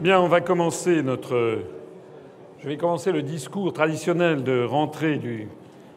Bien, 0.00 0.18
on 0.18 0.28
va 0.28 0.40
commencer 0.40 1.02
notre. 1.02 1.58
Je 2.60 2.66
vais 2.66 2.78
commencer 2.78 3.12
le 3.12 3.20
discours 3.20 3.70
traditionnel 3.74 4.42
de 4.42 4.64
rentrée 4.64 5.18
du 5.18 5.46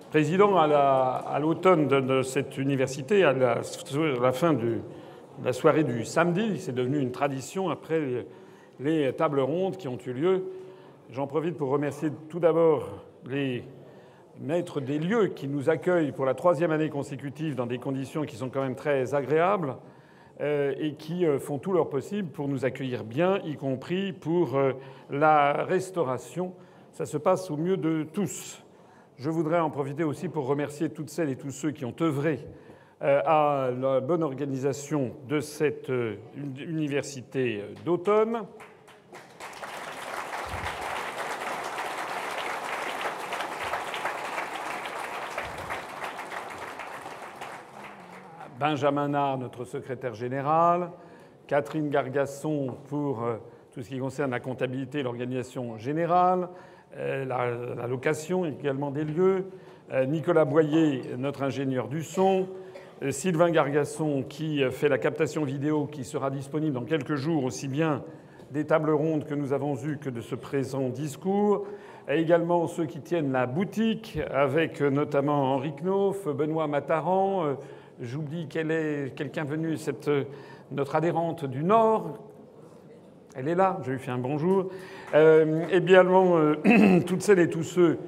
président 0.09 0.57
à 0.57 1.39
l'automne 1.39 1.87
de, 1.87 2.21
cette 2.21 2.57
université, 2.57 3.23
à 3.23 3.31
la, 3.31 3.61
fin 4.33 4.51
de 4.51 4.79
la 5.41 5.53
soirée 5.53 5.85
du 5.85 6.03
samedi. 6.03 6.59
C'est 6.59 6.75
devenu 6.75 6.99
une 6.99 7.13
tradition 7.13 7.69
après 7.69 8.25
les 8.81 9.13
tables 9.13 9.39
rondes 9.39 9.77
qui 9.77 9.87
ont 9.87 9.97
eu 10.05 10.11
lieu. 10.11 10.43
J'en 11.09 11.25
profite 11.25 11.55
pour 11.55 11.69
remercier 11.69 12.09
tout 12.27 12.41
d'abord 12.41 12.89
les 13.25 13.63
maîtres 14.41 14.81
des 14.81 14.99
lieux 14.99 15.27
qui 15.27 15.47
nous 15.47 15.69
accueillent 15.69 16.11
pour 16.11 16.25
la 16.25 16.33
troisième 16.33 16.71
année 16.71 16.89
consécutive 16.89 17.55
dans 17.55 17.67
des 17.67 17.77
conditions 17.77 18.25
qui 18.25 18.35
sont 18.35 18.49
quand 18.49 18.63
même 18.63 18.75
très 18.75 19.15
agréables 19.15 19.77
et 20.39 20.95
qui 20.95 21.25
euh, 21.25 21.39
font 21.39 21.59
tout 21.59 21.73
leur 21.73 21.89
possible 21.89 22.29
pour 22.29 22.47
nous 22.47 22.65
accueillir 22.65 23.03
bien, 23.03 23.39
y 23.45 23.55
compris 23.55 24.13
pour 24.13 24.55
euh, 24.55 24.73
la 25.09 25.63
restauration. 25.63 26.53
Ça 26.91 27.05
se 27.05 27.17
passe 27.17 27.51
au 27.51 27.57
mieux 27.57 27.77
de 27.77 28.05
tous. 28.13 28.63
Je 29.17 29.29
voudrais 29.29 29.59
en 29.59 29.69
profiter 29.69 30.03
aussi 30.03 30.29
pour 30.29 30.47
remercier 30.47 30.89
toutes 30.89 31.09
celles 31.09 31.29
et 31.29 31.35
tous 31.35 31.51
ceux 31.51 31.71
qui 31.71 31.85
ont 31.85 31.95
œuvré 32.01 32.39
à 33.01 33.69
la 33.77 33.99
bonne 33.99 34.23
organisation 34.23 35.11
de 35.27 35.41
cette 35.41 35.91
université 36.57 37.61
d'automne. 37.83 38.43
Benjamin 48.63 49.09
Nard, 49.09 49.39
notre 49.39 49.65
secrétaire 49.65 50.13
général, 50.13 50.89
Catherine 51.47 51.89
Gargasson 51.89 52.77
pour 52.87 53.21
euh, 53.21 53.35
tout 53.73 53.81
ce 53.81 53.89
qui 53.89 53.99
concerne 53.99 54.31
la 54.31 54.39
comptabilité 54.39 54.99
et 54.99 55.03
l'organisation 55.03 55.77
générale, 55.77 56.47
euh, 56.95 57.25
la, 57.25 57.87
location 57.87 58.45
également 58.45 58.89
des 58.89 59.03
lieux, 59.03 59.49
euh, 59.91 60.05
Nicolas 60.05 60.45
Boyer, 60.45 61.01
notre 61.17 61.43
ingénieur 61.43 61.89
du 61.89 62.03
son, 62.03 62.47
Sylvain 63.09 63.49
Gargasson 63.49 64.23
qui 64.23 64.63
fait 64.71 64.87
la 64.87 64.97
captation 64.97 65.43
vidéo 65.43 65.85
qui 65.85 66.05
sera 66.05 66.29
disponible 66.29 66.71
dans 66.71 66.85
quelques 66.85 67.15
jours 67.15 67.43
aussi 67.43 67.67
bien 67.67 68.01
des 68.51 68.65
tables 68.65 68.91
rondes 68.91 69.25
que 69.25 69.35
nous 69.35 69.51
avons 69.51 69.75
eues 69.83 69.97
que 69.97 70.09
de 70.09 70.21
ce 70.21 70.35
présent 70.35 70.87
discours, 70.87 71.65
et 72.07 72.21
également 72.21 72.67
ceux 72.67 72.85
qui 72.85 73.01
tiennent 73.01 73.33
la 73.33 73.45
boutique 73.45 74.19
avec 74.33 74.79
notamment 74.79 75.53
Henri 75.53 75.73
Knoff, 75.73 76.29
Benoît 76.29 76.67
Mataran, 76.67 77.57
J'oublie 78.01 78.47
qu'elle 78.47 78.71
est 78.71 79.15
quelqu'un 79.15 79.43
venu, 79.43 79.77
cette, 79.77 80.09
notre 80.71 80.95
adhérente 80.95 81.45
du 81.45 81.63
Nord. 81.63 82.17
Elle 83.35 83.47
est 83.47 83.55
là, 83.55 83.79
je 83.83 83.91
lui 83.91 83.99
fais 83.99 84.09
un 84.09 84.17
bonjour. 84.17 84.69
Euh, 85.13 85.65
et 85.71 85.79
bien 85.79 86.03
euh, 86.05 86.99
toutes 87.05 87.21
celles 87.21 87.39
et 87.39 87.49
tous 87.49 87.63
ceux 87.63 87.99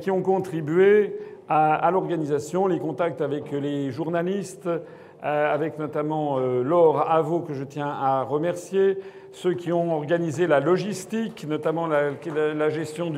qui 0.00 0.10
ont 0.10 0.22
contribué 0.22 1.16
à, 1.48 1.90
l'organisation, 1.90 2.68
les 2.68 2.78
contacts 2.78 3.20
avec 3.20 3.50
les 3.50 3.90
journalistes, 3.90 4.66
euh, 4.66 5.54
avec 5.54 5.78
notamment 5.78 6.38
Laure 6.38 7.10
Avaux 7.10 7.40
que 7.40 7.54
je 7.54 7.64
tiens 7.64 7.88
à 7.88 8.22
remercier, 8.22 8.98
ceux 9.32 9.54
qui 9.54 9.72
ont 9.72 9.94
organisé 9.94 10.46
la 10.46 10.60
logistique, 10.60 11.44
notamment 11.46 11.86
la, 11.86 12.70
gestion 12.70 13.12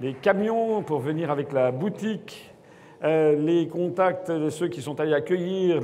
des 0.00 0.14
camions 0.14 0.82
pour 0.82 1.00
venir 1.00 1.30
avec 1.30 1.52
la 1.52 1.70
boutique, 1.70 2.55
euh, 2.55 2.55
les 3.02 3.68
contacts 3.68 4.30
de 4.30 4.50
ceux 4.50 4.68
qui 4.68 4.82
sont 4.82 4.98
allés 5.00 5.14
accueillir 5.14 5.80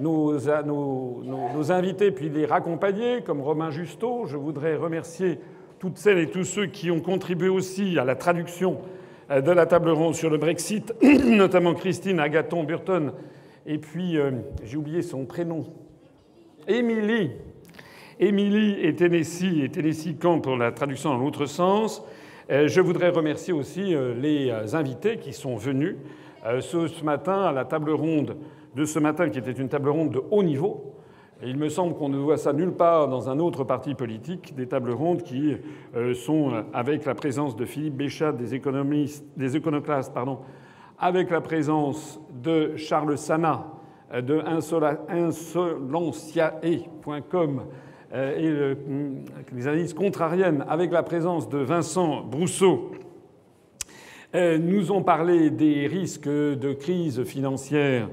nos, 0.00 1.72
invités 1.72 2.10
puis 2.10 2.28
les 2.28 2.46
raccompagner, 2.46 3.22
comme 3.22 3.40
Romain 3.40 3.70
Justeau. 3.70 4.26
Je 4.26 4.36
voudrais 4.36 4.76
remercier 4.76 5.38
toutes 5.78 5.98
celles 5.98 6.18
et 6.18 6.28
tous 6.28 6.44
ceux 6.44 6.66
qui 6.66 6.90
ont 6.90 7.00
contribué 7.00 7.48
aussi 7.48 7.98
à 7.98 8.04
la 8.04 8.14
traduction 8.14 8.78
euh, 9.30 9.40
de 9.40 9.50
la 9.50 9.66
table 9.66 9.90
ronde 9.90 10.14
sur 10.14 10.30
le 10.30 10.36
Brexit, 10.36 10.94
notamment 11.24 11.74
Christine 11.74 12.20
Agaton 12.20 12.64
Burton, 12.64 13.12
et 13.66 13.78
puis 13.78 14.18
euh, 14.18 14.32
j'ai 14.62 14.76
oublié 14.76 15.02
son 15.02 15.24
prénom, 15.24 15.64
Émilie. 16.68 17.30
Émilie 18.18 18.76
et 18.82 18.94
Tennessee, 18.94 19.62
et 19.62 19.70
Tennessee 19.70 20.18
Camp 20.20 20.40
pour 20.40 20.56
la 20.56 20.72
traduction 20.72 21.10
dans 21.10 21.18
l'autre 21.18 21.46
sens. 21.46 22.04
Je 22.50 22.80
voudrais 22.80 23.10
remercier 23.10 23.52
aussi 23.52 23.94
les 24.16 24.74
invités 24.74 25.18
qui 25.18 25.32
sont 25.32 25.54
venus 25.54 25.94
euh, 26.46 26.60
ce 26.60 27.04
matin, 27.04 27.42
à 27.42 27.52
la 27.52 27.66
table 27.66 27.90
ronde 27.90 28.36
de 28.74 28.84
ce 28.84 28.98
matin, 28.98 29.28
qui 29.28 29.38
était 29.38 29.52
une 29.52 29.68
table 29.68 29.90
ronde 29.90 30.10
de 30.10 30.20
haut 30.30 30.42
niveau. 30.42 30.96
Il 31.42 31.58
me 31.58 31.68
semble 31.68 31.94
qu'on 31.94 32.08
ne 32.08 32.18
voit 32.18 32.38
ça 32.38 32.52
nulle 32.52 32.72
part 32.72 33.08
dans 33.08 33.30
un 33.30 33.38
autre 33.38 33.62
parti 33.64 33.94
politique, 33.94 34.54
des 34.54 34.66
tables 34.66 34.92
rondes 34.92 35.22
qui 35.22 35.56
euh, 35.96 36.14
sont 36.14 36.52
euh, 36.52 36.62
avec 36.72 37.04
la 37.04 37.14
présence 37.14 37.54
de 37.56 37.66
Philippe 37.66 37.96
Béchat, 37.96 38.32
des, 38.32 38.54
économistes, 38.54 39.26
des 39.36 39.56
éconoclastes, 39.56 40.14
pardon, 40.14 40.38
avec 40.98 41.30
la 41.30 41.40
présence 41.40 42.20
de 42.42 42.76
Charles 42.76 43.18
Sana, 43.18 43.66
de 44.12 44.42
insolanciae.com 45.06 47.62
et 48.12 48.74
les 49.52 49.68
analyses 49.68 49.94
contrariennes, 49.94 50.64
avec 50.68 50.90
la 50.90 51.02
présence 51.02 51.48
de 51.48 51.58
Vincent 51.58 52.22
Brousseau, 52.22 52.90
euh, 54.36 54.58
nous 54.58 54.92
ont 54.92 55.02
parlé 55.02 55.50
des 55.50 55.88
risques 55.88 56.28
de 56.28 56.72
crise 56.72 57.24
financière 57.24 58.08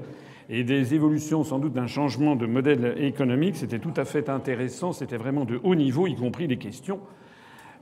et 0.50 0.64
des 0.64 0.94
évolutions 0.94 1.44
sans 1.44 1.60
doute 1.60 1.74
d'un 1.74 1.86
changement 1.86 2.34
de 2.34 2.44
modèle 2.44 2.96
économique. 2.98 3.54
C'était 3.54 3.78
tout 3.78 3.92
à 3.96 4.04
fait 4.04 4.28
intéressant, 4.28 4.90
c'était 4.92 5.16
vraiment 5.16 5.44
de 5.44 5.60
haut 5.62 5.76
niveau, 5.76 6.08
y 6.08 6.16
compris 6.16 6.48
les 6.48 6.56
questions. 6.56 6.98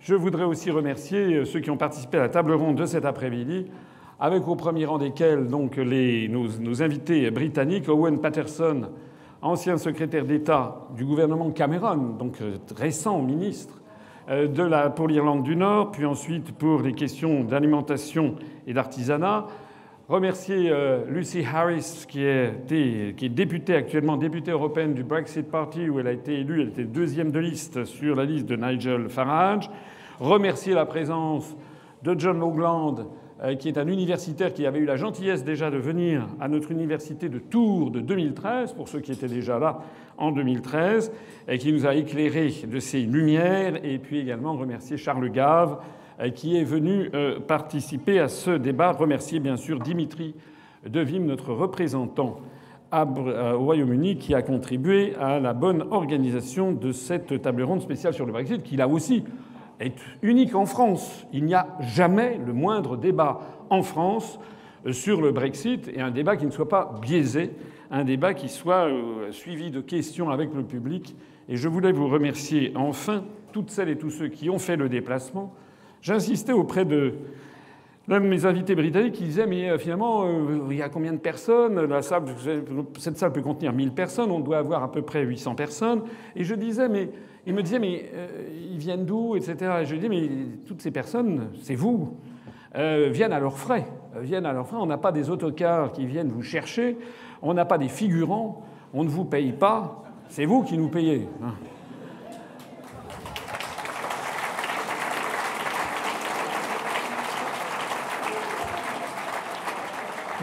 Je 0.00 0.14
voudrais 0.14 0.44
aussi 0.44 0.70
remercier 0.70 1.46
ceux 1.46 1.60
qui 1.60 1.70
ont 1.70 1.78
participé 1.78 2.18
à 2.18 2.22
la 2.22 2.28
table 2.28 2.52
ronde 2.52 2.76
de 2.76 2.84
cet 2.84 3.06
après-midi, 3.06 3.68
avec 4.20 4.46
au 4.46 4.54
premier 4.54 4.84
rang 4.84 4.98
desquels 4.98 5.46
donc 5.46 5.76
les, 5.76 6.28
nos, 6.28 6.46
nos 6.60 6.82
invités 6.82 7.30
britanniques, 7.30 7.88
Owen 7.88 8.20
Patterson, 8.20 8.90
ancien 9.42 9.76
secrétaire 9.76 10.24
d'État 10.24 10.86
du 10.96 11.04
gouvernement 11.04 11.50
Cameron, 11.50 12.16
donc 12.18 12.40
euh, 12.40 12.56
récent 12.76 13.20
ministre, 13.20 13.80
euh, 14.28 14.48
de 14.48 14.62
la, 14.62 14.90
pour 14.90 15.06
l'Irlande 15.06 15.44
du 15.44 15.54
Nord, 15.54 15.92
puis 15.92 16.04
ensuite 16.04 16.52
pour 16.52 16.82
les 16.82 16.94
questions 16.94 17.44
d'alimentation 17.44 18.34
et 18.66 18.72
d'artisanat. 18.72 19.46
Remercier 20.08 20.70
euh, 20.70 21.04
Lucy 21.08 21.44
Harris, 21.44 22.06
qui 22.08 22.22
est, 22.24 22.66
qui 22.68 23.26
est 23.26 23.28
députée 23.28 23.74
actuellement, 23.74 24.16
députée 24.16 24.52
européenne 24.52 24.94
du 24.94 25.02
Brexit 25.02 25.50
Party, 25.50 25.88
où 25.88 26.00
elle 26.00 26.06
a 26.06 26.12
été 26.12 26.40
élue, 26.40 26.62
elle 26.62 26.68
était 26.68 26.84
deuxième 26.84 27.30
de 27.30 27.38
liste 27.38 27.84
sur 27.84 28.14
la 28.14 28.24
liste 28.24 28.46
de 28.46 28.56
Nigel 28.56 29.08
Farage. 29.08 29.70
Remercier 30.20 30.74
la 30.74 30.86
présence 30.86 31.56
de 32.02 32.18
John 32.18 32.38
Longland, 32.38 33.00
euh, 33.00 33.04
qui 33.58 33.68
est 33.68 33.76
un 33.76 33.86
universitaire 33.86 34.52
qui 34.54 34.64
avait 34.64 34.78
eu 34.78 34.86
la 34.86 34.96
gentillesse 34.96 35.44
déjà 35.44 35.70
de 35.70 35.76
venir 35.76 36.26
à 36.40 36.48
notre 36.48 36.70
université 36.70 37.28
de 37.28 37.38
Tours 37.38 37.90
de 37.90 38.00
2013, 38.00 38.72
pour 38.72 38.88
ceux 38.88 39.00
qui 39.00 39.12
étaient 39.12 39.28
déjà 39.28 39.58
là 39.58 39.80
en 40.16 40.32
2013, 40.32 41.12
et 41.48 41.58
qui 41.58 41.72
nous 41.72 41.86
a 41.86 41.94
éclairé 41.94 42.52
de 42.66 42.80
ses 42.80 43.00
lumières, 43.00 43.84
et 43.84 43.98
puis 43.98 44.18
également 44.20 44.56
remercier 44.56 44.96
Charles 44.96 45.30
Gave, 45.30 45.78
euh, 46.20 46.30
qui 46.30 46.56
est 46.56 46.64
venu 46.64 47.10
euh, 47.14 47.38
participer 47.38 48.20
à 48.20 48.28
ce 48.28 48.52
débat. 48.52 48.92
Remercier 48.92 49.38
bien 49.38 49.56
sûr 49.56 49.80
Dimitri 49.80 50.34
Devim, 50.86 51.20
notre 51.20 51.52
représentant 51.52 52.40
au 52.92 53.58
Royaume-Uni, 53.58 54.16
qui 54.16 54.34
a 54.34 54.42
contribué 54.42 55.14
à 55.20 55.40
la 55.40 55.52
bonne 55.52 55.84
organisation 55.90 56.72
de 56.72 56.92
cette 56.92 57.42
table 57.42 57.62
ronde 57.62 57.82
spéciale 57.82 58.14
sur 58.14 58.24
le 58.24 58.32
Brexit, 58.32 58.62
qui 58.62 58.80
a 58.80 58.88
aussi 58.88 59.24
est 59.80 59.94
unique 60.22 60.54
en 60.54 60.66
France. 60.66 61.26
Il 61.32 61.44
n'y 61.44 61.54
a 61.54 61.66
jamais 61.80 62.38
le 62.44 62.52
moindre 62.52 62.96
débat 62.96 63.40
en 63.70 63.82
France 63.82 64.38
euh, 64.86 64.92
sur 64.92 65.20
le 65.20 65.32
Brexit 65.32 65.88
et 65.88 66.00
un 66.00 66.10
débat 66.10 66.36
qui 66.36 66.46
ne 66.46 66.50
soit 66.50 66.68
pas 66.68 66.94
biaisé, 67.02 67.50
un 67.90 68.04
débat 68.04 68.34
qui 68.34 68.48
soit 68.48 68.86
euh, 68.88 69.30
suivi 69.32 69.70
de 69.70 69.80
questions 69.80 70.30
avec 70.30 70.54
le 70.54 70.62
public. 70.62 71.14
Et 71.48 71.56
je 71.56 71.68
voulais 71.68 71.92
vous 71.92 72.08
remercier 72.08 72.72
enfin, 72.74 73.24
toutes 73.52 73.70
celles 73.70 73.88
et 73.88 73.98
tous 73.98 74.10
ceux 74.10 74.28
qui 74.28 74.50
ont 74.50 74.58
fait 74.58 74.76
le 74.76 74.88
déplacement. 74.88 75.54
J'insistais 76.00 76.52
auprès 76.52 76.84
de 76.84 77.14
l'un 78.08 78.20
de 78.20 78.26
mes 78.26 78.46
invités 78.46 78.74
britanniques 78.74 79.14
qui 79.14 79.24
disait 79.24 79.46
Mais 79.46 79.70
euh, 79.70 79.78
finalement, 79.78 80.26
il 80.70 80.76
y 80.76 80.82
a 80.82 80.88
combien 80.88 81.12
de 81.12 81.18
personnes? 81.18 81.80
Cette 82.98 83.18
salle 83.18 83.32
peut 83.32 83.42
contenir 83.42 83.72
1000 83.72 83.92
personnes, 83.92 84.30
on 84.30 84.40
doit 84.40 84.58
avoir 84.58 84.82
à 84.82 84.90
peu 84.90 85.02
près 85.02 85.22
800 85.22 85.54
personnes. 85.54 86.02
Et 86.34 86.44
je 86.44 86.54
disais 86.54 86.88
Mais 86.88 87.10
il 87.46 87.54
me 87.54 87.62
disait, 87.62 87.78
mais 87.78 88.10
euh, 88.12 88.26
ils 88.72 88.78
viennent 88.78 89.06
d'où, 89.06 89.36
etc. 89.36 89.56
Et 89.80 89.84
je 89.86 89.92
lui 89.92 90.00
dis, 90.00 90.08
mais 90.08 90.28
toutes 90.66 90.82
ces 90.82 90.90
personnes, 90.90 91.50
c'est 91.62 91.76
vous, 91.76 92.16
euh, 92.76 93.08
viennent 93.12 93.32
à 93.32 93.38
leurs 93.38 93.56
frais. 93.56 93.86
Euh, 94.16 94.20
viennent 94.20 94.46
à 94.46 94.52
leurs 94.52 94.66
frais. 94.66 94.78
On 94.80 94.86
n'a 94.86 94.98
pas 94.98 95.12
des 95.12 95.30
autocars 95.30 95.92
qui 95.92 96.06
viennent 96.06 96.28
vous 96.28 96.42
chercher. 96.42 96.98
On 97.42 97.54
n'a 97.54 97.64
pas 97.64 97.78
des 97.78 97.88
figurants. 97.88 98.64
On 98.92 99.04
ne 99.04 99.08
vous 99.08 99.24
paye 99.24 99.52
pas. 99.52 100.02
C'est 100.28 100.44
vous 100.44 100.64
qui 100.64 100.76
nous 100.76 100.88
payez. 100.88 101.28
Hein. 101.40 101.54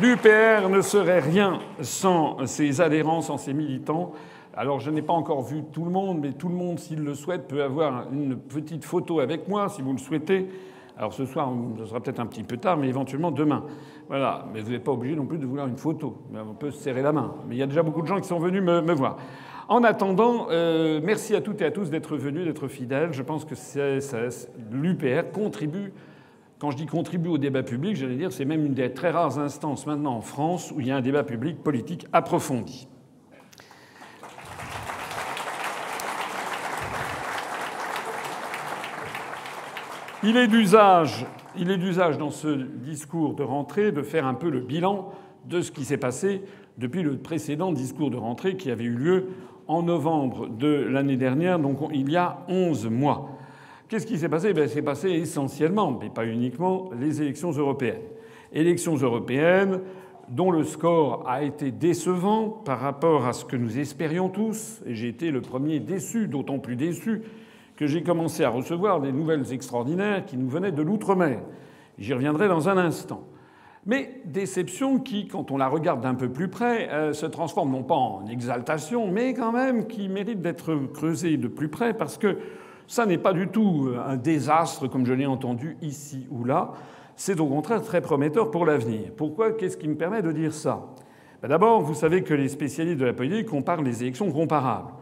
L'UPR 0.01 0.69
ne 0.69 0.81
serait 0.81 1.19
rien 1.19 1.59
sans 1.81 2.47
ses 2.47 2.81
adhérents, 2.81 3.21
sans 3.21 3.37
ses 3.37 3.53
militants. 3.53 4.13
Alors 4.55 4.79
je 4.79 4.91
n'ai 4.91 5.01
pas 5.01 5.13
encore 5.13 5.41
vu 5.41 5.63
tout 5.71 5.83
le 5.83 5.89
monde, 5.89 6.19
mais 6.21 6.31
tout 6.31 6.47
le 6.47 6.55
monde, 6.55 6.79
s'il 6.79 7.03
le 7.03 7.15
souhaite, 7.15 7.47
peut 7.47 7.63
avoir 7.63 8.07
une 8.11 8.37
petite 8.37 8.85
photo 8.85 9.19
avec 9.19 9.47
moi, 9.47 9.67
si 9.69 9.81
vous 9.81 9.93
le 9.93 9.97
souhaitez. 9.97 10.47
Alors 10.95 11.11
ce 11.13 11.25
soir, 11.25 11.51
ce 11.79 11.85
sera 11.85 11.99
peut-être 11.99 12.19
un 12.19 12.27
petit 12.27 12.43
peu 12.43 12.57
tard, 12.57 12.77
mais 12.77 12.87
éventuellement 12.87 13.31
demain. 13.31 13.63
Voilà. 14.09 14.45
Mais 14.53 14.61
vous 14.61 14.71
n'êtes 14.71 14.83
pas 14.83 14.91
obligé 14.91 15.15
non 15.15 15.25
plus 15.25 15.39
de 15.39 15.45
vouloir 15.45 15.67
une 15.67 15.77
photo. 15.77 16.17
On 16.33 16.53
peut 16.53 16.69
se 16.69 16.77
serrer 16.77 17.01
la 17.01 17.11
main. 17.11 17.33
Mais 17.47 17.55
il 17.55 17.57
y 17.57 17.63
a 17.63 17.67
déjà 17.67 17.81
beaucoup 17.81 18.03
de 18.03 18.07
gens 18.07 18.19
qui 18.19 18.27
sont 18.27 18.37
venus 18.37 18.61
me, 18.61 18.93
voir. 18.93 19.17
En 19.69 19.83
attendant, 19.83 20.47
euh, 20.51 20.99
merci 21.03 21.35
à 21.35 21.41
toutes 21.41 21.61
et 21.61 21.65
à 21.65 21.71
tous 21.71 21.89
d'être 21.89 22.15
venus, 22.15 22.45
d'être 22.45 22.67
fidèles. 22.67 23.11
Je 23.11 23.23
pense 23.23 23.45
que 23.45 23.55
l'UPR 24.71 25.31
contribue. 25.31 25.93
Quand 26.59 26.69
je 26.69 26.77
dis 26.77 26.85
contribue 26.85 27.29
au 27.29 27.37
débat 27.39 27.63
public, 27.63 27.95
j'allais 27.95 28.15
dire 28.15 28.31
c'est 28.31 28.45
même 28.45 28.65
une 28.65 28.75
des 28.75 28.93
très 28.93 29.09
rares 29.09 29.39
instances 29.39 29.87
maintenant 29.87 30.15
en 30.15 30.21
France 30.21 30.71
où 30.71 30.79
il 30.79 30.87
y 30.87 30.91
a 30.91 30.95
un 30.95 31.01
débat 31.01 31.23
public 31.23 31.61
politique 31.63 32.05
approfondi. 32.13 32.87
Il 40.25 40.37
est 40.37 40.47
d'usage, 40.47 41.25
dans 42.17 42.31
ce 42.31 42.47
discours 42.47 43.33
de 43.33 43.43
rentrée 43.43 43.91
de 43.91 44.01
faire 44.01 44.25
un 44.25 44.33
peu 44.33 44.49
le 44.49 44.61
bilan 44.61 45.11
de 45.49 45.59
ce 45.59 45.69
qui 45.69 45.83
s'est 45.83 45.97
passé 45.97 46.41
depuis 46.77 47.03
le 47.03 47.17
précédent 47.17 47.73
discours 47.73 48.09
de 48.09 48.15
rentrée 48.15 48.55
qui 48.55 48.71
avait 48.71 48.85
eu 48.85 48.95
lieu 48.95 49.27
en 49.67 49.83
novembre 49.83 50.47
de 50.47 50.87
l'année 50.89 51.17
dernière, 51.17 51.59
donc 51.59 51.77
il 51.93 52.09
y 52.09 52.15
a 52.15 52.37
11 52.47 52.87
mois. 52.87 53.37
Qu'est-ce 53.89 54.07
qui 54.07 54.17
s'est 54.17 54.29
passé? 54.29 54.53
Ben, 54.53 54.69
C'est 54.69 54.81
passé 54.81 55.09
essentiellement, 55.09 55.99
mais 56.01 56.09
pas 56.09 56.25
uniquement, 56.25 56.89
les 56.97 57.21
élections 57.21 57.51
européennes. 57.51 58.01
Élections 58.53 58.95
européennes 58.95 59.81
dont 60.29 60.51
le 60.51 60.63
score 60.63 61.25
a 61.27 61.43
été 61.43 61.69
décevant 61.71 62.47
par 62.47 62.79
rapport 62.79 63.25
à 63.25 63.33
ce 63.33 63.43
que 63.43 63.57
nous 63.57 63.77
espérions 63.77 64.29
tous, 64.29 64.81
et 64.85 64.95
j'ai 64.95 65.09
été 65.09 65.31
le 65.31 65.41
premier 65.41 65.81
déçu, 65.81 66.29
d'autant 66.29 66.59
plus 66.59 66.77
déçu 66.77 67.23
que 67.75 67.87
j'ai 67.87 68.03
commencé 68.03 68.43
à 68.43 68.49
recevoir 68.49 69.01
des 69.01 69.11
nouvelles 69.11 69.51
extraordinaires 69.51 70.25
qui 70.25 70.37
nous 70.37 70.49
venaient 70.49 70.71
de 70.71 70.81
l'outre-mer. 70.81 71.39
J'y 71.97 72.13
reviendrai 72.13 72.47
dans 72.47 72.69
un 72.69 72.77
instant. 72.77 73.23
Mais 73.85 74.21
déception 74.25 74.99
qui, 74.99 75.27
quand 75.27 75.51
on 75.51 75.57
la 75.57 75.67
regarde 75.67 76.01
d'un 76.01 76.15
peu 76.15 76.29
plus 76.29 76.47
près, 76.47 76.89
euh, 76.89 77.13
se 77.13 77.25
transforme 77.25 77.71
non 77.71 77.83
pas 77.83 77.95
en 77.95 78.25
exaltation, 78.27 79.07
mais 79.11 79.33
quand 79.33 79.51
même 79.51 79.87
qui 79.87 80.07
mérite 80.07 80.41
d'être 80.41 80.75
creusée 80.93 81.35
de 81.35 81.49
plus 81.49 81.67
près 81.67 81.93
parce 81.93 82.17
que 82.17 82.37
ça 82.87 83.05
n'est 83.05 83.17
pas 83.17 83.33
du 83.33 83.47
tout 83.49 83.87
euh, 83.87 83.99
un 84.07 84.15
désastre 84.15 84.87
comme 84.87 85.05
je 85.05 85.13
l'ai 85.13 85.25
entendu 85.25 85.77
ici 85.81 86.27
ou 86.31 86.45
là. 86.45 86.71
C'est 87.15 87.39
au 87.39 87.47
contraire 87.47 87.81
très 87.81 88.01
prometteur 88.01 88.51
pour 88.51 88.65
l'avenir. 88.65 89.11
Pourquoi? 89.17 89.51
Qu'est-ce 89.51 89.77
qui 89.77 89.87
me 89.87 89.95
permet 89.95 90.21
de 90.21 90.31
dire 90.31 90.53
ça? 90.53 90.87
Ben 91.41 91.49
D'abord, 91.49 91.81
vous 91.81 91.93
savez 91.93 92.23
que 92.23 92.33
les 92.33 92.47
spécialistes 92.47 92.99
de 92.99 93.05
la 93.05 93.13
politique 93.13 93.47
comparent 93.47 93.83
les 93.83 94.01
élections 94.01 94.31
comparables. 94.31 94.93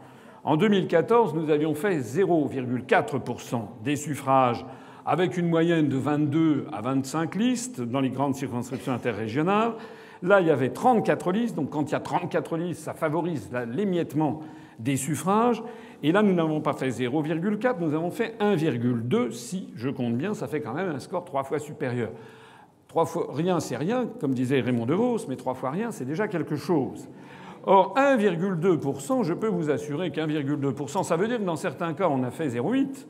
En 0.44 0.56
2014, 0.56 1.34
nous 1.34 1.50
avions 1.50 1.72
fait 1.74 1.98
0,4% 1.98 3.60
des 3.84 3.94
suffrages 3.94 4.66
avec 5.06 5.36
une 5.36 5.48
moyenne 5.48 5.88
de 5.88 5.96
22 5.96 6.66
à 6.72 6.80
25 6.80 7.36
listes 7.36 7.80
dans 7.80 8.00
les 8.00 8.10
grandes 8.10 8.34
circonscriptions 8.34 8.92
interrégionales. 8.92 9.74
Là, 10.20 10.40
il 10.40 10.48
y 10.48 10.50
avait 10.50 10.70
34 10.70 11.30
listes, 11.30 11.54
donc 11.54 11.70
quand 11.70 11.88
il 11.88 11.92
y 11.92 11.94
a 11.94 12.00
34 12.00 12.56
listes, 12.56 12.82
ça 12.82 12.92
favorise 12.92 13.50
l'émiettement 13.68 14.40
des 14.80 14.96
suffrages. 14.96 15.62
Et 16.02 16.10
là, 16.10 16.22
nous 16.22 16.34
n'avons 16.34 16.60
pas 16.60 16.72
fait 16.72 16.88
0,4, 16.88 17.76
nous 17.78 17.94
avons 17.94 18.10
fait 18.10 18.36
1,2. 18.40 19.30
Si 19.30 19.68
je 19.76 19.90
compte 19.90 20.16
bien, 20.16 20.34
ça 20.34 20.48
fait 20.48 20.60
quand 20.60 20.74
même 20.74 20.90
un 20.90 20.98
score 20.98 21.24
trois 21.24 21.44
fois 21.44 21.60
supérieur. 21.60 22.10
Trois 22.88 23.06
fois 23.06 23.28
rien, 23.32 23.60
c'est 23.60 23.76
rien, 23.76 24.06
comme 24.20 24.34
disait 24.34 24.60
Raymond 24.60 24.86
DeVos, 24.86 25.26
mais 25.28 25.36
trois 25.36 25.54
fois 25.54 25.70
rien, 25.70 25.92
c'est 25.92 26.04
déjà 26.04 26.26
quelque 26.26 26.56
chose. 26.56 27.08
Or, 27.64 27.94
1,2%, 27.96 29.22
je 29.22 29.34
peux 29.34 29.46
vous 29.46 29.70
assurer 29.70 30.10
qu'1,2%, 30.10 31.04
ça 31.04 31.16
veut 31.16 31.28
dire 31.28 31.38
que 31.38 31.44
dans 31.44 31.56
certains 31.56 31.94
cas, 31.94 32.08
on 32.08 32.24
a 32.24 32.30
fait 32.30 32.48
0,8, 32.48 33.06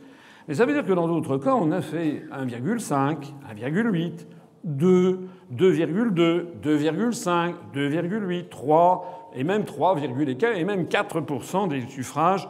mais 0.47 0.55
ça 0.55 0.67
veut 0.67 0.75
dire 0.75 0.85
que 0.85 0.93
dans 0.93 1.09
d'autres 1.09 1.39
cas, 1.39 1.55
on 1.55 1.71
a 1.73 1.81
fait 1.81 2.25
1,5, 2.31 3.33
1,8, 3.51 4.27
2, 4.65 5.21
2,2, 5.55 6.47
2,5, 6.63 7.55
2,8, 7.75 8.49
3, 8.51 9.31
et 9.35 9.45
même 9.45 9.65
3, 9.65 9.99
et 9.99 10.65
même 10.65 10.85
4% 10.85 11.69
des 11.69 11.81
suffrages 11.89 12.47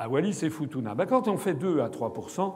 à 0.00 0.08
Wallis 0.08 0.40
et 0.42 0.50
Futuna. 0.50 0.96
Ben, 0.96 1.06
quand 1.06 1.28
on 1.28 1.36
fait 1.36 1.54
2 1.54 1.80
à 1.80 1.88
3%, 1.88 2.54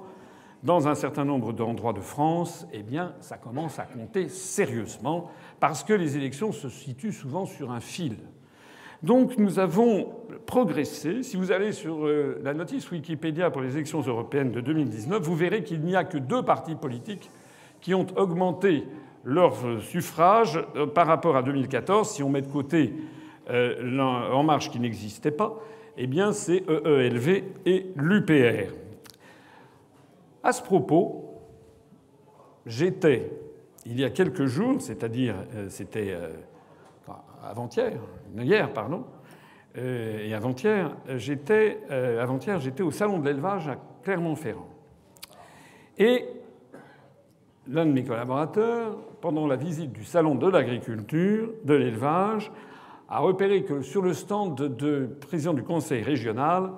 dans 0.62 0.88
un 0.88 0.94
certain 0.94 1.24
nombre 1.24 1.52
d'endroits 1.52 1.92
de 1.92 2.00
France, 2.00 2.66
eh 2.72 2.82
bien, 2.82 3.14
ça 3.20 3.36
commence 3.36 3.78
à 3.78 3.84
compter 3.84 4.28
sérieusement, 4.28 5.30
parce 5.60 5.84
que 5.84 5.92
les 5.92 6.16
élections 6.16 6.50
se 6.50 6.68
situent 6.68 7.12
souvent 7.12 7.46
sur 7.46 7.70
un 7.70 7.80
fil. 7.80 8.16
Donc 9.02 9.38
nous 9.38 9.58
avons 9.58 10.12
progressé. 10.44 11.22
Si 11.22 11.36
vous 11.36 11.52
allez 11.52 11.72
sur 11.72 12.06
euh, 12.06 12.38
la 12.42 12.52
notice 12.52 12.90
Wikipédia 12.90 13.50
pour 13.50 13.62
les 13.62 13.74
élections 13.74 14.00
européennes 14.00 14.52
de 14.52 14.60
2019, 14.60 15.22
vous 15.22 15.36
verrez 15.36 15.62
qu'il 15.64 15.80
n'y 15.80 15.96
a 15.96 16.04
que 16.04 16.18
deux 16.18 16.42
partis 16.42 16.74
politiques 16.74 17.30
qui 17.80 17.94
ont 17.94 18.06
augmenté 18.16 18.84
leur 19.24 19.56
suffrage 19.80 20.60
euh, 20.76 20.86
par 20.86 21.06
rapport 21.06 21.36
à 21.36 21.42
2014. 21.42 22.10
Si 22.10 22.22
on 22.22 22.28
met 22.28 22.42
de 22.42 22.48
côté 22.48 22.92
euh, 23.48 23.98
En 24.32 24.42
Marche 24.42 24.70
qui 24.70 24.80
n'existait 24.80 25.30
pas, 25.30 25.58
eh 25.96 26.06
bien 26.06 26.32
c'est 26.32 26.62
EELV 26.68 27.42
et 27.64 27.86
l'UPR. 27.96 28.74
À 30.42 30.52
ce 30.52 30.62
propos, 30.62 31.40
j'étais, 32.66 33.30
il 33.86 33.98
y 33.98 34.04
a 34.04 34.10
quelques 34.10 34.46
jours, 34.46 34.80
c'est-à-dire 34.80 35.34
c'était 35.68 36.16
avant-hier, 37.44 37.98
hier, 38.36 38.72
pardon, 38.72 39.04
euh, 39.78 40.26
et 40.26 40.34
avant-hier, 40.34 40.96
j'étais, 41.16 41.80
euh, 41.90 42.58
j'étais 42.58 42.82
au 42.82 42.90
salon 42.90 43.18
de 43.18 43.26
l'élevage 43.26 43.68
à 43.68 43.76
Clermont-Ferrand. 44.02 44.68
Et 45.98 46.24
l'un 47.68 47.86
de 47.86 47.92
mes 47.92 48.04
collaborateurs, 48.04 48.96
pendant 49.20 49.46
la 49.46 49.56
visite 49.56 49.92
du 49.92 50.04
salon 50.04 50.34
de 50.34 50.48
l'agriculture, 50.48 51.52
de 51.64 51.74
l'élevage, 51.74 52.50
a 53.08 53.18
repéré 53.20 53.64
que 53.64 53.82
sur 53.82 54.02
le 54.02 54.14
stand 54.14 54.56
de, 54.56 55.08
président 55.28 55.52
du 55.52 55.62
conseil 55.62 56.02
régional, 56.02 56.70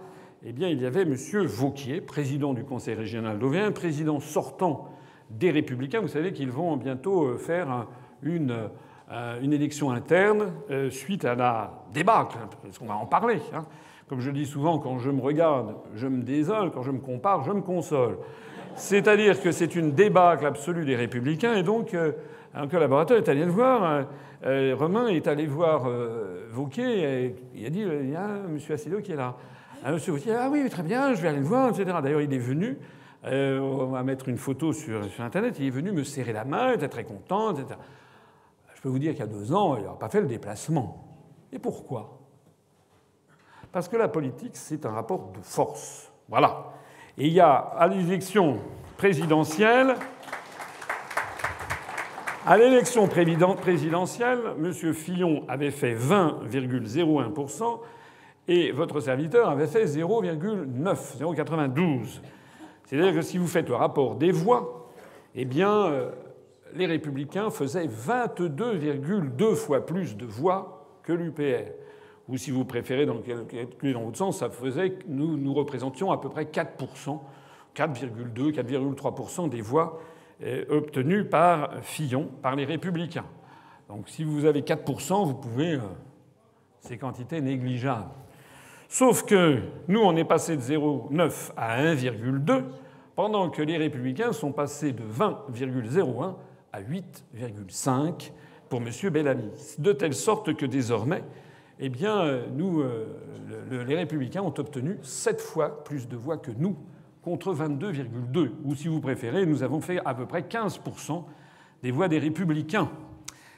eh 0.44 0.52
bien, 0.52 0.68
il 0.68 0.80
y 0.80 0.86
avait 0.86 1.02
M. 1.02 1.14
Vauquier, 1.44 2.00
président 2.00 2.52
du 2.52 2.64
conseil 2.64 2.94
régional 2.94 3.38
d'Auvergne, 3.38 3.72
président 3.72 4.18
sortant 4.18 4.88
des 5.30 5.50
Républicains. 5.50 6.00
Vous 6.00 6.08
savez 6.08 6.32
qu'ils 6.32 6.50
vont 6.50 6.76
bientôt 6.76 7.24
euh, 7.24 7.38
faire 7.38 7.86
une 8.22 8.70
une 9.42 9.52
élection 9.52 9.90
interne 9.90 10.52
euh, 10.70 10.90
suite 10.90 11.24
à 11.24 11.34
la 11.34 11.84
débâcle, 11.92 12.38
parce 12.62 12.78
qu'on 12.78 12.86
va 12.86 12.96
en 12.96 13.06
parler. 13.06 13.40
Hein. 13.52 13.64
Comme 14.08 14.20
je 14.20 14.30
dis 14.30 14.46
souvent, 14.46 14.78
quand 14.78 14.98
je 14.98 15.10
me 15.10 15.20
regarde, 15.20 15.74
je 15.94 16.06
me 16.06 16.22
désole, 16.22 16.70
quand 16.70 16.82
je 16.82 16.90
me 16.90 16.98
compare, 16.98 17.42
je 17.44 17.52
me 17.52 17.60
console. 17.60 18.18
C'est-à-dire 18.74 19.40
que 19.42 19.52
c'est 19.52 19.74
une 19.74 19.92
débâcle 19.92 20.46
absolue 20.46 20.84
des 20.84 20.96
républicains, 20.96 21.54
et 21.54 21.62
donc 21.62 21.94
euh, 21.94 22.12
un 22.54 22.68
collaborateur 22.68 23.18
est 23.18 23.28
allé 23.28 23.44
le 23.44 23.50
voir. 23.50 24.06
Romain 24.44 25.06
est 25.06 25.28
allé 25.28 25.46
voir 25.46 25.88
Vauquier, 26.50 27.04
et 27.04 27.36
il 27.54 27.64
a 27.64 27.70
dit 27.70 27.80
il 27.80 28.10
y 28.10 28.16
a 28.16 28.26
M. 28.26 28.58
Assido 28.70 29.00
qui 29.00 29.12
est 29.12 29.16
là. 29.16 29.36
M. 29.86 29.96
Vauquier, 29.96 30.32
ah 30.34 30.48
oui, 30.50 30.68
très 30.68 30.82
bien, 30.82 31.14
je 31.14 31.22
vais 31.22 31.28
aller 31.28 31.38
le 31.38 31.44
voir, 31.44 31.68
etc. 31.68 31.96
D'ailleurs, 32.02 32.22
il 32.22 32.34
est 32.34 32.38
venu. 32.38 32.76
on 33.24 33.86
va 33.86 34.02
mettre 34.02 34.28
une 34.28 34.38
photo 34.38 34.72
sur 34.72 35.00
Internet. 35.20 35.56
Il 35.60 35.66
est 35.66 35.70
venu 35.70 35.92
me 35.92 36.02
serrer 36.02 36.32
la 36.32 36.44
main, 36.44 36.70
il 36.70 36.74
était 36.74 36.88
très 36.88 37.04
content, 37.04 37.52
etc. 37.52 37.78
Je 38.82 38.88
peux 38.88 38.94
vous 38.94 38.98
dire 38.98 39.12
qu'il 39.12 39.20
y 39.20 39.22
a 39.22 39.28
deux 39.28 39.54
ans, 39.54 39.76
il 39.76 39.84
n'a 39.84 39.90
pas 39.90 40.08
fait 40.08 40.20
le 40.20 40.26
déplacement. 40.26 41.04
Et 41.52 41.60
pourquoi? 41.60 42.18
Parce 43.70 43.88
que 43.88 43.96
la 43.96 44.08
politique, 44.08 44.56
c'est 44.56 44.84
un 44.84 44.90
rapport 44.90 45.30
de 45.30 45.38
force. 45.40 46.10
Voilà. 46.28 46.72
Et 47.16 47.28
il 47.28 47.32
y 47.32 47.38
a 47.38 47.54
à 47.54 47.86
l'élection 47.86 48.58
présidentielle, 48.96 49.94
à 52.44 52.58
l'élection 52.58 53.06
présidentielle, 53.06 54.40
M. 54.58 54.72
Fillon 54.72 55.44
avait 55.46 55.70
fait 55.70 55.94
20,01% 55.94 57.78
et 58.48 58.72
votre 58.72 58.98
serviteur 58.98 59.48
avait 59.48 59.68
fait 59.68 59.84
0,9, 59.84 61.20
0,92. 61.20 62.20
C'est-à-dire 62.82 63.14
que 63.14 63.22
si 63.22 63.38
vous 63.38 63.46
faites 63.46 63.68
le 63.68 63.76
rapport 63.76 64.16
des 64.16 64.32
voix, 64.32 64.90
eh 65.36 65.44
bien, 65.44 65.86
euh, 65.86 66.10
les 66.74 66.86
républicains 66.86 67.50
faisaient 67.50 67.86
22,2 67.86 69.54
fois 69.54 69.84
plus 69.84 70.16
de 70.16 70.26
voix 70.26 70.88
que 71.02 71.12
l'UPR. 71.12 71.70
Ou 72.28 72.36
si 72.36 72.50
vous 72.50 72.64
préférez 72.64 73.06
dans 73.06 73.16
dans 73.16 74.02
votre 74.04 74.18
sens, 74.18 74.38
ça 74.38 74.48
faisait 74.50 74.98
nous, 75.08 75.36
nous 75.36 75.54
représentions 75.54 76.12
à 76.12 76.20
peu 76.20 76.28
près 76.28 76.44
4%, 76.44 77.20
4,2, 77.74 78.52
4,3% 78.52 79.48
des 79.48 79.60
voix 79.60 80.00
euh, 80.42 80.64
obtenues 80.70 81.24
par 81.24 81.82
Fillon, 81.82 82.28
par 82.42 82.56
les 82.56 82.64
républicains. 82.64 83.26
Donc 83.88 84.08
si 84.08 84.24
vous 84.24 84.44
avez 84.44 84.62
4%, 84.62 85.26
vous 85.26 85.34
pouvez... 85.34 85.74
Euh, 85.74 85.80
ces 86.82 86.98
quantités 86.98 87.40
négligeables. 87.40 88.10
Sauf 88.88 89.24
que 89.24 89.60
nous, 89.88 90.00
on 90.00 90.16
est 90.16 90.24
passé 90.24 90.56
de 90.56 90.62
0,9 90.62 91.52
à 91.56 91.82
1,2, 91.82 92.64
pendant 93.14 93.48
que 93.50 93.62
les 93.62 93.76
républicains 93.76 94.32
sont 94.32 94.52
passés 94.52 94.92
de 94.92 95.02
20,01 95.02 96.34
à 96.72 96.80
8,5 96.80 98.32
pour 98.68 98.80
M. 98.80 99.10
Bellamy. 99.10 99.50
De 99.78 99.92
telle 99.92 100.14
sorte 100.14 100.54
que 100.54 100.66
désormais, 100.66 101.22
eh 101.78 101.88
bien, 101.88 102.42
nous, 102.54 102.82
les 103.70 103.96
républicains 103.96 104.42
ont 104.42 104.54
obtenu 104.56 104.98
sept 105.02 105.40
fois 105.40 105.84
plus 105.84 106.08
de 106.08 106.16
voix 106.16 106.38
que 106.38 106.50
nous, 106.56 106.76
contre 107.22 107.54
22,2. 107.54 108.50
Ou 108.64 108.74
si 108.74 108.88
vous 108.88 109.00
préférez, 109.00 109.46
nous 109.46 109.62
avons 109.62 109.80
fait 109.80 110.00
à 110.04 110.14
peu 110.14 110.26
près 110.26 110.42
15% 110.42 111.24
des 111.82 111.90
voix 111.90 112.08
des 112.08 112.18
républicains. 112.18 112.90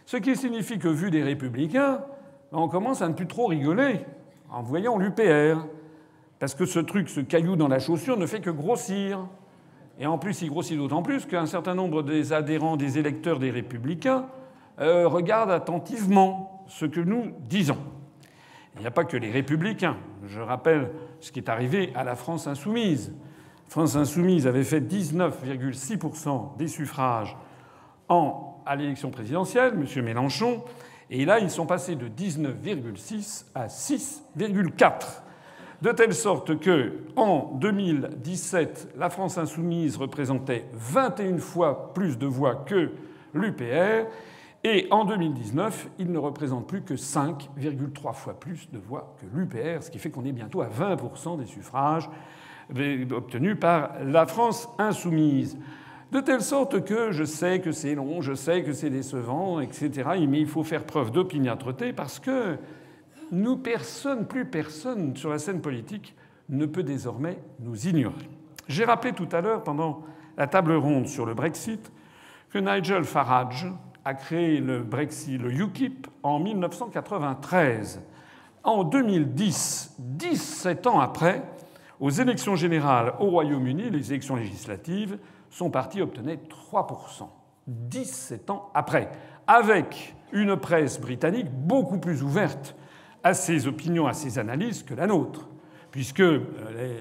Ce 0.06 0.16
qui 0.16 0.36
signifie 0.36 0.78
que, 0.78 0.88
vu 0.88 1.10
des 1.10 1.22
républicains, 1.22 2.04
on 2.52 2.68
commence 2.68 3.02
à 3.02 3.08
ne 3.08 3.14
plus 3.14 3.26
trop 3.26 3.46
rigoler 3.46 4.00
en 4.50 4.62
voyant 4.62 4.98
l'UPR. 4.98 5.66
Parce 6.38 6.54
que 6.54 6.66
ce 6.66 6.78
truc, 6.78 7.08
ce 7.08 7.20
caillou 7.20 7.56
dans 7.56 7.68
la 7.68 7.78
chaussure, 7.78 8.16
ne 8.16 8.26
fait 8.26 8.40
que 8.40 8.50
grossir. 8.50 9.26
Et 9.98 10.06
en 10.06 10.18
plus, 10.18 10.42
il 10.42 10.48
grossit 10.48 10.76
d'autant 10.76 11.02
plus 11.02 11.26
qu'un 11.26 11.46
certain 11.46 11.74
nombre 11.74 12.02
des 12.02 12.32
adhérents, 12.32 12.76
des 12.76 12.98
électeurs 12.98 13.38
des 13.38 13.50
républicains 13.50 14.26
euh, 14.80 15.06
regardent 15.06 15.52
attentivement 15.52 16.64
ce 16.66 16.84
que 16.84 17.00
nous 17.00 17.32
disons. 17.48 17.78
Il 18.76 18.80
n'y 18.80 18.86
a 18.86 18.90
pas 18.90 19.04
que 19.04 19.16
les 19.16 19.30
républicains. 19.30 19.96
Je 20.26 20.40
rappelle 20.40 20.90
ce 21.20 21.30
qui 21.30 21.38
est 21.38 21.48
arrivé 21.48 21.92
à 21.94 22.02
la 22.02 22.16
France 22.16 22.46
insoumise. 22.48 23.12
France 23.68 23.94
insoumise 23.94 24.46
avait 24.46 24.64
fait 24.64 24.80
19,6% 24.80 26.56
des 26.56 26.68
suffrages 26.68 27.36
à 28.66 28.76
l'élection 28.76 29.10
présidentielle, 29.10 29.74
M. 29.74 30.04
Mélenchon, 30.04 30.62
et 31.10 31.24
là 31.24 31.38
ils 31.38 31.50
sont 31.50 31.66
passés 31.66 31.96
de 31.96 32.08
19,6 32.08 33.46
à 33.54 33.66
6,4. 33.66 35.23
De 35.82 35.90
telle 35.90 36.14
sorte 36.14 36.58
que, 36.60 36.92
en 37.16 37.52
2017, 37.60 38.94
la 38.96 39.10
France 39.10 39.38
insoumise 39.38 39.96
représentait 39.96 40.66
21 40.72 41.38
fois 41.38 41.92
plus 41.92 42.18
de 42.18 42.26
voix 42.26 42.54
que 42.54 42.90
l'UPR, 43.34 44.06
et 44.66 44.88
en 44.90 45.04
2019, 45.04 45.88
il 45.98 46.10
ne 46.10 46.18
représente 46.18 46.66
plus 46.66 46.80
que 46.82 46.94
5,3 46.94 48.14
fois 48.14 48.40
plus 48.40 48.70
de 48.72 48.78
voix 48.78 49.14
que 49.20 49.26
l'UPR, 49.36 49.82
ce 49.82 49.90
qui 49.90 49.98
fait 49.98 50.10
qu'on 50.10 50.24
est 50.24 50.32
bientôt 50.32 50.62
à 50.62 50.68
20% 50.68 51.38
des 51.38 51.44
suffrages 51.44 52.08
obtenus 53.12 53.58
par 53.60 53.90
la 54.02 54.24
France 54.24 54.68
insoumise. 54.78 55.58
De 56.12 56.20
telle 56.20 56.40
sorte 56.40 56.82
que 56.84 57.12
je 57.12 57.24
sais 57.24 57.60
que 57.60 57.72
c'est 57.72 57.94
long, 57.94 58.22
je 58.22 58.32
sais 58.32 58.62
que 58.62 58.72
c'est 58.72 58.88
décevant, 58.88 59.60
etc. 59.60 59.90
Mais 60.26 60.40
il 60.40 60.46
faut 60.46 60.64
faire 60.64 60.84
preuve 60.84 61.10
d'opiniâtreté 61.10 61.92
parce 61.92 62.18
que 62.18 62.56
nous, 63.30 63.56
personne, 63.56 64.26
plus 64.26 64.44
personne 64.44 65.16
sur 65.16 65.30
la 65.30 65.38
scène 65.38 65.60
politique 65.60 66.14
ne 66.48 66.66
peut 66.66 66.82
désormais 66.82 67.38
nous 67.60 67.86
ignorer. 67.86 68.28
J'ai 68.68 68.84
rappelé 68.84 69.12
tout 69.12 69.28
à 69.32 69.40
l'heure, 69.40 69.62
pendant 69.62 70.02
la 70.36 70.46
table 70.46 70.72
ronde 70.72 71.06
sur 71.06 71.26
le 71.26 71.34
Brexit, 71.34 71.92
que 72.50 72.58
Nigel 72.58 73.04
Farage 73.04 73.66
a 74.04 74.14
créé 74.14 74.60
le 74.60 74.82
Brexit, 74.82 75.40
le 75.40 75.52
UKIP, 75.52 76.06
en 76.22 76.38
1993. 76.38 78.02
En 78.62 78.84
2010, 78.84 79.96
17 79.98 80.86
ans 80.86 81.00
après, 81.00 81.42
aux 82.00 82.10
élections 82.10 82.56
générales 82.56 83.14
au 83.18 83.26
Royaume-Uni, 83.26 83.90
les 83.90 84.12
élections 84.12 84.36
législatives, 84.36 85.18
son 85.50 85.70
parti 85.70 86.02
obtenait 86.02 86.38
3%. 86.72 87.28
17 87.66 88.50
ans 88.50 88.70
après, 88.74 89.10
avec 89.46 90.14
une 90.32 90.56
presse 90.56 91.00
britannique 91.00 91.50
beaucoup 91.50 91.98
plus 91.98 92.22
ouverte 92.22 92.74
à 93.24 93.34
ses 93.34 93.66
opinions, 93.66 94.06
à 94.06 94.12
ses 94.12 94.38
analyses 94.38 94.82
que 94.82 94.94
la 94.94 95.06
nôtre, 95.06 95.48
puisque 95.90 96.20
euh, 96.20 96.40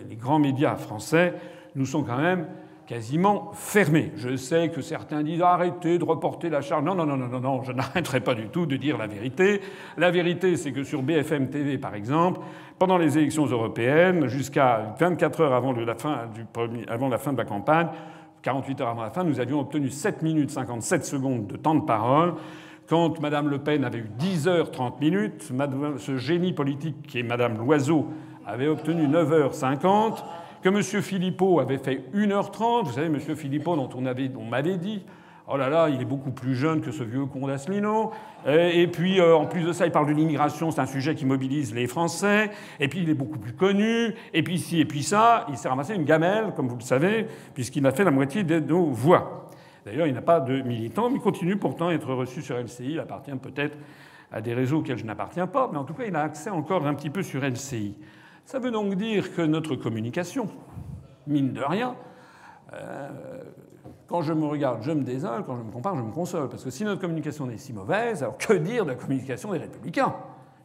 les 0.10 0.16
grands 0.16 0.40
médias 0.40 0.76
français 0.76 1.34
nous 1.76 1.86
sont 1.86 2.04
quand 2.04 2.18
même 2.18 2.48
quasiment 2.88 3.52
fermés. 3.54 4.12
Je 4.16 4.36
sais 4.36 4.70
que 4.70 4.82
certains 4.82 5.24
disent 5.24 5.42
arrêtez 5.42 5.98
de 5.98 6.04
reporter 6.04 6.50
la 6.50 6.62
charge. 6.62 6.84
Non, 6.84 6.96
non, 6.96 7.06
non, 7.06 7.18
non, 7.18 7.40
non, 7.40 7.64
je 7.64 7.72
n'arrêterai 7.74 8.22
pas 8.22 8.36
du 8.36 8.48
tout 8.48 8.66
de 8.66 8.76
dire 8.76 8.98
la 8.98 9.08
vérité. 9.08 9.62
La 9.98 10.12
vérité, 10.12 10.58
c'est 10.58 10.72
que 10.72 10.84
sur 10.84 11.02
BFM 11.02 11.50
TV, 11.50 11.78
par 11.78 11.96
exemple, 11.96 12.42
pendant 12.80 12.98
les 12.98 13.18
élections 13.18 13.46
européennes, 13.46 14.28
jusqu'à 14.28 14.96
24 15.00 15.42
heures 15.42 15.54
avant, 15.54 15.74
la 15.74 15.96
fin 15.96 16.30
avant 16.88 17.10
la 17.10 17.18
fin 17.18 17.34
de 17.34 17.38
la 17.38 17.46
campagne, 17.46 17.88
48 18.42 18.82
heures 18.82 18.90
avant 18.90 19.04
la 19.04 19.12
fin, 19.12 19.24
nous 19.24 19.40
avions 19.40 19.60
obtenu 19.62 19.90
7 19.90 20.22
minutes 20.22 20.52
57 20.52 21.06
secondes 21.06 21.48
de 21.48 21.56
temps 21.56 21.76
de 21.76 21.86
parole 21.86 22.34
quand 22.88 23.20
Mme 23.20 23.50
Le 23.50 23.60
Pen 23.60 23.84
avait 23.84 24.00
eu 24.00 24.10
10 24.18 24.48
heures 24.48 24.72
30 24.72 25.00
minutes, 25.00 25.52
ce 25.98 26.18
génie 26.18 26.54
politique 26.54 27.08
qui 27.08 27.20
est 27.20 27.24
Mme 27.24 27.58
Loiseau 27.58 28.08
avait 28.46 28.68
obtenu 28.68 29.08
9 29.08 29.30
h 29.30 29.54
50, 29.54 30.24
que 30.62 30.70
M. 30.70 30.82
Philippot 31.02 31.60
avait 31.60 31.78
fait 31.78 32.04
1h30. 32.14 32.86
Vous 32.86 32.92
savez, 32.94 33.08
M. 33.08 33.20
Philippot, 33.36 33.76
dont 33.76 33.90
on, 33.96 34.02
m'avait 34.46 34.78
dit 34.78 35.04
Oh 35.48 35.58
là 35.58 35.70
là, 35.70 35.90
il 35.90 36.02
est 36.02 36.06
beaucoup 36.06 36.32
plus 36.32 36.56
jeune 36.56 36.82
que 36.82 36.92
ce 36.92 37.04
vieux 37.04 37.26
con 37.26 37.48
d'Asselineau. 37.48 38.12
Et 38.48 38.88
puis, 38.88 39.20
euh, 39.20 39.36
en 39.36 39.46
plus 39.46 39.64
de 39.64 39.74
ça, 39.74 39.86
il 39.86 39.92
parle 39.92 40.08
de 40.08 40.14
l'immigration, 40.14 40.72
c'est 40.72 40.82
un 40.82 40.86
sujet 40.86 41.16
qui 41.16 41.26
mobilise 41.26 41.74
les 41.74 41.88
Français. 41.88 42.50
Et 42.80 42.88
puis, 42.88 43.00
il 43.00 43.10
est 43.10 43.14
beaucoup 43.14 43.40
plus 43.40 43.54
connu. 43.54 44.14
Et 44.34 44.44
puis, 44.44 44.58
ci, 44.58 44.80
et 44.80 44.86
puis 44.86 45.04
ça, 45.04 45.46
il 45.50 45.58
s'est 45.58 45.70
ramassé 45.70 45.96
une 45.96 46.06
gamelle, 46.06 46.54
comme 46.56 46.68
vous 46.68 46.78
le 46.78 46.84
savez, 46.84 47.28
puisqu'il 47.54 47.86
a 47.86 47.92
fait 47.92 48.06
la 48.06 48.12
moitié 48.12 48.44
de 48.44 48.60
nos 48.60 48.86
voix. 48.86 49.43
D'ailleurs, 49.86 50.08
il 50.08 50.14
n'a 50.14 50.22
pas 50.22 50.40
de 50.40 50.62
militant, 50.62 51.10
mais 51.10 51.18
il 51.18 51.22
continue 51.22 51.58
pourtant 51.58 51.90
à 51.90 51.94
être 51.94 52.14
reçu 52.14 52.42
sur 52.42 52.58
LCI. 52.58 52.94
Il 52.94 53.00
appartient 53.00 53.36
peut-être 53.36 53.78
à 54.32 54.42
des 54.42 54.54
réseaux 54.54 54.80
auxquels 54.80 54.98
je 54.98 55.06
n'appartiens 55.06 55.48
pas, 55.48 55.70
mais 55.72 55.78
en 55.78 55.84
tout 55.84 55.94
cas, 55.94 56.06
il 56.06 56.16
a 56.16 56.22
accès 56.22 56.50
encore 56.50 56.88
un 56.88 56.94
petit 56.96 57.10
peu 57.10 57.22
sur 57.22 57.44
LCI. 57.44 57.98
Ça 58.46 58.60
veut 58.60 58.72
donc 58.72 58.96
dire 58.96 59.36
que 59.36 59.42
notre 59.42 59.76
communication, 59.76 60.48
mine 61.28 61.54
de 61.54 61.62
rien, 61.62 61.96
euh, 62.74 63.10
quand 64.08 64.22
je 64.22 64.34
me 64.34 64.46
regarde, 64.46 64.84
je 64.84 64.92
me 64.92 65.04
désole, 65.04 65.44
quand 65.46 65.56
je 65.58 65.64
me 65.64 65.72
compare, 65.72 65.96
je 65.96 66.02
me 66.02 66.12
console. 66.12 66.50
Parce 66.50 66.64
que 66.64 66.70
si 66.70 66.84
notre 66.84 67.02
communication 67.02 67.50
est 67.50 67.58
si 67.58 67.74
mauvaise, 67.74 68.24
alors 68.24 68.38
que 68.38 68.54
dire 68.54 68.86
de 68.86 68.92
la 68.92 68.96
communication 68.96 69.52
des 69.52 69.60
républicains? 69.60 70.14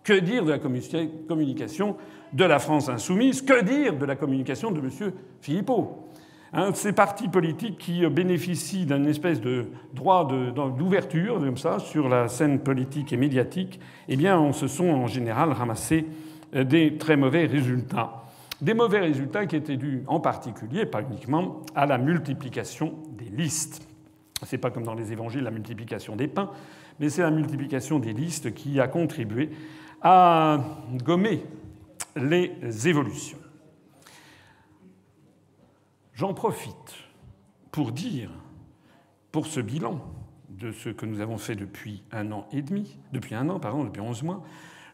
Que 0.02 0.18
dire 0.18 0.44
de 0.44 0.50
la 0.50 0.58
communication 0.58 1.96
de 2.32 2.44
la 2.44 2.58
France 2.58 2.88
insoumise? 2.88 3.42
Que 3.42 3.62
dire 3.62 3.96
de 3.96 4.04
la 4.04 4.16
communication 4.16 4.70
de 4.70 4.80
M. 4.80 5.12
Philippot? 5.40 6.08
Ces 6.75 6.93
partis 6.93 7.28
politiques 7.28 7.78
qui 7.78 8.07
bénéficient 8.07 8.87
d'un 8.87 9.05
espèce 9.05 9.40
de 9.40 9.67
droit 9.93 10.26
d'ouverture, 10.26 11.38
comme 11.38 11.59
ça, 11.59 11.78
sur 11.78 12.09
la 12.09 12.28
scène 12.28 12.61
politique 12.61 13.12
et 13.12 13.17
médiatique, 13.17 13.81
eh 14.09 14.17
bien, 14.17 14.38
on 14.38 14.52
se 14.52 14.67
sont 14.67 14.88
en 14.88 15.07
général 15.07 15.52
ramassés 15.52 16.07
euh, 16.55 16.64
des 16.64 16.97
très 16.97 17.17
mauvais 17.17 17.47
résultats. 17.47 18.25
Des 18.61 18.75
mauvais 18.75 19.00
résultats 19.00 19.47
qui 19.47 19.57
étaient 19.57 19.76
dus 19.76 20.02
en 20.07 20.21
particulier, 20.21 20.87
pas 20.87 21.02
uniquement, 21.02 21.62
à 21.75 21.87
la 21.87 21.99
multiplication 21.99 22.95
des 23.17 23.26
listes. 23.26 23.87
Ce 24.43 24.55
n'est 24.55 24.61
pas 24.61 24.71
comme 24.71 24.85
dans 24.85 24.95
les 24.95 25.12
évangiles 25.12 25.45
la 25.45 25.50
multiplication 25.50 26.17
des 26.17 26.28
pains, 26.28 26.50
mais 26.99 27.09
c'est 27.09 27.23
la 27.23 27.31
multiplication 27.31 27.99
des 27.99 28.12
listes 28.12 28.55
qui 28.55 28.81
a 28.81 28.88
contribué 28.88 29.50
à 30.00 30.59
gommer 31.05 31.45
les 32.17 32.88
évolutions. 32.88 33.38
J'en 36.18 36.34
profite 36.34 36.96
pour 37.70 37.92
dire, 37.92 38.28
pour 39.30 39.46
ce 39.46 39.60
bilan 39.60 40.00
de 40.48 40.72
ce 40.72 40.88
que 40.88 41.06
nous 41.06 41.20
avons 41.20 41.38
fait 41.38 41.54
depuis 41.54 42.02
un 42.10 42.32
an 42.32 42.48
et 42.50 42.60
demi, 42.60 42.98
depuis 43.12 43.37
un 43.37 43.48
an, 43.48 43.60
pardon, 43.60 43.84
depuis 43.84 44.00
onze 44.00 44.25
mois, 44.25 44.42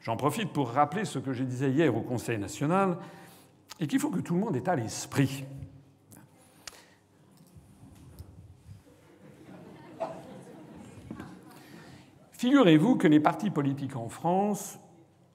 j'en 0.03 0.19
profite 0.19 0.53
pour 0.53 0.69
rappeler 0.69 1.07
ce 1.07 1.19
que 1.19 1.33
je 1.33 1.43
disais 1.43 1.71
hier 1.71 1.97
au 1.97 2.03
Conseil 2.03 2.37
national 2.37 2.99
et 3.81 3.87
qu'il 3.87 4.01
faut 4.01 4.11
que 4.11 4.21
tout 4.21 4.35
le 4.35 4.41
monde 4.41 4.55
ait 4.55 4.69
à 4.69 4.77
l'esprit. 4.77 5.47
Figurez-vous 12.33 12.97
que 12.97 13.09
les 13.09 13.21
partis 13.21 13.49
politiques 13.49 13.97
en 13.97 14.11
France 14.11 14.79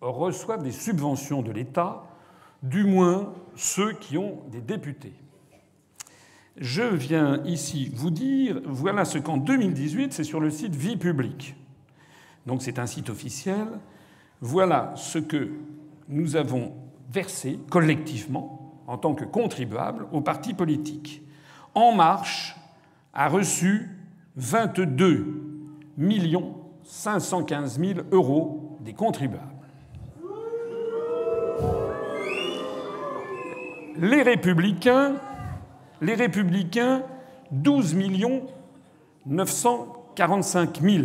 reçoivent 0.02 0.62
des 0.62 0.72
subventions 0.72 1.42
de 1.42 1.52
l'État, 1.52 2.04
du 2.62 2.84
moins 2.84 3.34
ceux 3.56 3.94
qui 3.94 4.20
ont 4.20 4.44
des 4.52 4.62
députés. 4.62 5.16
Je 6.60 6.84
viens 6.84 7.42
ici 7.46 7.90
vous 7.96 8.10
dire, 8.10 8.60
voilà 8.66 9.06
ce 9.06 9.18
qu'en 9.18 9.38
2018, 9.38 10.12
c'est 10.12 10.26
sur 10.26 10.42
le 10.42 10.50
site 10.50 10.76
Vie 10.76 10.98
publique. 10.98 11.56
Donc 12.46 12.62
c'est 12.62 12.80
un 12.80 12.86
site 12.86 13.10
officiel. 13.10 13.66
Voilà 14.42 14.92
ce 14.98 15.20
que 15.20 15.52
nous 16.10 16.36
avons 16.36 16.74
versé 17.10 17.60
collectivement 17.70 18.76
en 18.88 18.98
tant 18.98 19.16
que 19.16 19.24
contribuables 19.24 20.06
aux 20.12 20.20
partis 20.20 20.54
politiques. 20.54 21.22
En 21.76 21.94
Marche 21.94 22.58
a 23.14 23.30
reçu 23.30 23.90
22 24.36 25.46
515 26.84 27.80
000 27.80 28.00
euros 28.12 28.78
des 28.82 28.94
contribuables. 28.94 29.46
Les 33.96 34.24
républicains 34.24 35.16
les 36.02 36.16
Républicains, 36.16 37.04
12 37.52 37.96
945 39.26 40.82
000. 40.82 41.04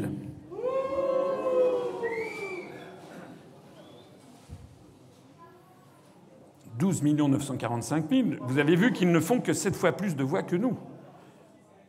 12 6.78 7.02
945 7.02 8.10
000, 8.10 8.28
vous 8.42 8.58
avez 8.58 8.76
vu 8.76 8.92
qu'ils 8.92 9.10
ne 9.10 9.20
font 9.20 9.40
que 9.40 9.52
sept 9.52 9.76
fois 9.76 9.92
plus 9.92 10.16
de 10.16 10.24
voix 10.24 10.42
que 10.42 10.56
nous. 10.56 10.76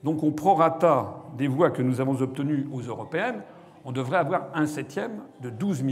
Donc 0.03 0.23
on 0.23 0.31
prorata 0.31 1.23
des 1.37 1.47
voix 1.47 1.71
que 1.71 1.81
nous 1.81 1.99
avons 1.99 2.21
obtenues 2.21 2.67
aux 2.71 2.81
européennes, 2.81 3.41
on 3.83 3.91
devrait 3.91 4.17
avoir 4.17 4.49
un 4.53 4.67
septième 4.67 5.21
de 5.41 5.49
12 5.49 5.83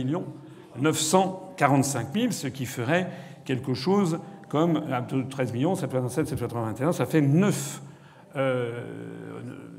945 0.80 2.14
000, 2.14 2.32
ce 2.32 2.48
qui 2.48 2.66
ferait 2.66 3.10
quelque 3.46 3.74
chose 3.74 4.20
comme 4.54 4.84
13 5.32 5.52
millions, 5.52 5.74
727, 5.74 6.28
781, 6.28 6.92
ça 6.92 7.08
fait 7.08 7.22
9, 7.22 7.82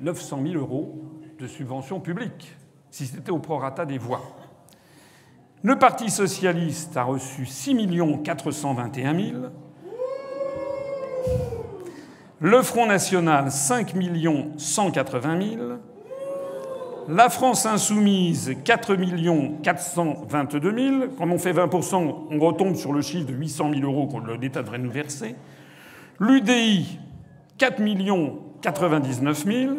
900 0.01 0.41
000 0.43 0.55
euros 0.61 1.01
de 1.39 1.47
subventions 1.47 2.01
publiques, 2.01 2.57
si 2.91 3.07
c'était 3.07 3.31
au 3.31 3.39
prorata 3.39 3.87
des 3.87 3.99
voix. 3.99 4.21
Le 5.63 5.79
Parti 5.79 6.11
socialiste 6.11 6.97
a 6.97 7.05
reçu 7.05 7.47
6 7.47 7.87
421 8.25 9.15
000. 9.15 9.43
Le 12.41 12.63
Front 12.63 12.89
national, 12.89 13.53
5 13.53 13.95
180 14.57 15.41
000. 15.57 15.63
La 17.09 17.29
France 17.29 17.67
insoumise, 17.67 18.57
4 18.65 18.97
422 19.63 20.79
000. 20.79 20.97
Quand 21.19 21.29
on 21.29 21.39
fait 21.39 21.53
20% 21.53 22.15
on 22.31 22.39
retombe 22.39 22.77
sur 22.77 22.93
le 22.93 23.03
chiffre 23.03 23.27
de 23.27 23.35
800 23.35 23.73
000 23.75 23.83
euros 23.85 24.07
que 24.07 24.41
l'État 24.41 24.63
devrait 24.63 24.79
nous 24.79 24.91
verser. 24.91 25.37
L'UDI, 26.19 26.99
4 27.59 27.83
99 28.63 29.45
000. 29.45 29.75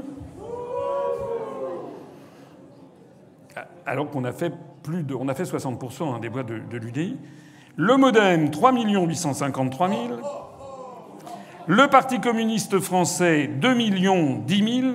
Alors 3.87 4.09
qu'on 4.09 4.23
a 4.23 4.31
fait 4.31 4.53
plus 4.83 5.03
de, 5.03 5.15
on 5.15 5.27
a 5.27 5.33
fait 5.33 5.43
60% 5.43 6.15
hein, 6.15 6.19
des 6.19 6.29
voix 6.29 6.43
de, 6.43 6.59
de 6.59 6.77
l'UDI. 6.77 7.17
Le 7.75 7.97
MoDem, 7.97 8.51
3 8.51 8.71
853 8.71 9.89
000. 9.89 9.99
Le 11.67 11.87
Parti 11.87 12.19
communiste 12.19 12.79
français, 12.79 13.47
2 13.47 13.73
millions 13.73 14.37
10 14.45 14.81
000. 14.81 14.93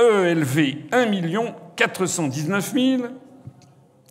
ELV, 0.00 0.88
1 0.92 1.54
419 1.76 2.72
000. 2.72 3.02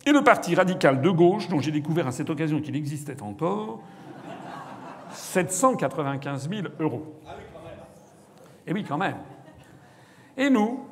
Et 0.06 0.12
le 0.12 0.22
Parti 0.22 0.54
radical 0.54 1.00
de 1.02 1.10
gauche, 1.10 1.48
dont 1.48 1.60
j'ai 1.60 1.70
découvert 1.70 2.06
à 2.06 2.12
cette 2.12 2.30
occasion 2.30 2.60
qu'il 2.60 2.76
existait 2.76 3.20
encore, 3.22 3.82
795 5.12 6.48
000 6.48 6.68
euros. 6.78 7.20
Et 8.66 8.72
oui, 8.72 8.84
quand 8.84 8.98
même. 8.98 9.16
Et 10.36 10.48
nous 10.48 10.86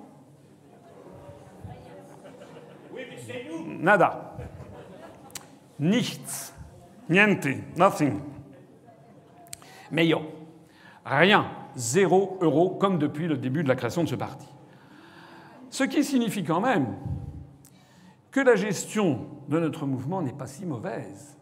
Nada. 3.81 4.37
Nichts. 5.78 6.52
Niente. 7.09 7.47
Nothing. 7.76 8.21
Meilleur. 9.93 10.23
Rien. 11.05 11.47
Zéro 11.76 12.38
euro, 12.40 12.71
comme 12.71 12.99
depuis 12.99 13.28
le 13.28 13.37
début 13.37 13.62
de 13.62 13.69
la 13.69 13.76
création 13.76 14.02
de 14.02 14.09
ce 14.09 14.17
parti. 14.17 14.49
Ce 15.71 15.85
qui 15.85 16.03
signifie 16.03 16.45
quand 16.45 16.61
même 16.61 16.97
que 18.31 18.41
la 18.41 18.57
gestion 18.57 19.27
de 19.49 19.59
notre 19.59 19.87
mouvement 19.87 20.23
n'est 20.23 20.33
pas 20.33 20.47
si 20.47 20.65
mauvaise. 20.67 21.37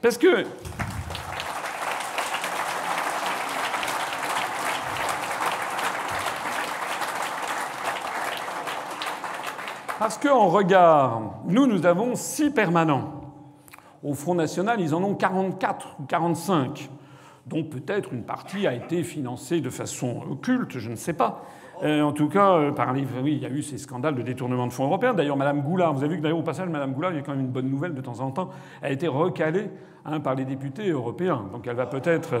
Parce 0.00 0.18
que 0.18 0.44
Parce 9.98 10.16
qu'en 10.16 10.46
regard, 10.46 11.40
nous, 11.44 11.66
nous 11.66 11.84
avons 11.84 12.14
six 12.14 12.50
permanents. 12.50 13.34
Au 14.04 14.14
Front 14.14 14.36
National, 14.36 14.80
ils 14.80 14.94
en 14.94 15.02
ont 15.02 15.14
44 15.14 15.96
ou 15.98 16.04
45, 16.04 16.88
dont 17.46 17.64
peut-être 17.64 18.12
une 18.12 18.22
partie 18.22 18.68
a 18.68 18.74
été 18.74 19.02
financée 19.02 19.60
de 19.60 19.70
façon 19.70 20.22
occulte, 20.30 20.78
je 20.78 20.88
ne 20.88 20.94
sais 20.94 21.14
pas. 21.14 21.44
Euh, 21.82 22.02
en 22.02 22.12
tout 22.12 22.28
cas, 22.28 22.54
euh, 22.54 22.72
par 22.72 22.92
les... 22.92 23.06
oui, 23.22 23.34
il 23.36 23.42
y 23.42 23.46
a 23.46 23.50
eu 23.50 23.62
ces 23.62 23.78
scandales 23.78 24.14
de 24.16 24.22
détournement 24.22 24.66
de 24.66 24.72
fonds 24.72 24.84
européens. 24.84 25.14
D'ailleurs, 25.14 25.36
Mme 25.36 25.62
Goulard, 25.62 25.94
vous 25.94 26.00
avez 26.00 26.10
vu 26.10 26.16
que 26.18 26.22
d'ailleurs 26.22 26.38
au 26.38 26.42
passage, 26.42 26.68
Mme 26.68 26.92
Goulard, 26.92 27.12
il 27.12 27.16
y 27.16 27.20
a 27.20 27.22
quand 27.22 27.32
même 27.32 27.42
une 27.42 27.52
bonne 27.52 27.70
nouvelle 27.70 27.94
de 27.94 28.00
temps 28.00 28.18
en 28.20 28.30
temps, 28.30 28.50
a 28.82 28.90
été 28.90 29.06
recalée 29.06 29.70
hein, 30.04 30.18
par 30.20 30.34
les 30.34 30.44
députés 30.44 30.90
européens. 30.90 31.44
Donc 31.52 31.66
elle 31.66 31.76
va 31.76 31.86
peut-être. 31.86 32.34
Euh, 32.34 32.40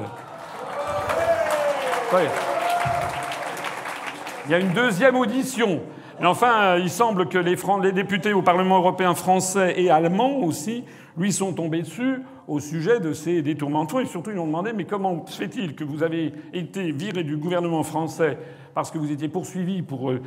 il 4.46 4.50
y 4.50 4.54
a 4.54 4.58
une 4.58 4.72
deuxième 4.72 5.16
audition. 5.16 5.82
Mais 6.20 6.26
enfin, 6.26 6.76
il 6.76 6.90
semble 6.90 7.28
que 7.28 7.38
les, 7.38 7.56
les 7.82 7.92
députés 7.92 8.32
au 8.32 8.42
Parlement 8.42 8.78
européen 8.78 9.14
français 9.14 9.74
et 9.76 9.90
allemands 9.90 10.38
aussi 10.38 10.84
lui 11.16 11.32
sont 11.32 11.52
tombés 11.52 11.82
dessus 11.82 12.22
au 12.48 12.58
sujet 12.60 12.98
de 12.98 13.12
ces 13.12 13.42
détournements 13.42 13.84
de 13.84 13.90
fonds. 13.90 14.00
Et 14.00 14.06
surtout, 14.06 14.30
ils 14.30 14.38
ont 14.38 14.46
demandé 14.46 14.72
Mais 14.72 14.84
comment 14.84 15.24
se 15.26 15.36
fait-il 15.36 15.74
que 15.74 15.84
vous 15.84 16.02
avez 16.02 16.32
été 16.52 16.90
viré 16.90 17.22
du 17.22 17.36
gouvernement 17.36 17.82
français 17.82 18.38
parce 18.74 18.90
que 18.90 18.98
vous 18.98 19.10
étiez 19.10 19.28
poursuivi 19.28 19.82
pour, 19.82 20.10
euh, 20.10 20.20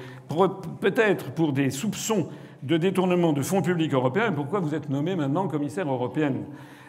peut-être 0.82 1.32
pour 1.32 1.54
des 1.54 1.70
soupçons 1.70 2.28
de 2.64 2.78
détournement 2.78 3.34
de 3.34 3.42
fonds 3.42 3.62
publics 3.62 3.94
européens, 3.94 4.32
pourquoi 4.32 4.60
vous 4.60 4.76
êtes 4.76 4.90
nommé 4.90 5.16
maintenant 5.16 5.48
commissaire 5.48 5.90
européenne? 5.90 6.44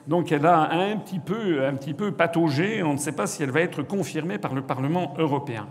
Donc 0.07 0.33
elle 0.33 0.45
a 0.45 0.73
un 0.73 0.97
petit 0.97 1.21
peu, 1.21 1.65
un 1.65 1.75
petit 1.75 1.95
peu 1.95 2.13
pataugé. 2.13 2.83
On 2.83 2.95
ne 2.95 2.99
sait 2.99 3.13
pas 3.13 3.27
si 3.27 3.43
elle 3.43 3.53
va 3.53 3.61
être 3.61 3.83
confirmée 3.83 4.39
par 4.39 4.55
le 4.55 4.63
Parlement 4.63 5.15
européen. 5.19 5.69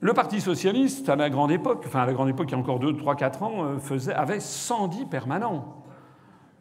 Le 0.00 0.12
Parti 0.12 0.40
socialiste, 0.40 1.08
à 1.08 1.16
la 1.16 1.30
grande 1.30 1.52
époque, 1.52 1.84
enfin 1.86 2.00
à 2.00 2.06
la 2.06 2.12
grande 2.12 2.28
époque, 2.28 2.48
il 2.48 2.52
y 2.52 2.54
a 2.56 2.58
encore 2.58 2.78
2, 2.78 2.96
3, 2.96 3.14
4 3.14 3.42
ans, 3.42 3.64
euh, 3.64 3.78
faisait, 3.78 4.12
avait 4.12 4.40
110 4.40 5.06
permanents. 5.06 5.83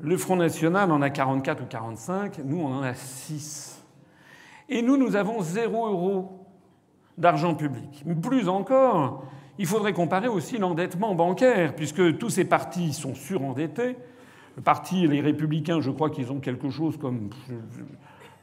Le 0.04 0.18
Front 0.18 0.36
National 0.36 0.92
en 0.92 1.02
a 1.02 1.10
44 1.10 1.64
ou 1.64 1.66
45, 1.66 2.40
nous 2.44 2.60
on 2.60 2.74
en 2.74 2.84
a 2.84 2.94
6. 2.94 3.82
Et 4.68 4.82
nous, 4.82 4.98
nous 4.98 5.16
avons 5.16 5.42
0 5.42 5.88
euros 5.88 6.46
d'argent 7.18 7.56
public. 7.56 8.04
Plus 8.22 8.50
encore, 8.50 9.24
il 9.58 9.66
faudrait 9.66 9.94
comparer 9.94 10.28
aussi 10.28 10.58
l'endettement 10.58 11.16
bancaire, 11.16 11.74
puisque 11.74 12.18
tous 12.18 12.30
ces 12.30 12.44
partis 12.44 12.92
sont 12.92 13.16
surendettés. 13.16 13.96
Le 14.58 14.62
parti, 14.62 15.08
les 15.08 15.22
Républicains, 15.22 15.80
je 15.80 15.90
crois 15.90 16.10
qu'ils 16.10 16.34
ont 16.34 16.42
quelque 16.42 16.70
chose 16.70 16.98
comme 16.98 17.30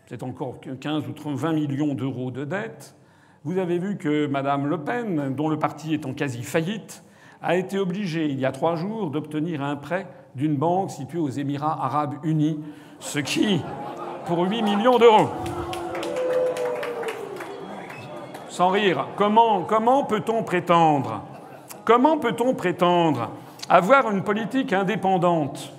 peut-être 0.06 0.22
encore 0.22 0.60
15 0.80 1.04
ou 1.08 1.36
20 1.36 1.52
millions 1.52 1.94
d'euros 1.94 2.30
de 2.30 2.46
dettes. 2.46 2.96
Vous 3.44 3.58
avez 3.58 3.78
vu 3.78 3.98
que 3.98 4.26
Mme 4.26 4.66
Le 4.66 4.78
Pen, 4.78 5.34
dont 5.34 5.50
le 5.50 5.58
parti 5.58 5.92
est 5.92 6.06
en 6.06 6.14
quasi 6.14 6.42
faillite, 6.42 7.04
a 7.42 7.56
été 7.56 7.78
obligée, 7.78 8.30
il 8.30 8.40
y 8.40 8.46
a 8.46 8.52
trois 8.52 8.76
jours, 8.76 9.10
d'obtenir 9.10 9.62
un 9.62 9.76
prêt 9.76 10.06
d'une 10.34 10.56
banque 10.56 10.90
située 10.90 11.18
aux 11.18 11.30
Émirats 11.30 11.78
arabes 11.84 12.14
unis, 12.22 12.60
ce 12.98 13.18
qui, 13.18 13.60
pour 14.26 14.38
8 14.38 14.62
millions 14.62 14.98
d'euros. 14.98 15.28
sans 18.60 18.68
rire, 18.68 19.06
comment, 19.16 19.62
comment 19.62 20.04
peut-on 20.04 20.42
prétendre 20.42 21.22
Comment 21.86 22.18
peut-on 22.18 22.52
prétendre 22.52 23.30
avoir 23.70 24.10
une 24.10 24.22
politique 24.22 24.74
indépendante? 24.74 25.72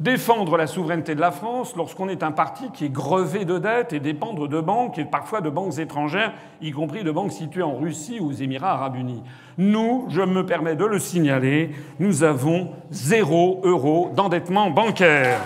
Défendre 0.00 0.56
la 0.56 0.66
souveraineté 0.66 1.14
de 1.14 1.20
la 1.20 1.30
France 1.30 1.74
lorsqu'on 1.76 2.08
est 2.08 2.22
un 2.22 2.30
parti 2.30 2.70
qui 2.72 2.84
est 2.84 2.92
grevé 2.92 3.44
de 3.44 3.58
dettes 3.58 3.92
et 3.92 4.00
dépendre 4.00 4.48
de 4.48 4.60
banques 4.60 4.98
et 4.98 5.04
parfois 5.04 5.40
de 5.40 5.50
banques 5.50 5.78
étrangères, 5.78 6.32
y 6.62 6.70
compris 6.70 7.02
de 7.02 7.10
banques 7.10 7.32
situées 7.32 7.62
en 7.62 7.76
Russie 7.76 8.20
ou 8.20 8.28
aux 8.28 8.32
Émirats 8.32 8.72
arabes 8.72 8.96
unis. 8.96 9.22
Nous, 9.56 10.06
je 10.08 10.22
me 10.22 10.46
permets 10.46 10.76
de 10.76 10.84
le 10.84 10.98
signaler, 10.98 11.70
nous 11.98 12.22
avons 12.22 12.70
zéro 12.90 13.60
euro 13.64 14.10
d'endettement 14.14 14.70
bancaire. 14.70 15.40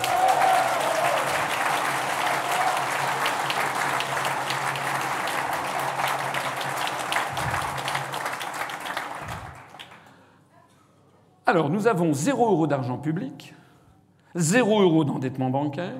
Alors, 11.44 11.68
nous 11.68 11.86
avons 11.86 12.14
zéro 12.14 12.46
euro 12.46 12.66
d'argent 12.66 12.96
public, 12.96 13.54
zéro 14.34 14.82
euro 14.82 15.04
d'endettement 15.04 15.50
bancaire, 15.50 15.96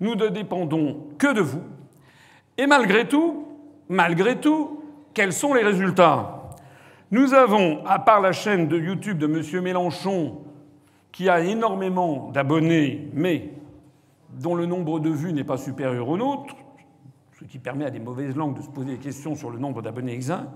nous 0.00 0.14
ne 0.14 0.28
dépendons 0.28 1.06
que 1.18 1.32
de 1.32 1.40
vous, 1.40 1.62
et 2.58 2.66
malgré 2.66 3.08
tout, 3.08 3.46
malgré 3.88 4.40
tout, 4.40 4.82
quels 5.14 5.32
sont 5.32 5.54
les 5.54 5.62
résultats? 5.62 6.50
Nous 7.10 7.34
avons, 7.34 7.84
à 7.86 7.98
part 7.98 8.20
la 8.20 8.32
chaîne 8.32 8.68
de 8.68 8.78
YouTube 8.78 9.18
de 9.18 9.26
M. 9.26 9.62
Mélenchon, 9.62 10.38
qui 11.12 11.28
a 11.28 11.40
énormément 11.40 12.30
d'abonnés, 12.32 13.10
mais 13.12 13.50
dont 14.40 14.54
le 14.54 14.66
nombre 14.66 14.98
de 14.98 15.10
vues 15.10 15.32
n'est 15.32 15.44
pas 15.44 15.58
supérieur 15.58 16.08
au 16.08 16.16
nôtre, 16.16 16.56
ce 17.38 17.44
qui 17.44 17.58
permet 17.58 17.84
à 17.84 17.90
des 17.90 18.00
mauvaises 18.00 18.34
langues 18.34 18.56
de 18.56 18.62
se 18.62 18.68
poser 18.68 18.92
des 18.92 18.98
questions 18.98 19.34
sur 19.34 19.50
le 19.50 19.58
nombre 19.58 19.82
d'abonnés 19.82 20.14
exacts, 20.14 20.48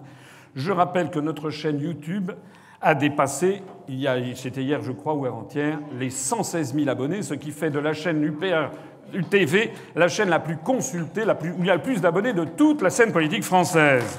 je 0.55 0.73
rappelle 0.73 1.11
que 1.11 1.19
notre 1.19 1.51
chaîne 1.51 1.79
YouTube 1.79 2.33
a 2.87 2.95
dépassé, 2.95 3.63
c'était 4.37 4.63
hier 4.63 4.81
je 4.81 4.93
crois 4.93 5.15
ou 5.15 5.27
avant-hier, 5.27 5.81
les 5.99 6.09
116 6.09 6.73
000 6.73 6.89
abonnés, 6.89 7.23
ce 7.23 7.35
qui 7.35 7.51
fait 7.51 7.69
de 7.69 7.81
la 7.81 7.93
chaîne 7.93 8.23
UPR, 8.23 8.71
UTV 9.13 9.73
la 9.97 10.07
chaîne 10.07 10.29
la 10.29 10.39
plus 10.39 10.57
consultée, 10.57 11.25
la 11.25 11.35
plus, 11.35 11.51
où 11.51 11.57
il 11.59 11.67
y 11.67 11.71
a 11.71 11.75
le 11.75 11.83
plus 11.83 12.01
d'abonnés 12.01 12.33
de 12.33 12.45
toute 12.45 12.83
la 12.83 12.91
scène 12.91 13.11
politique 13.11 13.43
française. 13.43 14.17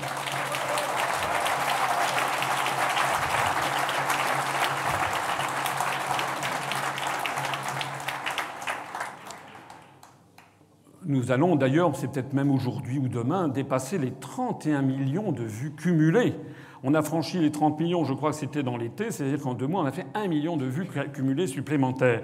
Nous 11.05 11.31
allons 11.31 11.55
d'ailleurs, 11.55 11.95
c'est 11.95 12.11
peut-être 12.11 12.33
même 12.33 12.51
aujourd'hui 12.51 12.99
ou 12.99 13.07
demain, 13.07 13.47
dépasser 13.47 13.97
les 13.97 14.11
31 14.11 14.81
millions 14.81 15.31
de 15.31 15.43
vues 15.43 15.71
cumulées 15.71 16.35
On 16.89 16.93
a 16.93 17.01
franchi 17.01 17.37
les 17.39 17.51
30 17.51 17.81
millions, 17.81 18.05
je 18.05 18.13
crois 18.13 18.29
que 18.29 18.37
c'était 18.37 18.63
dans 18.63 18.77
l'été, 18.77 19.11
c'est-à-dire 19.11 19.41
qu'en 19.41 19.53
deux 19.53 19.67
mois, 19.67 19.81
on 19.81 19.85
a 19.85 19.91
fait 19.91 20.05
un 20.13 20.29
million 20.29 20.55
de 20.55 20.63
vues 20.63 20.87
cumulées 21.13 21.47
supplémentaires. 21.47 22.21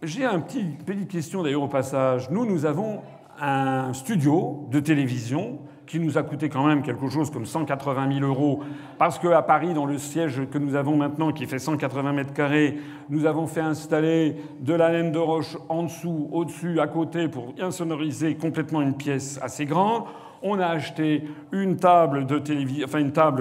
J'ai 0.00 0.24
une 0.24 0.42
petit, 0.42 0.62
petite 0.86 1.08
question 1.08 1.42
d'ailleurs 1.42 1.64
au 1.64 1.68
passage. 1.68 2.30
Nous, 2.30 2.46
nous 2.46 2.66
avons 2.66 3.00
un 3.40 3.92
studio 3.94 4.68
de 4.70 4.78
télévision 4.78 5.58
qui 5.88 5.98
nous 5.98 6.18
a 6.18 6.22
coûté 6.22 6.48
quand 6.48 6.64
même 6.64 6.84
quelque 6.84 7.08
chose 7.08 7.32
comme 7.32 7.46
180 7.46 8.20
000 8.20 8.24
euros, 8.24 8.60
parce 8.96 9.18
qu'à 9.18 9.42
Paris, 9.42 9.74
dans 9.74 9.86
le 9.86 9.98
siège 9.98 10.42
que 10.52 10.58
nous 10.58 10.76
avons 10.76 10.96
maintenant, 10.96 11.32
qui 11.32 11.46
fait 11.46 11.58
180 11.58 12.12
mètres 12.12 12.32
carrés, 12.32 12.78
nous 13.08 13.26
avons 13.26 13.48
fait 13.48 13.60
installer 13.60 14.36
de 14.60 14.72
la 14.72 14.92
laine 14.92 15.10
de 15.10 15.18
roche 15.18 15.56
en 15.68 15.82
dessous, 15.82 16.28
au-dessus, 16.30 16.78
à 16.78 16.86
côté, 16.86 17.26
pour 17.26 17.54
insonoriser 17.60 18.36
complètement 18.36 18.82
une 18.82 18.94
pièce 18.94 19.40
assez 19.42 19.66
grande. 19.66 20.04
On 20.42 20.58
a 20.60 20.66
acheté 20.66 21.24
une 21.52 21.76
table 21.76 22.26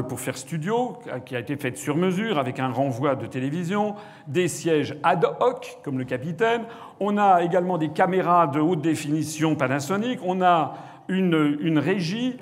pour 0.07 0.19
faire 0.19 0.37
studio, 0.37 0.97
qui 1.25 1.35
a 1.35 1.39
été 1.39 1.55
faite 1.55 1.77
sur 1.77 1.95
mesure 1.95 2.39
avec 2.39 2.59
un 2.59 2.69
renvoi 2.69 3.15
de 3.15 3.27
télévision, 3.27 3.95
des 4.27 4.47
sièges 4.47 4.95
ad 5.03 5.25
hoc, 5.39 5.77
comme 5.83 5.97
le 5.99 6.05
capitaine. 6.05 6.63
On 6.99 7.17
a 7.17 7.43
également 7.43 7.77
des 7.77 7.89
caméras 7.89 8.47
de 8.47 8.59
haute 8.59 8.81
définition 8.81 9.55
Panasonic. 9.55 10.19
On 10.23 10.41
a 10.41 10.73
une, 11.07 11.57
une 11.61 11.79
régie 11.79 12.37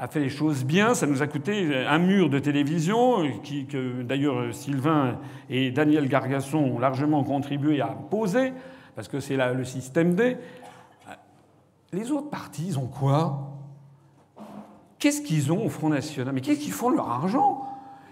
a 0.00 0.08
fait 0.08 0.20
les 0.20 0.28
choses 0.28 0.64
bien. 0.64 0.94
Ça 0.94 1.06
nous 1.06 1.22
a 1.22 1.26
coûté 1.26 1.74
un 1.86 1.98
mur 1.98 2.28
de 2.28 2.38
télévision, 2.38 3.22
que 3.68 4.02
d'ailleurs 4.02 4.52
Sylvain 4.52 5.18
et 5.48 5.70
Daniel 5.70 6.08
Gargasson 6.08 6.58
ont 6.58 6.78
largement 6.78 7.24
contribué 7.24 7.80
à 7.80 7.86
poser, 7.86 8.52
parce 8.96 9.08
que 9.08 9.20
c'est 9.20 9.36
le 9.36 9.64
système 9.64 10.14
D. 10.14 10.36
Les 11.92 12.10
autres 12.10 12.30
partis, 12.30 12.66
ils 12.68 12.78
ont 12.78 12.86
quoi? 12.86 13.53
Qu'est-ce 15.04 15.20
qu'ils 15.20 15.52
ont 15.52 15.66
au 15.66 15.68
Front 15.68 15.90
National? 15.90 16.32
Mais 16.34 16.40
qu'est-ce 16.40 16.60
qu'ils 16.60 16.72
font 16.72 16.90
de 16.90 16.96
leur 16.96 17.10
argent? 17.10 17.68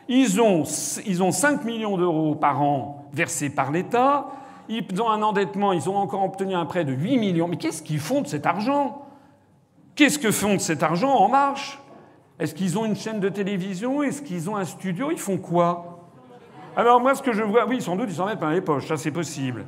Ils 0.09 0.42
ont, 0.42 0.64
ils 1.07 1.22
ont 1.22 1.33
5 1.33 1.64
millions 1.64 1.96
d'euros 1.96 2.35
par 2.35 2.61
an 2.61 3.07
versés 3.14 3.48
par 3.48 3.72
l'État. 3.72 4.26
Ils 4.68 4.85
ont 5.00 5.09
un 5.09 5.22
endettement, 5.22 5.72
ils 5.72 5.88
ont 5.88 5.96
encore 5.96 6.22
obtenu 6.22 6.55
un 6.55 6.66
prêt 6.66 6.85
de 6.85 6.92
8 6.92 7.16
millions. 7.16 7.48
Mais 7.48 7.57
qu'est-ce 7.57 7.83
qu'ils 7.83 7.98
font 7.98 8.20
de 8.20 8.26
cet 8.26 8.44
argent? 8.44 9.07
Qu'est-ce 9.94 10.18
que 10.18 10.31
font 10.31 10.52
de 10.52 10.59
cet 10.59 10.83
argent 10.83 11.09
en 11.09 11.31
marche? 11.31 11.81
Est-ce 12.38 12.55
qu'ils 12.55 12.76
ont 12.76 12.85
une 12.85 12.94
chaîne 12.94 13.20
de 13.20 13.31
télévision? 13.31 14.02
Est-ce 14.02 14.20
qu'ils 14.20 14.50
ont 14.50 14.57
un 14.57 14.66
studio? 14.66 15.11
Ils 15.11 15.18
font 15.18 15.38
quoi? 15.38 16.11
Alors 16.76 17.00
moi, 17.00 17.14
ce 17.14 17.22
que 17.22 17.33
je 17.33 17.42
vois, 17.42 17.66
oui, 17.66 17.81
sans 17.81 17.96
doute, 17.96 18.09
ils 18.11 18.16
s'en 18.16 18.26
mettent 18.26 18.40
dans 18.40 18.50
les 18.50 18.61
poches, 18.61 18.88
ça 18.88 18.98
c'est 18.98 19.12
possible. 19.12 19.64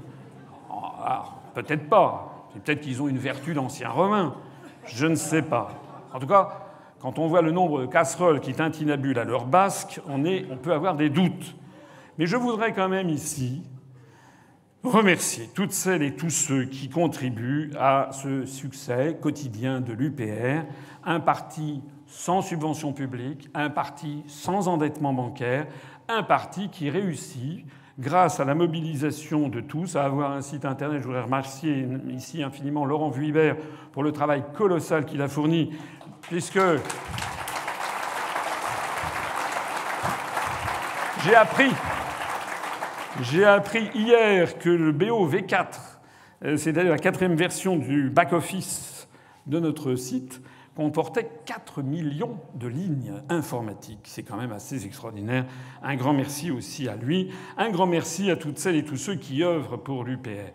Peut-être 1.54 1.88
pas. 1.88 2.50
Peut-être 2.52 2.82
qu'ils 2.82 3.00
ont 3.00 3.08
une 3.08 3.16
vertu 3.16 3.54
d'anciens 3.54 3.88
romains. 3.88 4.34
Je 4.84 5.06
ne 5.06 5.14
sais 5.14 5.40
pas. 5.40 5.70
En 6.12 6.18
tout 6.18 6.26
cas, 6.26 6.63
quand 7.04 7.18
on 7.18 7.26
voit 7.26 7.42
le 7.42 7.50
nombre 7.50 7.82
de 7.82 7.86
casseroles 7.86 8.40
qui 8.40 8.54
tintinabulent 8.54 9.18
à 9.18 9.24
leur 9.24 9.44
basque, 9.44 10.00
on 10.08 10.56
peut 10.56 10.72
avoir 10.72 10.96
des 10.96 11.10
doutes. 11.10 11.54
Mais 12.16 12.24
je 12.24 12.34
voudrais 12.34 12.72
quand 12.72 12.88
même 12.88 13.10
ici 13.10 13.62
remercier 14.82 15.50
toutes 15.54 15.72
celles 15.72 16.02
et 16.02 16.16
tous 16.16 16.30
ceux 16.30 16.64
qui 16.64 16.88
contribuent 16.88 17.72
à 17.78 18.08
ce 18.12 18.46
succès 18.46 19.18
quotidien 19.20 19.82
de 19.82 19.92
l'UPR, 19.92 20.64
un 21.04 21.20
parti 21.20 21.82
sans 22.06 22.40
subvention 22.40 22.94
publique, 22.94 23.50
un 23.52 23.68
parti 23.68 24.24
sans 24.26 24.66
endettement 24.68 25.12
bancaire, 25.12 25.66
un 26.08 26.22
parti 26.22 26.70
qui 26.70 26.88
réussit, 26.88 27.66
grâce 27.98 28.40
à 28.40 28.44
la 28.44 28.54
mobilisation 28.54 29.48
de 29.48 29.60
tous, 29.60 29.94
à 29.94 30.04
avoir 30.04 30.32
un 30.32 30.40
site 30.40 30.64
internet. 30.64 31.02
Je 31.02 31.06
voudrais 31.06 31.22
remercier 31.22 31.86
ici 32.10 32.42
infiniment 32.42 32.86
Laurent 32.86 33.10
Vuibert 33.10 33.56
pour 33.92 34.02
le 34.02 34.10
travail 34.10 34.42
colossal 34.54 35.04
qu'il 35.04 35.22
a 35.22 35.28
fourni 35.28 35.70
puisque 36.28 36.60
j'ai 41.24 41.34
appris, 41.34 41.70
j'ai 43.20 43.44
appris 43.44 43.90
hier 43.94 44.58
que 44.58 44.70
le 44.70 44.92
BO 44.92 45.28
V4, 45.28 45.66
euh, 46.44 46.56
c'est-à-dire 46.56 46.90
la 46.90 46.98
quatrième 46.98 47.36
version 47.36 47.76
du 47.76 48.10
back-office 48.10 49.08
de 49.46 49.58
notre 49.58 49.94
site, 49.96 50.40
comportait 50.74 51.30
4 51.44 51.82
millions 51.82 52.38
de 52.54 52.66
lignes 52.66 53.22
informatiques. 53.28 54.00
C'est 54.04 54.24
quand 54.24 54.36
même 54.36 54.52
assez 54.52 54.84
extraordinaire. 54.84 55.46
Un 55.82 55.94
grand 55.94 56.12
merci 56.12 56.50
aussi 56.50 56.88
à 56.88 56.96
lui. 56.96 57.30
Un 57.56 57.70
grand 57.70 57.86
merci 57.86 58.30
à 58.30 58.36
toutes 58.36 58.58
celles 58.58 58.76
et 58.76 58.84
tous 58.84 58.96
ceux 58.96 59.14
qui 59.14 59.44
œuvrent 59.44 59.76
pour 59.80 60.02
l'UPR. 60.02 60.50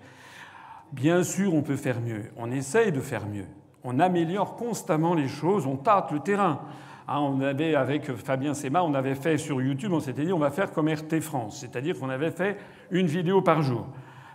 Bien 0.91 1.23
sûr, 1.23 1.53
on 1.53 1.61
peut 1.61 1.77
faire 1.77 2.01
mieux. 2.01 2.25
On 2.35 2.51
essaye 2.51 2.91
de 2.91 2.99
faire 2.99 3.25
mieux 3.27 3.45
on 3.83 3.99
améliore 3.99 4.55
constamment 4.55 5.13
les 5.13 5.27
choses, 5.27 5.65
on 5.65 5.75
tâte 5.75 6.11
le 6.11 6.19
terrain. 6.19 6.61
Hein, 7.07 7.19
on 7.21 7.41
avait, 7.41 7.75
avec 7.75 8.11
Fabien 8.13 8.53
Sema, 8.53 8.83
on 8.83 8.93
avait 8.93 9.15
fait 9.15 9.37
sur 9.37 9.61
YouTube, 9.61 9.93
on 9.93 9.99
s'était 9.99 10.25
dit 10.25 10.33
on 10.33 10.39
va 10.39 10.51
faire 10.51 10.71
comme 10.71 10.87
RT 10.87 11.21
France, 11.21 11.59
c'est-à-dire 11.59 11.97
qu'on 11.97 12.09
avait 12.09 12.31
fait 12.31 12.57
une 12.91 13.07
vidéo 13.07 13.41
par 13.41 13.61
jour. 13.61 13.87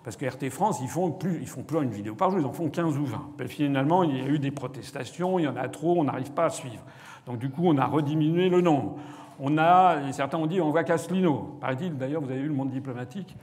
Parce 0.03 0.17
que 0.17 0.27
RT 0.27 0.51
France, 0.51 0.81
ils 0.83 0.89
font 0.89 1.11
plus, 1.13 1.39
ils 1.41 1.49
font 1.49 1.63
plus 1.63 1.79
une 1.79 1.91
vidéo 1.91 2.15
par 2.15 2.31
jour, 2.31 2.41
ils 2.41 2.47
en 2.47 2.53
font 2.53 2.69
15 2.69 2.99
ou 2.99 3.07
20. 3.07 3.31
Et 3.41 3.49
finalement, 3.49 4.03
il 4.03 4.19
y 4.19 4.21
a 4.21 4.27
eu 4.27 4.39
des 4.39 4.51
protestations, 4.51 5.39
il 5.39 5.45
y 5.45 5.49
en 5.49 5.57
a 5.57 5.69
trop, 5.69 5.99
on 5.99 6.05
n'arrive 6.05 6.33
pas 6.33 6.47
à 6.47 6.51
suivre. 6.51 6.83
Donc 7.27 7.39
du 7.39 7.49
coup, 7.49 7.63
on 7.65 7.79
a 7.79 7.87
rediminué 7.87 8.49
le 8.49 8.61
nombre. 8.61 8.99
On 9.41 9.57
a, 9.57 10.13
certains 10.13 10.39
ont 10.39 10.47
dit, 10.47 10.61
on 10.61 10.71
voit 10.71 10.85
Caslino. 10.85 11.57
Paraît-il, 11.61 11.97
d'ailleurs, 11.97 12.21
vous 12.21 12.31
avez 12.31 12.43
vu 12.43 12.49
le 12.49 12.55
monde 12.55 12.71
diplomatique, 12.71 13.37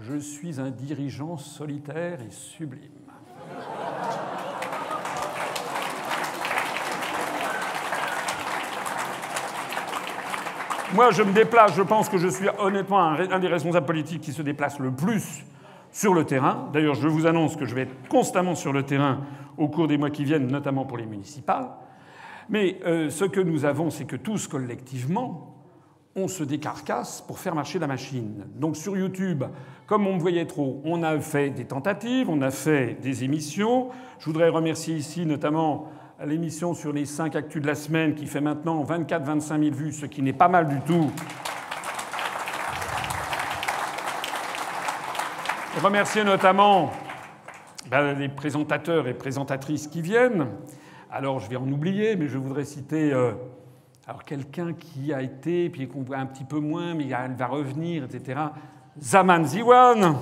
je 0.00 0.16
suis 0.16 0.60
un 0.60 0.70
dirigeant 0.70 1.36
solitaire 1.36 2.20
et 2.22 2.30
sublime. 2.30 2.90
Moi, 10.94 11.10
je 11.10 11.22
me 11.22 11.32
déplace, 11.32 11.74
je 11.74 11.82
pense 11.82 12.08
que 12.08 12.16
je 12.16 12.28
suis 12.28 12.46
honnêtement 12.58 13.00
un, 13.00 13.38
des 13.40 13.48
responsables 13.48 13.86
politiques 13.86 14.22
qui 14.22 14.32
se 14.32 14.42
déplace 14.42 14.78
le 14.78 14.92
plus 14.92 15.44
sur 15.90 16.14
le 16.14 16.24
terrain. 16.24 16.68
D'ailleurs, 16.72 16.94
je 16.94 17.08
vous 17.08 17.26
annonce 17.26 17.56
que 17.56 17.66
je 17.66 17.74
vais 17.74 17.82
être 17.82 18.08
constamment 18.08 18.54
sur 18.54 18.72
le 18.72 18.84
terrain 18.84 19.22
au 19.58 19.68
cours 19.68 19.88
des 19.88 19.98
mois 19.98 20.10
qui 20.10 20.24
viennent, 20.24 20.46
notamment 20.46 20.84
pour 20.84 20.96
les 20.96 21.06
municipales. 21.06 21.68
Mais 22.48 22.78
euh, 22.86 23.10
ce 23.10 23.24
que 23.24 23.40
nous 23.40 23.64
avons, 23.64 23.90
c'est 23.90 24.04
que 24.04 24.14
tous 24.14 24.46
collectivement, 24.46 25.56
on 26.14 26.28
se 26.28 26.44
décarcasse 26.44 27.20
pour 27.20 27.40
faire 27.40 27.56
marcher 27.56 27.80
la 27.80 27.88
machine. 27.88 28.44
Donc 28.54 28.76
sur 28.76 28.96
YouTube, 28.96 29.42
comme 29.86 30.06
on 30.06 30.14
me 30.14 30.20
voyait 30.20 30.46
trop, 30.46 30.80
on 30.84 31.02
a 31.02 31.18
fait 31.18 31.50
des 31.50 31.64
tentatives, 31.64 32.30
on 32.30 32.40
a 32.42 32.52
fait 32.52 32.96
des 33.02 33.24
émissions. 33.24 33.88
Je 34.20 34.26
voudrais 34.26 34.48
remercier 34.48 34.94
ici 34.94 35.26
notamment 35.26 35.90
l'émission 36.24 36.72
sur 36.72 36.92
les 36.92 37.04
5 37.04 37.36
actus 37.36 37.60
de 37.60 37.66
la 37.66 37.74
semaine 37.74 38.14
qui 38.14 38.26
fait 38.26 38.40
maintenant 38.40 38.82
24-25 38.84 39.64
000 39.64 39.76
vues, 39.76 39.92
ce 39.92 40.06
qui 40.06 40.22
n'est 40.22 40.32
pas 40.32 40.48
mal 40.48 40.66
du 40.66 40.80
tout. 40.80 41.10
Remercier 45.82 46.24
notamment 46.24 46.90
ben, 47.90 48.14
les 48.14 48.30
présentateurs 48.30 49.06
et 49.08 49.14
présentatrices 49.14 49.88
qui 49.88 50.00
viennent. 50.00 50.48
Alors 51.10 51.38
je 51.38 51.50
vais 51.50 51.56
en 51.56 51.70
oublier, 51.70 52.16
mais 52.16 52.28
je 52.28 52.38
voudrais 52.38 52.64
citer 52.64 53.12
euh, 53.12 53.32
alors 54.06 54.24
quelqu'un 54.24 54.72
qui 54.72 55.12
a 55.12 55.20
été, 55.20 55.68
puis 55.68 55.86
qu'on 55.86 56.02
voit 56.02 56.16
un 56.16 56.26
petit 56.26 56.44
peu 56.44 56.60
moins, 56.60 56.94
mais 56.94 57.08
elle 57.08 57.34
va 57.36 57.46
revenir, 57.46 58.04
etc. 58.04 58.40
Zaman 58.98 59.44
Ziwan. 59.44 60.16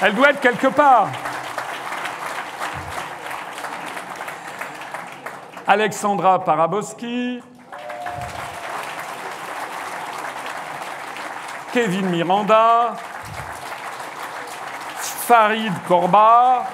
Elle 0.00 0.14
doit 0.14 0.30
être 0.30 0.40
quelque 0.40 0.68
part. 0.68 1.10
Alexandra 5.70 6.42
Paraboski, 6.42 7.42
Kevin 11.74 12.06
Miranda, 12.06 12.94
Farid 14.96 15.74
Korba. 15.86 16.64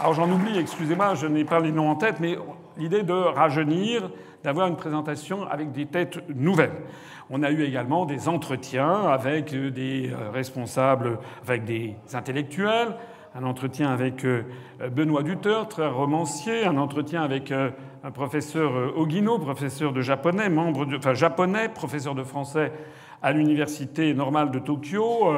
Alors 0.00 0.14
j'en 0.14 0.30
oublie, 0.30 0.58
excusez-moi, 0.58 1.14
je 1.16 1.26
n'ai 1.26 1.44
pas 1.44 1.60
les 1.60 1.70
noms 1.70 1.90
en 1.90 1.96
tête, 1.96 2.18
mais 2.18 2.38
l'idée 2.78 3.02
de 3.02 3.12
rajeunir, 3.12 4.08
d'avoir 4.42 4.68
une 4.68 4.76
présentation 4.76 5.46
avec 5.50 5.72
des 5.72 5.84
têtes 5.84 6.26
nouvelles. 6.34 6.80
On 7.28 7.42
a 7.42 7.50
eu 7.50 7.62
également 7.64 8.06
des 8.06 8.26
entretiens 8.30 9.06
avec 9.10 9.54
des 9.54 10.10
responsables, 10.32 11.18
avec 11.46 11.66
des 11.66 11.94
intellectuels, 12.14 12.96
un 13.34 13.44
entretien 13.44 13.90
avec 13.90 14.24
euh, 14.24 14.42
Benoît 14.90 15.22
Duteur, 15.22 15.68
très 15.68 15.88
romancier, 15.88 16.64
un 16.64 16.76
entretien 16.76 17.22
avec 17.22 17.52
euh, 17.52 17.70
un 18.04 18.10
professeur 18.10 18.74
euh, 18.74 18.92
Ogino, 18.96 19.38
professeur 19.38 19.92
de 19.92 20.00
japonais, 20.00 20.48
membre 20.48 20.86
enfin 20.96 21.14
japonais, 21.14 21.68
professeur 21.68 22.14
de 22.14 22.22
français 22.22 22.72
à 23.20 23.32
l'université 23.32 24.14
normale 24.14 24.52
de 24.52 24.60
Tokyo, 24.60 25.34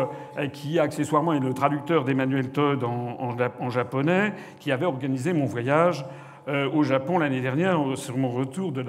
qui 0.52 0.78
accessoirement 0.78 1.32
est 1.32 1.40
le 1.40 1.54
traducteur 1.54 2.04
d'Emmanuel 2.04 2.50
Todd 2.50 2.84
en, 2.84 3.70
japonais, 3.70 4.34
qui 4.58 4.70
avait 4.70 4.84
organisé 4.84 5.32
mon 5.32 5.46
voyage 5.46 6.04
au 6.48 6.82
Japon 6.82 7.18
l'année 7.18 7.40
dernière 7.40 7.78
sur 7.96 8.16
mon 8.16 8.30
retour 8.30 8.72
de. 8.72 8.84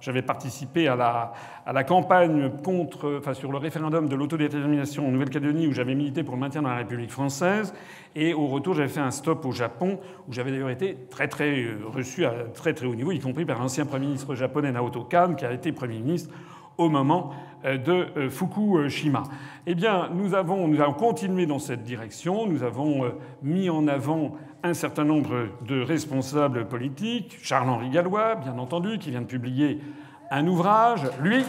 J'avais 0.00 0.22
participé 0.22 0.88
à 0.88 1.32
la, 1.66 1.84
campagne 1.84 2.50
contre, 2.62 3.18
enfin, 3.18 3.34
sur 3.34 3.50
le 3.52 3.58
référendum 3.58 4.08
de 4.08 4.14
l'autodétermination 4.14 5.06
en 5.06 5.10
Nouvelle-Calédonie 5.10 5.66
où 5.66 5.72
j'avais 5.72 5.94
milité 5.94 6.22
pour 6.22 6.34
le 6.34 6.40
maintien 6.40 6.62
dans 6.62 6.68
la 6.68 6.76
République 6.76 7.10
française. 7.10 7.74
Et 8.14 8.32
au 8.32 8.46
retour, 8.46 8.74
j'avais 8.74 8.88
fait 8.88 9.00
un 9.00 9.10
stop 9.10 9.44
au 9.44 9.52
Japon 9.52 9.98
où 10.28 10.32
j'avais 10.32 10.50
d'ailleurs 10.50 10.70
été 10.70 10.96
très 11.10 11.28
très 11.28 11.62
euh, 11.62 11.78
reçu 11.86 12.24
à 12.24 12.32
très 12.52 12.74
très 12.74 12.86
haut 12.86 12.94
niveau, 12.94 13.12
y 13.12 13.18
compris 13.18 13.44
par 13.44 13.58
l'ancien 13.58 13.86
Premier 13.86 14.06
ministre 14.06 14.34
japonais 14.34 14.72
Naoto 14.72 15.02
Kan, 15.04 15.34
qui 15.34 15.44
a 15.44 15.52
été 15.52 15.72
Premier 15.72 15.98
ministre 15.98 16.32
au 16.78 16.88
moment 16.88 17.32
euh, 17.64 17.76
de 17.76 18.28
Fukushima. 18.28 19.24
Eh 19.66 19.74
bien, 19.74 20.10
nous 20.14 20.34
avons 20.34 20.70
continué 20.92 21.46
dans 21.46 21.58
cette 21.58 21.82
direction. 21.82 22.46
Nous 22.46 22.62
avons 22.62 23.12
mis 23.42 23.70
en 23.70 23.88
avant 23.88 24.36
un 24.64 24.72
certain 24.72 25.04
nombre 25.04 25.48
de 25.60 25.82
responsables 25.82 26.66
politiques, 26.66 27.36
Charles-Henri 27.42 27.90
Gallois, 27.90 28.36
bien 28.36 28.58
entendu, 28.58 28.98
qui 28.98 29.10
vient 29.10 29.20
de 29.20 29.26
publier 29.26 29.78
un 30.30 30.46
ouvrage, 30.46 31.02
lui. 31.20 31.44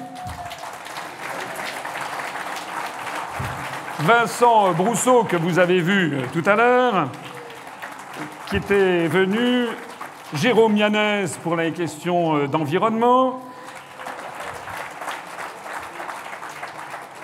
Vincent 3.99 4.73
Brousseau, 4.73 5.23
que 5.23 5.38
vous 5.38 5.60
avez 5.60 5.80
vu 5.80 6.17
tout 6.34 6.43
à 6.45 6.58
l'heure, 6.58 7.10
qui 8.49 8.58
était 8.58 9.08
venu, 9.08 9.67
Jérôme 10.34 10.75
Yanès 10.75 11.38
pour 11.38 11.56
les 11.56 11.71
questions 11.71 12.47
d'environnement. 12.47 13.39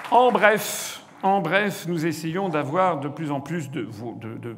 En 0.09 0.31
bref, 0.31 1.01
en 1.21 1.41
bref, 1.41 1.85
nous 1.85 2.05
essayons 2.05 2.47
d'avoir 2.47 3.01
de 3.01 3.09
plus 3.09 3.29
en 3.29 3.41
plus 3.41 3.69
de, 3.69 3.81
de, 3.81 4.55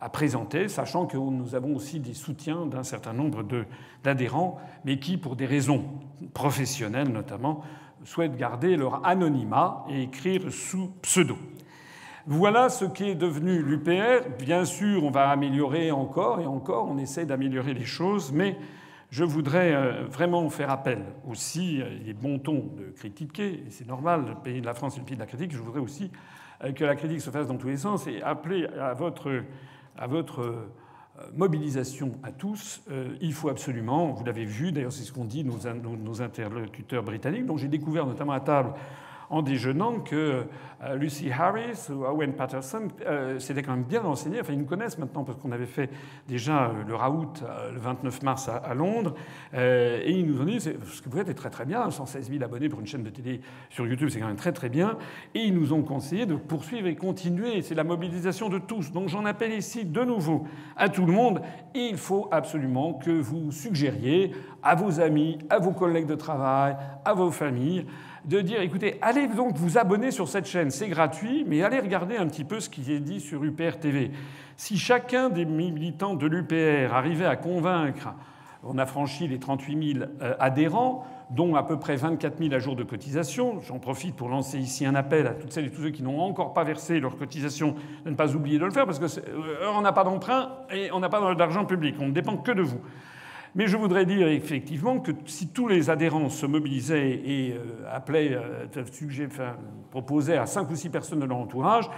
à 0.00 0.08
présenter, 0.08 0.68
sachant 0.68 1.06
que 1.06 1.16
nous 1.16 1.54
avons 1.54 1.76
aussi 1.76 2.00
des 2.00 2.14
soutiens 2.14 2.66
d'un 2.66 2.82
certain 2.82 3.12
nombre 3.12 3.44
d'adhérents, 4.02 4.58
mais 4.84 4.98
qui, 4.98 5.18
pour 5.18 5.36
des 5.36 5.46
raisons 5.46 5.84
professionnelles 6.32 7.08
notamment, 7.08 7.62
souhaitent 8.04 8.36
garder 8.36 8.76
leur 8.76 9.06
anonymat 9.06 9.84
et 9.90 10.02
écrire 10.02 10.50
sous 10.50 10.88
pseudo. 11.02 11.36
Voilà 12.26 12.68
ce 12.68 12.84
qui 12.84 13.04
est 13.10 13.14
devenu 13.14 13.62
l'UPR. 13.62 14.28
Bien 14.38 14.64
sûr, 14.64 15.04
on 15.04 15.10
va 15.10 15.28
améliorer 15.28 15.90
encore 15.90 16.40
et 16.40 16.46
encore, 16.46 16.88
on 16.88 16.98
essaie 16.98 17.26
d'améliorer 17.26 17.74
les 17.74 17.84
choses, 17.84 18.32
mais 18.32 18.56
je 19.10 19.24
voudrais 19.24 19.74
euh, 19.74 20.06
vraiment 20.08 20.48
faire 20.48 20.70
appel 20.70 21.04
aussi, 21.28 21.82
il 22.00 22.08
est 22.08 22.14
bon 22.14 22.38
ton 22.38 22.70
de 22.78 22.92
critiquer, 22.96 23.64
et 23.66 23.70
c'est 23.70 23.86
normal, 23.86 24.24
le 24.28 24.34
pays 24.36 24.60
de 24.60 24.66
la 24.66 24.74
France 24.74 24.96
est 24.96 25.00
le 25.00 25.06
pays 25.06 25.16
de 25.16 25.20
la 25.20 25.26
critique, 25.26 25.52
je 25.52 25.58
voudrais 25.58 25.80
aussi 25.80 26.04
euh, 26.04 26.39
que 26.74 26.84
la 26.84 26.96
critique 26.96 27.20
se 27.20 27.30
fasse 27.30 27.46
dans 27.46 27.56
tous 27.56 27.68
les 27.68 27.76
sens 27.76 28.06
et 28.06 28.22
appeler 28.22 28.66
à 28.78 28.94
votre, 28.94 29.42
à 29.96 30.06
votre 30.06 30.40
euh, 31.20 31.30
mobilisation 31.34 32.12
à 32.22 32.32
tous. 32.32 32.82
Euh, 32.90 33.16
il 33.20 33.32
faut 33.32 33.48
absolument, 33.48 34.12
vous 34.12 34.24
l'avez 34.24 34.44
vu, 34.44 34.72
d'ailleurs 34.72 34.92
c'est 34.92 35.04
ce 35.04 35.12
qu'ont 35.12 35.24
dit 35.24 35.44
nos, 35.44 35.58
nos, 35.96 36.22
interlocuteurs 36.22 37.02
britanniques, 37.02 37.46
dont 37.46 37.56
j'ai 37.56 37.68
découvert 37.68 38.06
notamment 38.06 38.32
à 38.32 38.40
table 38.40 38.72
en 39.30 39.42
déjeunant 39.42 40.00
que 40.00 40.44
euh, 40.82 40.96
Lucy 40.96 41.30
Harris 41.30 41.88
ou 41.90 42.04
Owen 42.04 42.32
Patterson 42.32 42.88
euh, 43.06 43.38
s'étaient 43.38 43.62
quand 43.62 43.72
même 43.72 43.84
bien 43.84 44.00
renseignés. 44.00 44.40
Enfin, 44.40 44.54
ils 44.54 44.58
nous 44.58 44.64
connaissent 44.64 44.98
maintenant 44.98 45.24
parce 45.24 45.38
qu'on 45.38 45.52
avait 45.52 45.66
fait 45.66 45.90
déjà 46.26 46.64
euh, 46.64 46.72
le 46.86 46.94
raout 46.94 47.42
le 47.72 47.78
29 47.78 48.22
mars 48.22 48.48
à, 48.48 48.74
Londres. 48.74 49.14
et 49.54 50.10
ils 50.10 50.26
nous 50.26 50.40
ont 50.40 50.44
dit 50.44 50.60
ce 50.60 50.70
que 50.70 51.08
vous 51.08 51.18
faites 51.18 51.28
est 51.28 51.34
très 51.34 51.50
très 51.50 51.64
bien. 51.64 51.90
116 51.90 52.30
000 52.30 52.42
abonnés 52.42 52.68
pour 52.68 52.80
une 52.80 52.86
chaîne 52.86 53.02
de 53.02 53.10
télé 53.10 53.40
sur 53.68 53.86
YouTube, 53.86 54.08
c'est 54.10 54.20
quand 54.20 54.26
même 54.26 54.36
très 54.36 54.52
très 54.52 54.68
bien. 54.68 54.96
Et 55.34 55.40
ils 55.40 55.54
nous 55.54 55.72
ont 55.72 55.82
conseillé 55.82 56.26
de 56.26 56.34
poursuivre 56.34 56.86
et 56.86 56.96
continuer. 56.96 57.62
C'est 57.62 57.74
la 57.74 57.84
mobilisation 57.84 58.48
de 58.48 58.58
tous. 58.58 58.90
Donc 58.92 59.08
j'en 59.08 59.24
appelle 59.26 59.52
ici 59.52 59.84
de 59.84 60.02
nouveau 60.02 60.46
à 60.76 60.88
tout 60.88 61.04
le 61.04 61.12
monde. 61.12 61.42
Il 61.74 61.98
faut 61.98 62.28
absolument 62.32 62.94
que 62.94 63.10
vous 63.10 63.52
suggériez 63.52 64.32
à 64.62 64.74
vos 64.74 65.00
amis, 65.00 65.38
à 65.50 65.58
vos 65.58 65.72
collègues 65.72 66.06
de 66.06 66.14
travail, 66.14 66.76
à 67.04 67.14
vos 67.14 67.30
familles, 67.30 67.86
de 68.24 68.40
dire 68.40 68.60
écoutez, 68.60 68.98
allez 69.02 69.26
donc 69.28 69.56
vous 69.56 69.78
abonner 69.78 70.10
sur 70.10 70.28
cette 70.28 70.46
chaîne, 70.46 70.70
c'est 70.70 70.88
gratuit, 70.88 71.44
mais 71.46 71.62
allez 71.62 71.80
regarder 71.80 72.16
un 72.16 72.26
petit 72.26 72.44
peu 72.44 72.60
ce 72.60 72.68
qui 72.68 72.92
est 72.92 73.00
dit 73.00 73.20
sur 73.20 73.44
UPR 73.44 73.78
TV. 73.80 74.10
Si 74.56 74.78
chacun 74.78 75.30
des 75.30 75.44
militants 75.44 76.14
de 76.14 76.26
l'UPR 76.26 76.94
arrivait 76.94 77.26
à 77.26 77.36
convaincre, 77.36 78.14
on 78.62 78.76
a 78.76 78.84
franchi 78.84 79.26
les 79.26 79.38
38 79.38 79.94
000 79.94 80.04
euh, 80.20 80.34
adhérents, 80.38 81.06
dont 81.30 81.54
à 81.54 81.62
peu 81.62 81.78
près 81.78 81.96
24 81.96 82.38
000 82.38 82.52
à 82.52 82.58
jour 82.58 82.76
de 82.76 82.82
cotisation. 82.82 83.60
J'en 83.62 83.78
profite 83.78 84.16
pour 84.16 84.28
lancer 84.28 84.58
ici 84.58 84.84
un 84.84 84.94
appel 84.94 85.26
à 85.26 85.30
toutes 85.30 85.52
celles 85.52 85.66
et 85.66 85.70
tous 85.70 85.82
ceux 85.82 85.90
qui 85.90 86.02
n'ont 86.02 86.20
encore 86.20 86.52
pas 86.52 86.64
versé 86.64 87.00
leur 87.00 87.16
cotisation 87.16 87.74
de 88.04 88.10
ne 88.10 88.16
pas 88.16 88.34
oublier 88.34 88.58
de 88.58 88.64
le 88.64 88.70
faire, 88.70 88.84
parce 88.84 88.98
qu'on 88.98 89.06
euh, 89.06 89.80
n'a 89.80 89.92
pas 89.92 90.04
d'emprunt 90.04 90.50
et 90.70 90.92
on 90.92 91.00
n'a 91.00 91.08
pas 91.08 91.34
d'argent 91.34 91.64
public. 91.64 91.96
On 92.00 92.08
ne 92.08 92.12
dépend 92.12 92.36
que 92.36 92.52
de 92.52 92.62
vous. 92.62 92.80
Mais 93.54 93.66
je 93.66 93.76
voudrais 93.76 94.06
dire 94.06 94.28
effectivement 94.28 95.00
que 95.00 95.12
si 95.26 95.48
tous 95.48 95.66
les 95.66 95.90
adhérents 95.90 96.28
se 96.28 96.46
mobilisaient 96.46 97.10
et 97.10 97.54
euh, 97.54 97.84
appelaient, 97.90 98.32
euh, 98.32 98.66
enfin, 99.26 99.56
proposaient 99.90 100.36
à 100.36 100.46
5 100.46 100.70
ou 100.70 100.76
6 100.76 100.88
personnes 100.90 101.20
de 101.20 101.24
leur 101.24 101.38
entourage, 101.38 101.90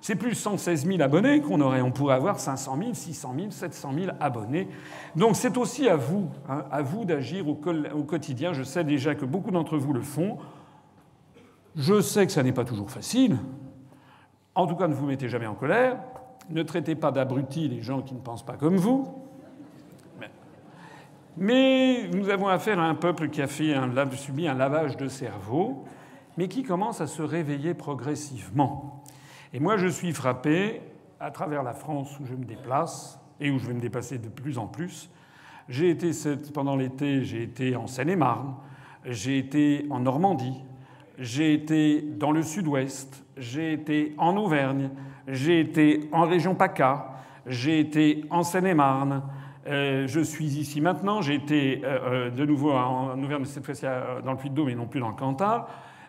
c'est 0.00 0.14
plus 0.14 0.34
116 0.34 0.86
000 0.86 1.02
abonnés 1.02 1.40
qu'on 1.40 1.60
aurait. 1.60 1.82
On 1.82 1.90
pourrait 1.90 2.14
avoir 2.14 2.40
500 2.40 2.78
000, 2.78 2.94
600 2.94 3.34
000, 3.36 3.50
700 3.50 3.92
000 3.94 4.06
abonnés. 4.20 4.68
Donc 5.16 5.36
c'est 5.36 5.56
aussi 5.58 5.88
à 5.88 5.96
vous, 5.96 6.30
hein, 6.48 6.64
à 6.70 6.82
vous 6.82 7.04
d'agir 7.04 7.48
au, 7.48 7.58
au 7.94 8.04
quotidien. 8.04 8.52
Je 8.52 8.62
sais 8.62 8.84
déjà 8.84 9.14
que 9.14 9.24
beaucoup 9.24 9.50
d'entre 9.50 9.76
vous 9.76 9.92
le 9.92 10.00
font. 10.00 10.38
Je 11.76 12.00
sais 12.00 12.26
que 12.26 12.32
ça 12.32 12.42
n'est 12.42 12.52
pas 12.52 12.64
toujours 12.64 12.90
facile. 12.90 13.36
En 14.54 14.66
tout 14.66 14.74
cas, 14.74 14.88
ne 14.88 14.94
vous 14.94 15.06
mettez 15.06 15.28
jamais 15.28 15.46
en 15.46 15.54
colère. 15.54 15.98
Ne 16.48 16.62
traitez 16.62 16.94
pas 16.94 17.12
d'abrutis 17.12 17.68
les 17.68 17.82
gens 17.82 18.02
qui 18.02 18.14
ne 18.14 18.20
pensent 18.20 18.44
pas 18.44 18.56
comme 18.56 18.76
vous. 18.76 19.29
Mais 21.36 22.08
nous 22.08 22.28
avons 22.28 22.48
affaire 22.48 22.78
à 22.78 22.84
un 22.84 22.94
peuple 22.94 23.28
qui 23.28 23.40
a 23.40 23.46
subi 23.46 24.48
un 24.48 24.54
lavage 24.54 24.96
de 24.96 25.08
cerveau, 25.08 25.84
mais 26.36 26.48
qui 26.48 26.62
commence 26.62 27.00
à 27.00 27.06
se 27.06 27.22
réveiller 27.22 27.74
progressivement. 27.74 29.02
Et 29.52 29.60
moi, 29.60 29.76
je 29.76 29.86
suis 29.86 30.12
frappé, 30.12 30.80
à 31.18 31.30
travers 31.30 31.62
la 31.62 31.74
France 31.74 32.18
où 32.18 32.24
je 32.24 32.34
me 32.34 32.44
déplace, 32.44 33.20
et 33.40 33.50
où 33.50 33.58
je 33.58 33.66
vais 33.66 33.74
me 33.74 33.80
déplacer 33.80 34.18
de 34.18 34.28
plus 34.28 34.58
en 34.58 34.66
plus. 34.66 35.10
J'ai 35.68 35.90
été, 35.90 36.10
pendant 36.52 36.76
l'été, 36.76 37.24
j'ai 37.24 37.42
été 37.42 37.76
en 37.76 37.86
Seine-et-Marne, 37.86 38.54
j'ai 39.04 39.38
été 39.38 39.86
en 39.90 40.00
Normandie, 40.00 40.62
j'ai 41.18 41.54
été 41.54 42.02
dans 42.02 42.32
le 42.32 42.42
sud-ouest, 42.42 43.24
j'ai 43.36 43.72
été 43.72 44.14
en 44.18 44.36
Auvergne, 44.36 44.90
j'ai 45.28 45.60
été 45.60 46.08
en 46.12 46.26
région 46.26 46.54
PACA, 46.54 47.12
j'ai 47.46 47.80
été 47.80 48.24
en 48.30 48.42
Seine-et-Marne, 48.42 49.22
euh, 49.66 50.06
je 50.06 50.20
suis 50.20 50.58
ici 50.58 50.80
maintenant. 50.80 51.20
J'ai 51.22 51.34
été 51.34 51.82
euh, 51.84 52.28
euh, 52.28 52.30
de 52.30 52.44
nouveau 52.44 52.72
en 52.72 53.22
Auvergne, 53.22 53.44
cette 53.44 53.64
fois-ci 53.64 53.84
dans 54.24 54.32
le 54.32 54.38
Puy-de-Dôme 54.38 54.70
et 54.70 54.74
non 54.74 54.86
plus 54.86 55.00
dans 55.00 55.08
le 55.08 55.14
Cantal. 55.14 55.64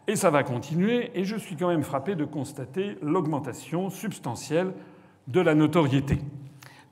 Et 0.08 0.16
ça 0.16 0.30
va 0.30 0.44
continuer. 0.44 1.12
Et 1.16 1.24
je 1.24 1.36
suis 1.36 1.56
quand 1.56 1.68
même 1.68 1.84
frappé 1.84 2.16
de 2.16 2.26
constater 2.26 2.98
l'augmentation 3.02 3.90
substantielle 3.90 4.74
de 5.28 5.42
la 5.42 5.54
notoriété. 5.54 6.20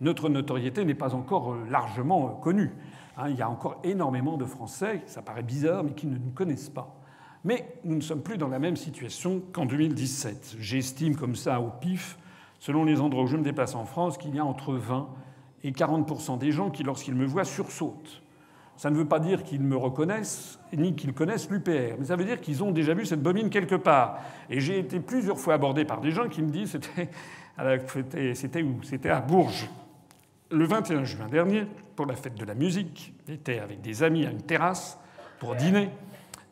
Notre 0.01 0.29
notoriété 0.29 0.85
n'est 0.85 0.95
pas 0.95 1.15
encore 1.15 1.55
largement 1.69 2.29
connue. 2.35 2.71
Hein. 3.17 3.29
il 3.29 3.35
y 3.35 3.41
a 3.41 3.49
encore 3.49 3.81
énormément 3.83 4.37
de 4.37 4.45
Français, 4.45 5.01
ça 5.07 5.21
paraît 5.21 5.43
bizarre, 5.43 5.83
mais 5.83 5.91
qui 5.91 6.07
ne 6.07 6.17
nous 6.17 6.29
connaissent 6.29 6.69
pas. 6.69 6.95
Mais 7.43 7.79
nous 7.83 7.95
ne 7.95 8.01
sommes 8.01 8.21
plus 8.21 8.37
dans 8.37 8.47
la 8.47 8.59
même 8.59 8.77
situation 8.77 9.41
qu'en 9.51 9.65
2017. 9.65 10.55
J'estime 10.59 11.17
comme 11.17 11.35
ça 11.35 11.59
au 11.59 11.69
pif, 11.81 12.17
selon 12.59 12.85
les 12.85 13.01
endroits 13.01 13.23
où 13.23 13.27
je 13.27 13.35
me 13.35 13.43
déplace 13.43 13.75
en 13.75 13.83
France, 13.83 14.17
qu'il 14.17 14.35
y 14.35 14.39
a 14.39 14.45
entre 14.45 14.73
20 14.73 15.09
et 15.63 15.71
40% 15.71 16.37
des 16.37 16.51
gens 16.51 16.69
qui, 16.69 16.83
lorsqu'ils 16.83 17.15
me 17.15 17.25
voient, 17.25 17.43
sursautent. 17.43 18.21
Ça 18.77 18.89
ne 18.89 18.95
veut 18.95 19.07
pas 19.07 19.19
dire 19.19 19.43
qu'ils 19.43 19.61
me 19.61 19.75
reconnaissent, 19.75 20.57
ni 20.71 20.95
qu'ils 20.95 21.13
connaissent 21.13 21.49
l'UPR, 21.49 21.97
mais 21.99 22.05
ça 22.05 22.15
veut 22.15 22.23
dire 22.23 22.39
qu'ils 22.39 22.63
ont 22.63 22.71
déjà 22.71 22.93
vu 22.93 23.05
cette 23.05 23.21
bobine 23.21 23.49
quelque 23.49 23.75
part. 23.75 24.19
Et 24.49 24.61
j'ai 24.61 24.79
été 24.79 25.01
plusieurs 25.01 25.37
fois 25.37 25.55
abordé 25.55 25.83
par 25.83 25.99
des 25.99 26.11
gens 26.11 26.29
qui 26.29 26.41
me 26.41 26.49
disent 26.49 26.71
c'était, 26.71 28.63
où? 28.63 28.81
C'était 28.83 29.09
à 29.09 29.19
Bourges. 29.19 29.69
Le 30.49 30.65
21 30.65 31.03
juin 31.03 31.27
dernier, 31.27 31.65
pour 31.95 32.05
la 32.05 32.15
fête 32.15 32.35
de 32.35 32.45
la 32.45 32.55
musique, 32.55 33.13
j'étais 33.27 33.59
avec 33.59 33.81
des 33.81 34.01
amis 34.01 34.25
à 34.25 34.31
une 34.31 34.41
terrasse 34.41 34.97
pour 35.39 35.55
dîner, 35.55 35.89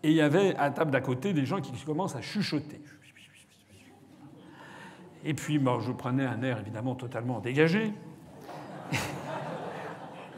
et 0.04 0.10
il 0.10 0.16
y 0.16 0.22
avait 0.22 0.54
à 0.58 0.70
table 0.70 0.92
d'à 0.92 1.02
côté 1.02 1.32
des 1.32 1.46
gens 1.46 1.62
qui 1.62 1.72
commencent 1.86 2.18
à 2.18 2.22
chuchoter. 2.22 2.82
Et 5.24 5.34
puis, 5.34 5.60
moi, 5.60 5.80
je 5.82 5.94
prenais 5.94 6.26
un 6.26 6.42
air 6.44 6.60
évidemment 6.60 6.96
totalement 6.96 7.40
dégagé. 7.40 7.94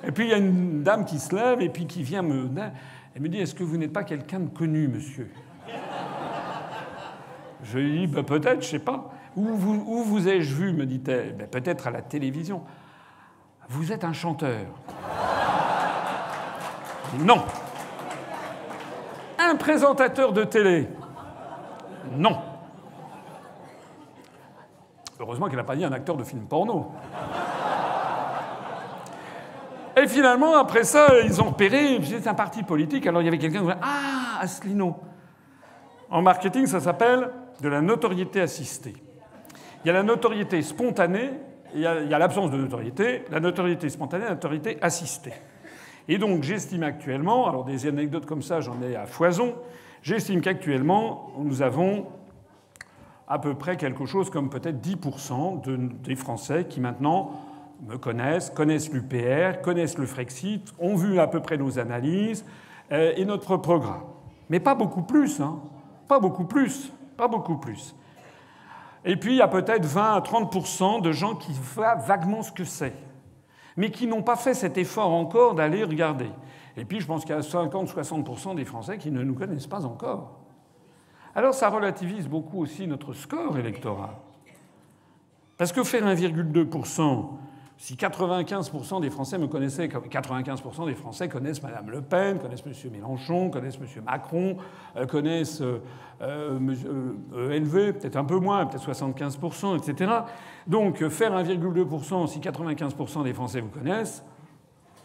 Et 0.08 0.12
puis 0.12 0.26
il 0.26 0.30
y 0.30 0.34
a 0.34 0.38
une 0.38 0.82
dame 0.84 1.06
qui 1.06 1.20
se 1.20 1.36
lève 1.36 1.62
et 1.62 1.70
puis 1.70 1.86
qui 1.86 2.04
vient 2.04 2.22
me. 2.22 2.50
Elle 3.16 3.22
me 3.22 3.30
dit 3.30 3.40
Est-ce 3.40 3.54
que 3.54 3.64
vous 3.64 3.78
n'êtes 3.78 3.94
pas 3.94 4.04
quelqu'un 4.04 4.40
de 4.40 4.50
connu, 4.50 4.88
monsieur? 4.88 5.30
Je 7.64 7.78
lui 7.78 8.00
dis 8.00 8.08
ben, 8.08 8.24
Peut-être, 8.24 8.62
je 8.62 8.68
sais 8.68 8.80
pas. 8.80 9.12
Où 9.36 9.44
vous, 9.44 9.84
où 9.86 10.04
vous 10.04 10.28
ai-je 10.28 10.56
vu? 10.56 10.74
me 10.74 10.86
dit-elle. 10.86 11.36
Ben, 11.36 11.48
peut-être 11.48 11.88
à 11.88 11.92
la 11.92 12.02
télévision. 12.02 12.64
Vous 13.68 13.92
êtes 13.92 14.04
un 14.04 14.14
chanteur. 14.14 14.66
Non. 17.20 17.44
Un 19.38 19.56
présentateur 19.56 20.34
de 20.34 20.44
télé. 20.44 20.88
Non. 22.16 22.38
Heureusement 25.20 25.48
qu'elle 25.48 25.58
n'a 25.58 25.64
pas 25.64 25.76
dit 25.76 25.86
un 25.86 25.92
acteur 25.92 26.16
de 26.18 26.24
film 26.24 26.44
porno. 26.46 26.92
Et 30.02 30.08
finalement, 30.08 30.56
après 30.56 30.84
ça, 30.84 31.08
ils 31.26 31.42
ont 31.42 31.50
repéré, 31.50 32.00
c'est 32.04 32.28
un 32.28 32.34
parti 32.34 32.64
politique. 32.64 33.06
Alors 33.08 33.22
il 33.22 33.26
y 33.26 33.28
avait 33.28 33.38
quelqu'un 33.38 33.60
qui 33.60 33.66
disait 33.66 33.78
Ah, 33.82 34.40
Asselineau. 34.42 34.96
En 36.10 36.22
marketing, 36.22 36.66
ça 36.68 36.80
s'appelle 36.80 37.30
de 37.62 37.70
la 37.70 37.82
notoriété 37.82 38.42
assistée. 38.42 38.96
Il 39.84 39.88
y 39.88 39.90
a 39.90 39.94
la 39.94 40.04
notoriété 40.04 40.62
spontanée, 40.62 41.32
il 41.74 41.82
y 41.82 41.86
a 41.86 42.20
l'absence 42.20 42.52
de 42.52 42.58
notoriété, 42.58 43.26
la 43.30 43.40
notoriété 43.40 43.90
spontanée, 43.90 44.26
la 44.26 44.32
notoriété 44.32 44.78
assistée. 44.82 45.34
Et 46.08 46.18
donc 46.18 46.44
j'estime 46.44 46.84
actuellement, 46.84 47.48
alors 47.48 47.64
des 47.66 47.86
anecdotes 47.86 48.26
comme 48.26 48.42
ça, 48.42 48.62
j'en 48.62 48.82
ai 48.82 48.96
à 48.96 49.06
foison, 49.06 49.56
j'estime 50.02 50.42
qu'actuellement, 50.42 51.32
nous 51.38 51.62
avons 51.62 52.08
à 53.28 53.38
peu 53.38 53.54
près 53.54 53.78
quelque 53.78 54.06
chose 54.06 54.30
comme 54.30 54.50
peut-être 54.50 54.82
10% 54.82 55.62
des 56.02 56.16
Français 56.16 56.66
qui 56.68 56.80
maintenant 56.80 57.32
me 57.82 57.98
connaissent, 57.98 58.50
connaissent 58.50 58.92
l'UPR, 58.92 59.62
connaissent 59.62 59.98
le 59.98 60.06
Frexit, 60.06 60.74
ont 60.80 60.96
vu 60.96 61.20
à 61.20 61.28
peu 61.28 61.42
près 61.42 61.58
nos 61.58 61.80
analyses 61.80 62.46
euh, 62.92 63.14
et 63.16 63.26
notre 63.26 63.58
programme. 63.58 64.04
Mais 64.50 64.60
pas 64.60 64.76
beaucoup 64.76 65.04
plus, 65.04 65.40
hein. 65.40 65.60
Pas 66.08 66.20
beaucoup 66.20 66.46
plus. 66.46 66.92
Pas 67.16 67.28
beaucoup 67.28 67.58
plus. 67.58 67.96
Et 69.06 69.16
puis 69.16 69.34
il 69.34 69.38
y 69.38 69.42
a 69.42 69.48
peut-être 69.48 69.86
20 69.86 70.16
à 70.16 70.20
30% 70.20 71.02
de 71.02 71.12
gens 71.12 71.36
qui 71.36 71.54
voient 71.54 71.96
vaguement 71.96 72.42
ce 72.42 72.52
que 72.52 72.66
c'est, 72.66 72.94
mais 73.78 73.92
qui 73.92 74.08
n'ont 74.08 74.24
pas 74.24 74.36
fait 74.36 74.54
cet 74.54 74.78
effort 74.78 75.14
encore 75.14 75.56
d'aller 75.56 75.84
regarder. 75.84 76.30
Et 76.76 76.86
puis 76.86 77.00
je 77.00 77.06
pense 77.06 77.24
qu'il 77.24 77.36
y 77.36 77.38
a 77.38 77.42
50-60% 77.42 78.56
des 78.56 78.66
Français 78.66 78.98
qui 78.98 79.12
ne 79.12 79.24
nous 79.24 79.36
connaissent 79.36 79.68
pas 79.68 79.86
encore. 79.86 80.40
Alors 81.36 81.54
ça 81.54 81.70
relativise 81.70 82.28
beaucoup 82.28 82.62
aussi 82.62 82.88
notre 82.88 83.14
score 83.14 83.58
électoral. 83.58 84.12
Parce 85.58 85.72
que 85.72 85.84
faire 85.84 86.06
1,2 86.06 86.70
si 87.82 87.96
95% 87.96 89.00
des 89.00 89.10
Français 89.10 89.38
me 89.38 89.48
connaissaient, 89.48 89.88
95% 89.88 90.86
des 90.86 90.96
Français 90.96 91.30
connaissent 91.30 91.64
Mme 91.64 91.90
Le 91.90 92.02
Pen, 92.02 92.38
connaissent 92.38 92.66
M. 92.66 92.74
Mélenchon, 92.92 93.50
connaissent 93.50 93.78
M. 93.78 94.04
Macron, 94.06 94.58
euh, 94.98 95.06
connaissent 95.06 95.62
euh, 95.62 95.80
euh, 96.22 96.60
LV, 97.58 97.94
peut-être 97.94 98.18
un 98.18 98.26
peu 98.26 98.38
moins, 98.38 98.66
peut-être 98.66 98.92
75%, 98.92 99.78
etc. 99.78 100.12
Donc 100.68 101.08
faire 101.08 101.32
1,2% 101.32 102.28
si 102.28 102.40
95% 102.40 103.24
des 103.24 103.34
Français 103.34 103.62
vous 103.62 103.70
connaissent, 103.70 104.26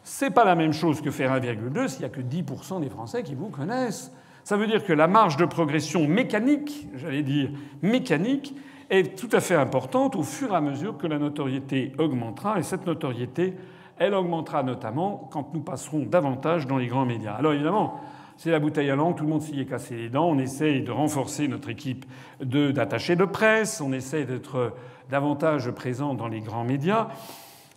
c'est 0.03 0.33
pas 0.33 0.45
la 0.45 0.57
même 0.57 0.73
chose 0.73 1.01
que 1.01 1.13
faire 1.13 1.31
1,2% 1.31 1.87
s'il 1.87 2.01
n'y 2.01 2.07
a 2.07 2.09
que 2.09 2.21
10% 2.21 2.81
des 2.81 2.91
Français 2.91 3.23
qui 3.23 3.37
vous 3.37 3.51
connaissent. 3.51 4.11
Ça 4.43 4.57
veut 4.57 4.67
dire 4.67 4.85
que 4.85 4.93
la 4.93 5.07
marge 5.07 5.37
de 5.37 5.45
progression 5.45 6.09
mécanique, 6.09 6.89
j'allais 6.97 7.23
dire 7.23 7.51
mécanique, 7.83 8.53
est 8.99 9.17
tout 9.17 9.29
à 9.33 9.41
fait 9.41 9.55
importante 9.55 10.17
au 10.17 10.23
fur 10.23 10.53
et 10.53 10.57
à 10.57 10.61
mesure 10.61 10.97
que 10.97 11.07
la 11.07 11.19
notoriété 11.19 11.93
augmentera. 11.99 12.59
Et 12.59 12.63
cette 12.63 12.87
notoriété, 12.87 13.55
elle 13.99 14.15
augmentera 14.15 14.63
notamment 14.63 15.29
quand 15.33 15.55
nous 15.55 15.61
passerons 15.61 16.05
davantage 16.05 16.67
dans 16.67 16.79
les 16.79 16.87
grands 16.87 17.07
médias. 17.07 17.35
Alors 17.35 17.53
évidemment, 17.53 18.01
c'est 18.37 18.51
la 18.51 18.59
bouteille 18.59 18.91
à 18.91 18.97
langue, 18.97 19.17
tout 19.17 19.25
le 19.25 19.31
monde 19.31 19.43
s'y 19.43 19.61
est 19.61 19.67
cassé 19.67 19.97
les 19.97 20.09
dents. 20.09 20.29
On 20.29 20.39
essaye 20.39 20.83
de 20.83 20.91
renforcer 20.91 21.47
notre 21.47 21.69
équipe 21.69 22.05
d'attachés 22.41 23.17
de, 23.17 23.25
presse, 23.25 23.81
on 23.81 23.93
essaye 23.93 24.27
d'être 24.27 24.75
davantage 25.09 25.71
présent 25.71 26.15
dans 26.15 26.29
les 26.29 26.41
grands 26.41 26.65
médias. 26.65 27.09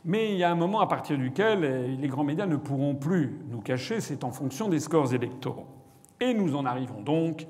Mais 0.05 0.31
il 0.31 0.37
y 0.37 0.43
a 0.43 0.51
un 0.51 0.55
moment 0.55 0.79
à 0.79 0.87
partir 0.87 1.17
duquel 1.17 1.97
les 1.99 2.07
grands 2.07 2.23
médias 2.23 2.45
ne 2.45 2.55
pourront 2.55 2.95
plus 2.95 3.39
nous 3.49 3.61
cacher, 3.61 3.99
c'est 3.99 4.23
en 4.23 4.31
fonction 4.31 4.69
des 4.69 4.79
scores 4.79 5.13
électoraux. 5.13 5.67
Et 6.19 6.33
nous 6.33 6.55
en 6.55 6.65
arrivons 6.65 7.01
donc 7.01 7.45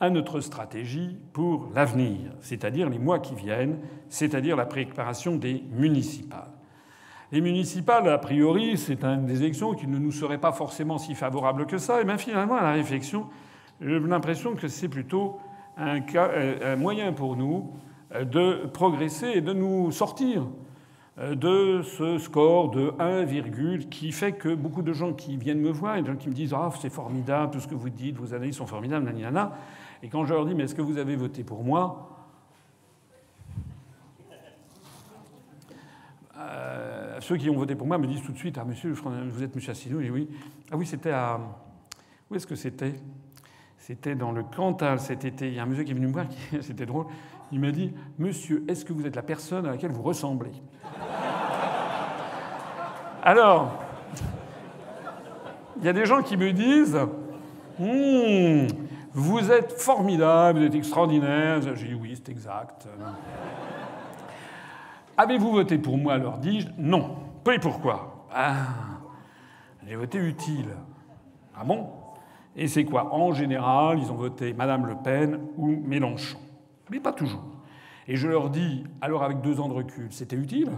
à 0.00 0.10
notre 0.10 0.40
stratégie 0.40 1.16
pour 1.32 1.70
l'avenir, 1.74 2.32
c'est-à-dire 2.40 2.88
les 2.88 2.98
mois 2.98 3.18
qui 3.18 3.34
viennent, 3.34 3.78
c'est-à-dire 4.08 4.56
la 4.56 4.66
préparation 4.66 5.36
des 5.36 5.64
municipales. 5.72 6.52
Les 7.30 7.40
municipales, 7.40 8.08
a 8.08 8.18
priori, 8.18 8.78
c'est 8.78 9.04
une 9.04 9.26
des 9.26 9.42
élections 9.42 9.74
qui 9.74 9.86
ne 9.86 9.98
nous 9.98 10.12
serait 10.12 10.38
pas 10.38 10.52
forcément 10.52 10.96
si 10.96 11.14
favorable 11.14 11.66
que 11.66 11.76
ça. 11.76 12.00
Et 12.00 12.04
bien 12.04 12.16
finalement, 12.16 12.54
à 12.54 12.62
la 12.62 12.72
réflexion, 12.72 13.26
j'ai 13.80 13.98
l'impression 14.00 14.54
que 14.54 14.66
c'est 14.66 14.88
plutôt 14.88 15.38
un, 15.76 16.00
un, 16.64 16.76
moyen 16.76 17.12
pour 17.12 17.36
nous 17.36 17.72
de 18.18 18.66
progresser 18.72 19.26
et 19.34 19.40
de 19.42 19.52
nous 19.52 19.92
sortir 19.92 20.46
de 21.18 21.82
ce 21.82 22.16
score 22.18 22.70
de 22.70 22.94
1, 22.98 23.26
qui 23.90 24.12
fait 24.12 24.32
que 24.32 24.54
beaucoup 24.54 24.82
de 24.82 24.92
gens 24.92 25.12
qui 25.12 25.36
viennent 25.36 25.60
me 25.60 25.70
voir 25.70 25.96
et 25.96 26.02
des 26.02 26.08
gens 26.08 26.16
qui 26.16 26.28
me 26.28 26.34
disent 26.34 26.54
Ah, 26.54 26.70
c'est 26.80 26.90
formidable, 26.90 27.52
tout 27.52 27.60
ce 27.60 27.68
que 27.68 27.74
vous 27.74 27.90
dites, 27.90 28.16
vos 28.16 28.32
analyses 28.34 28.56
sont 28.56 28.66
formidables, 28.66 29.04
nanana, 29.04 29.52
et 30.02 30.08
quand 30.08 30.24
je 30.24 30.34
leur 30.34 30.46
dis, 30.46 30.54
mais 30.54 30.64
est-ce 30.64 30.74
que 30.74 30.82
vous 30.82 30.98
avez 30.98 31.16
voté 31.16 31.44
pour 31.44 31.64
moi? 31.64 32.16
Euh, 36.38 37.18
Ceux 37.20 37.36
qui 37.36 37.50
ont 37.50 37.56
voté 37.56 37.74
pour 37.74 37.86
moi 37.86 37.98
me 37.98 38.06
disent 38.06 38.22
tout 38.22 38.32
de 38.32 38.38
suite, 38.38 38.58
ah 38.58 38.64
monsieur, 38.64 38.92
vous 38.92 39.42
êtes 39.42 39.54
monsieur 39.54 39.72
Asselineau 39.72 40.00
dis 40.00 40.10
oui. 40.10 40.28
Ah 40.70 40.76
oui, 40.76 40.86
c'était 40.86 41.10
à... 41.10 41.40
Où 42.30 42.34
est-ce 42.34 42.46
que 42.46 42.54
c'était? 42.54 42.94
C'était 43.78 44.14
dans 44.14 44.32
le 44.32 44.42
Cantal 44.44 45.00
cet 45.00 45.24
été. 45.24 45.48
Il 45.48 45.54
y 45.54 45.58
a 45.58 45.62
un 45.62 45.66
monsieur 45.66 45.82
qui 45.82 45.90
est 45.90 45.94
venu 45.94 46.06
me 46.06 46.12
voir, 46.12 46.26
c'était 46.60 46.86
drôle. 46.86 47.06
Il 47.50 47.60
m'a 47.60 47.72
dit, 47.72 47.92
monsieur, 48.18 48.64
est-ce 48.68 48.84
que 48.84 48.92
vous 48.92 49.06
êtes 49.06 49.16
la 49.16 49.22
personne 49.22 49.66
à 49.66 49.70
laquelle 49.70 49.90
vous 49.90 50.02
ressemblez? 50.02 50.52
Alors, 53.22 53.72
il 55.78 55.84
y 55.84 55.88
a 55.88 55.92
des 55.92 56.06
gens 56.06 56.22
qui 56.22 56.36
me 56.36 56.52
disent, 56.52 56.98
hmm, 57.78 58.87
vous 59.12 59.50
êtes 59.50 59.72
formidable, 59.72 60.60
vous 60.60 60.66
êtes 60.66 60.74
extraordinaire. 60.74 61.60
J'ai 61.74 61.88
dit 61.88 61.94
oui, 61.94 62.14
c'est 62.16 62.30
exact. 62.30 62.86
Avez-vous 65.16 65.52
voté 65.52 65.78
pour 65.78 65.98
moi 65.98 66.16
leur 66.16 66.38
dis-je. 66.38 66.68
Non. 66.78 67.16
Et 67.52 67.58
pourquoi 67.58 68.26
Ah, 68.32 68.66
j'ai 69.86 69.96
voté 69.96 70.18
utile. 70.18 70.68
Ah 71.56 71.64
bon 71.64 71.88
Et 72.54 72.68
c'est 72.68 72.84
quoi 72.84 73.14
En 73.14 73.32
général, 73.32 73.98
ils 73.98 74.12
ont 74.12 74.16
voté 74.16 74.52
Madame 74.52 74.86
Le 74.86 74.94
Pen 74.96 75.40
ou 75.56 75.66
Mélenchon. 75.66 76.38
Mais 76.90 77.00
pas 77.00 77.12
toujours. 77.12 77.42
Et 78.06 78.16
je 78.16 78.28
leur 78.28 78.50
dis, 78.50 78.84
alors 79.00 79.22
avec 79.22 79.40
deux 79.40 79.60
ans 79.60 79.68
de 79.68 79.74
recul, 79.74 80.08
c'était 80.10 80.36
utile 80.36 80.70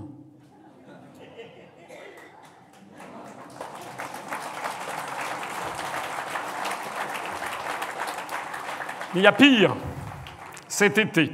il 9.15 9.23
y 9.23 9.27
a 9.27 9.33
pire. 9.33 9.77
Cet 10.69 10.99
été, 10.99 11.33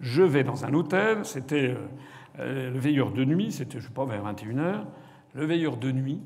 je 0.00 0.22
vais 0.22 0.42
dans 0.42 0.64
un 0.64 0.74
hôtel, 0.74 1.24
c'était 1.24 1.68
euh, 1.68 1.76
euh, 2.40 2.70
le 2.70 2.78
veilleur 2.78 3.12
de 3.12 3.24
nuit, 3.24 3.52
c'était, 3.52 3.78
je 3.80 3.86
sais 3.86 3.92
pas, 3.92 4.04
vers 4.04 4.24
21h, 4.24 4.84
le 5.34 5.46
veilleur 5.46 5.76
de 5.76 5.92
nuit 5.92 6.20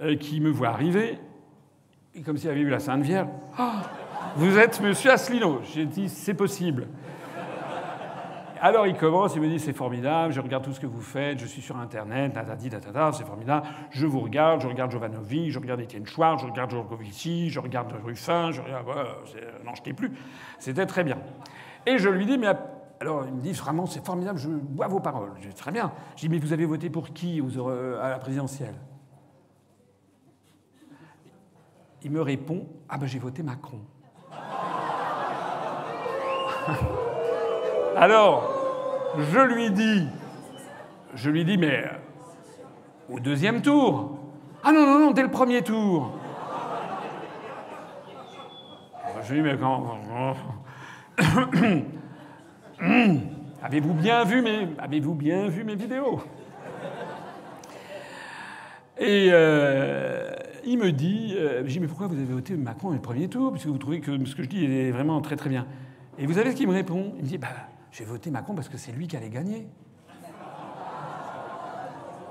euh, 0.00 0.16
qui 0.16 0.40
me 0.40 0.50
voit 0.50 0.68
arriver, 0.68 1.18
et 2.14 2.20
comme 2.20 2.36
s'il 2.36 2.50
avait 2.50 2.62
vu 2.62 2.68
la 2.68 2.78
Sainte 2.78 3.02
Vierge. 3.02 3.28
Ah, 3.56 3.82
vous 4.36 4.58
êtes 4.58 4.80
monsieur 4.80 5.12
Asselineau 5.12 5.60
J'ai 5.72 5.86
dit 5.86 6.08
c'est 6.08 6.34
possible. 6.34 6.88
Alors 8.64 8.86
il 8.86 8.96
commence, 8.96 9.34
il 9.34 9.42
me 9.42 9.48
dit 9.48 9.58
c'est 9.58 9.72
formidable, 9.72 10.32
je 10.32 10.40
regarde 10.40 10.62
tout 10.62 10.72
ce 10.72 10.78
que 10.78 10.86
vous 10.86 11.00
faites, 11.00 11.40
je 11.40 11.46
suis 11.46 11.60
sur 11.60 11.76
Internet, 11.78 12.38
c'est 13.12 13.26
formidable, 13.26 13.66
je 13.90 14.06
vous 14.06 14.20
regarde, 14.20 14.60
je 14.60 14.68
regarde 14.68 14.92
Jovanovic, 14.92 15.50
je 15.50 15.58
regarde 15.58 15.80
Étienne 15.80 16.06
Chouard, 16.06 16.38
je 16.38 16.46
regarde 16.46 16.70
Jorgovici, 16.70 17.50
je 17.50 17.58
regarde 17.58 17.92
Ruffin, 18.04 18.52
je 18.52 18.60
regarde... 18.60 18.86
non, 19.64 19.74
je 19.74 19.82
t'ai 19.82 19.92
plus. 19.92 20.12
C'était 20.60 20.86
très 20.86 21.02
bien. 21.02 21.18
Et 21.86 21.98
je 21.98 22.08
lui 22.08 22.24
dis, 22.24 22.38
mais 22.38 22.46
alors 23.00 23.24
il 23.26 23.34
me 23.34 23.40
dit 23.40 23.50
vraiment 23.50 23.86
c'est 23.86 24.06
formidable, 24.06 24.38
je 24.38 24.48
bois 24.48 24.86
vos 24.86 25.00
paroles. 25.00 25.32
Je 25.40 25.48
dis 25.48 25.54
très 25.54 25.72
bien. 25.72 25.90
Je 26.14 26.20
dis 26.20 26.28
mais 26.28 26.38
vous 26.38 26.52
avez 26.52 26.64
voté 26.64 26.88
pour 26.88 27.12
qui 27.12 27.42
à 28.00 28.10
la 28.10 28.18
présidentielle? 28.20 28.76
Il 32.04 32.12
me 32.12 32.22
répond 32.22 32.64
ah 32.88 32.96
ben 32.96 33.06
j'ai 33.06 33.18
voté 33.18 33.42
Macron. 33.42 33.80
Alors, 37.96 38.50
je 39.18 39.40
lui 39.40 39.70
dis, 39.70 40.06
je 41.14 41.30
lui 41.30 41.44
dis, 41.44 41.58
mais 41.58 41.84
au 43.10 43.20
deuxième 43.20 43.60
tour. 43.60 44.18
Ah 44.64 44.72
non, 44.72 44.86
non, 44.86 44.98
non, 44.98 45.10
dès 45.10 45.22
le 45.22 45.30
premier 45.30 45.62
tour. 45.62 46.12
Je 49.24 49.34
lui 49.34 49.42
dis, 49.42 49.48
mais 49.48 49.58
quand. 49.58 49.98
Avez-vous 53.62 53.94
bien 53.94 54.24
vu 54.24 54.42
mes, 54.42 54.68
avez-vous 54.78 55.14
bien 55.14 55.46
vu 55.48 55.62
mes 55.62 55.76
vidéos? 55.76 56.20
Et 58.98 59.28
euh, 59.30 60.32
il 60.64 60.78
me 60.78 60.90
dit, 60.90 61.34
euh, 61.36 61.62
mais 61.80 61.86
pourquoi 61.86 62.08
vous 62.08 62.16
avez 62.16 62.32
voté 62.32 62.56
Macron 62.56 62.94
au 62.94 62.98
premier 62.98 63.28
tour? 63.28 63.52
Puisque 63.52 63.68
vous 63.68 63.78
trouvez 63.78 64.00
que 64.00 64.24
ce 64.24 64.34
que 64.34 64.42
je 64.42 64.48
dis 64.48 64.64
est 64.64 64.90
vraiment 64.90 65.20
très 65.20 65.36
très 65.36 65.48
bien. 65.48 65.66
Et 66.18 66.26
vous 66.26 66.34
savez 66.34 66.50
ce 66.50 66.56
qu'il 66.56 66.66
me 66.66 66.72
répond? 66.72 67.12
Il 67.18 67.24
me 67.24 67.28
dit, 67.28 67.38
bah, 67.38 67.48
j'ai 67.92 68.04
voté 68.04 68.30
Macron 68.30 68.54
parce 68.54 68.70
que 68.70 68.78
c'est 68.78 68.90
lui 68.90 69.06
qui 69.06 69.16
allait 69.16 69.28
gagner. 69.28 69.68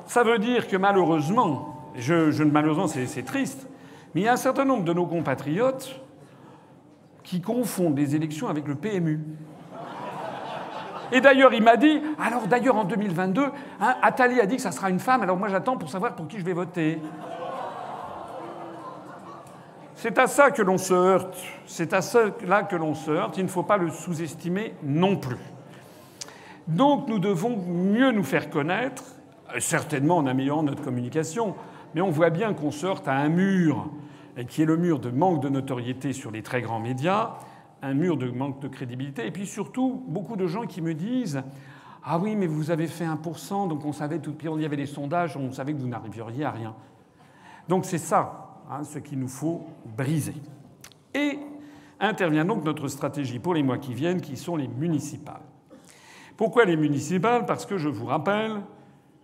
Ça 0.07 0.23
veut 0.23 0.39
dire 0.39 0.67
que 0.67 0.75
malheureusement, 0.75 1.91
je, 1.95 2.31
je 2.31 2.43
malheureusement 2.43 2.87
c'est 2.87 3.23
triste, 3.23 3.67
mais 4.13 4.21
il 4.21 4.23
y 4.25 4.27
a 4.27 4.33
un 4.33 4.37
certain 4.37 4.65
nombre 4.65 4.83
de 4.83 4.91
nos 4.91 5.05
compatriotes 5.05 6.01
qui 7.23 7.41
confondent 7.41 7.97
les 7.97 8.15
élections 8.15 8.49
avec 8.49 8.67
le 8.67 8.75
PMU. 8.75 9.19
Et 11.13 11.21
d'ailleurs, 11.21 11.53
il 11.53 11.61
m'a 11.61 11.77
dit, 11.77 12.01
alors 12.19 12.47
d'ailleurs 12.47 12.77
en 12.77 12.85
2022, 12.85 13.43
hein, 13.79 13.95
Attali 14.01 14.39
a 14.39 14.45
dit 14.45 14.55
que 14.55 14.61
ça 14.61 14.71
sera 14.71 14.89
une 14.89 14.99
femme, 14.99 15.21
alors 15.21 15.37
moi 15.37 15.49
j'attends 15.49 15.77
pour 15.77 15.89
savoir 15.89 16.15
pour 16.15 16.27
qui 16.27 16.39
je 16.39 16.45
vais 16.45 16.53
voter. 16.53 16.99
C'est 20.01 20.17
à 20.17 20.25
ça 20.25 20.49
que 20.49 20.63
l'on 20.63 20.79
se 20.79 20.95
heurte. 20.95 21.37
C'est 21.67 21.93
à 21.93 22.01
cela 22.01 22.63
que 22.63 22.75
l'on 22.75 22.95
se 22.95 23.11
heurte. 23.11 23.37
Il 23.37 23.43
ne 23.43 23.49
faut 23.49 23.61
pas 23.61 23.77
le 23.77 23.91
sous-estimer 23.91 24.73
non 24.81 25.15
plus. 25.15 25.37
Donc 26.67 27.07
nous 27.07 27.19
devons 27.19 27.55
mieux 27.55 28.11
nous 28.11 28.23
faire 28.23 28.49
connaître, 28.49 29.03
euh, 29.55 29.59
certainement 29.59 30.17
en 30.17 30.25
améliorant 30.25 30.63
notre 30.63 30.81
communication, 30.83 31.53
mais 31.93 32.01
on 32.01 32.09
voit 32.09 32.31
bien 32.31 32.55
qu'on 32.55 32.71
se 32.71 32.87
heurte 32.87 33.07
à 33.07 33.13
un 33.13 33.29
mur, 33.29 33.91
qui 34.47 34.63
est 34.63 34.65
le 34.65 34.75
mur 34.75 34.97
de 34.97 35.11
manque 35.11 35.43
de 35.43 35.49
notoriété 35.49 36.13
sur 36.13 36.31
les 36.31 36.41
très 36.41 36.63
grands 36.63 36.79
médias, 36.79 37.33
un 37.83 37.93
mur 37.93 38.17
de 38.17 38.31
manque 38.31 38.59
de 38.59 38.69
crédibilité, 38.69 39.27
et 39.27 39.31
puis 39.31 39.45
surtout 39.45 40.03
beaucoup 40.07 40.35
de 40.35 40.47
gens 40.47 40.65
qui 40.65 40.81
me 40.81 40.95
disent 40.95 41.43
Ah 42.03 42.17
oui, 42.17 42.35
mais 42.35 42.47
vous 42.47 42.71
avez 42.71 42.87
fait 42.87 43.05
1%, 43.05 43.67
donc 43.67 43.85
on 43.85 43.93
savait 43.93 44.17
tout, 44.17 44.33
puis 44.33 44.47
il 44.51 44.61
y 44.63 44.65
avait 44.65 44.77
les 44.77 44.87
sondages, 44.87 45.37
on 45.37 45.51
savait 45.51 45.73
que 45.73 45.79
vous 45.79 45.87
n'arriveriez 45.87 46.43
à 46.43 46.49
rien. 46.49 46.73
Donc 47.69 47.85
c'est 47.85 47.99
ça 47.99 48.40
ce 48.83 48.99
qu'il 48.99 49.19
nous 49.19 49.27
faut 49.27 49.65
briser. 49.97 50.35
Et 51.13 51.37
intervient 51.99 52.45
donc 52.45 52.63
notre 52.63 52.87
stratégie 52.87 53.39
pour 53.39 53.53
les 53.53 53.63
mois 53.63 53.77
qui 53.77 53.93
viennent, 53.93 54.21
qui 54.21 54.37
sont 54.37 54.55
les 54.55 54.67
municipales. 54.67 55.41
Pourquoi 56.37 56.65
les 56.65 56.77
municipales? 56.77 57.45
Parce 57.45 57.65
que 57.65 57.77
je 57.77 57.89
vous 57.89 58.05
rappelle 58.05 58.61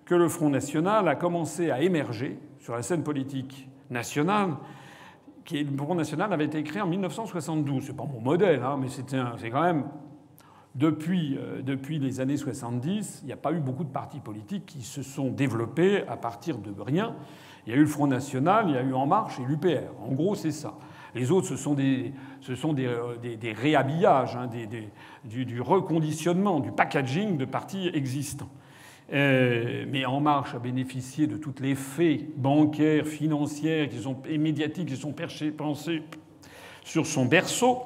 que 0.05 0.15
le 0.15 0.29
Front 0.29 0.49
National 0.49 1.07
a 1.07 1.15
commencé 1.15 1.71
à 1.71 1.81
émerger 1.81 2.37
sur 2.59 2.75
la 2.75 2.81
scène 2.81 3.03
politique 3.03 3.67
nationale 3.89 4.55
qui, 5.43 5.63
le 5.63 5.77
Front 5.77 5.95
National 5.95 6.31
avait 6.33 6.45
été 6.45 6.61
créé 6.63 6.81
en 6.81 6.87
1972. 6.87 7.85
C'est 7.85 7.95
pas 7.95 8.05
mon 8.05 8.19
modèle, 8.19 8.61
hein, 8.61 8.77
mais 8.79 8.87
c'est 8.89 9.49
quand 9.49 9.61
même 9.61 9.85
depuis, 10.75 11.37
euh, 11.37 11.61
depuis, 11.63 11.97
les 11.97 12.19
années 12.19 12.37
70, 12.37 13.21
il 13.23 13.25
n'y 13.25 13.33
a 13.33 13.37
pas 13.37 13.51
eu 13.51 13.59
beaucoup 13.59 13.83
de 13.83 13.89
partis 13.89 14.19
politiques 14.19 14.67
qui 14.67 14.83
se 14.83 15.01
sont 15.01 15.31
développés 15.31 16.05
à 16.07 16.17
partir 16.17 16.59
de 16.59 16.71
rien. 16.79 17.15
Il 17.67 17.71
y 17.71 17.73
a 17.73 17.75
eu 17.75 17.81
le 17.81 17.87
Front 17.87 18.07
National, 18.07 18.65
il 18.69 18.75
y 18.75 18.77
a 18.77 18.81
eu 18.81 18.93
En 18.93 19.05
Marche 19.05 19.41
et 19.41 19.45
l'UPR. 19.45 19.91
En 20.01 20.13
gros, 20.13 20.35
c'est 20.35 20.53
ça. 20.53 20.75
Les 21.13 21.31
autres, 21.31 21.47
ce 21.47 21.57
sont 21.57 21.73
des, 21.73 22.13
ce 22.39 22.55
sont 22.55 22.71
des, 22.71 22.85
euh, 22.85 23.17
des, 23.17 23.51
réhabillages, 23.51 24.37
hein, 24.37 24.49
du, 25.25 25.59
reconditionnement, 25.59 26.61
du 26.61 26.71
packaging 26.71 27.35
de 27.35 27.43
partis 27.43 27.89
existants. 27.93 28.49
Euh, 29.11 29.85
mais 29.89 30.05
En 30.05 30.21
Marche 30.21 30.55
a 30.55 30.59
bénéficié 30.59 31.27
de 31.27 31.35
toutes 31.35 31.59
les 31.59 31.75
faits 31.75 32.37
bancaires, 32.37 33.05
financières 33.05 33.89
qui 33.89 33.99
sont, 33.99 34.15
et 34.29 34.37
médiatiques 34.37 34.87
qui 34.87 34.95
sont 34.95 35.11
perchés, 35.11 35.51
pensés 35.51 36.03
sur 36.85 37.05
son 37.05 37.25
berceau. 37.25 37.79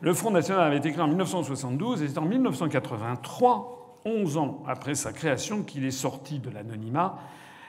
Le 0.00 0.14
Front 0.14 0.30
National 0.30 0.66
avait 0.66 0.78
été 0.78 0.90
créé 0.92 1.02
en 1.02 1.08
1972 1.08 2.02
et 2.02 2.08
c'est 2.08 2.18
en 2.18 2.24
1983, 2.24 4.00
11 4.06 4.36
ans 4.38 4.62
après 4.66 4.94
sa 4.94 5.12
création, 5.12 5.62
qu'il 5.62 5.84
est 5.84 5.90
sorti 5.90 6.38
de 6.38 6.48
l'anonymat, 6.48 7.18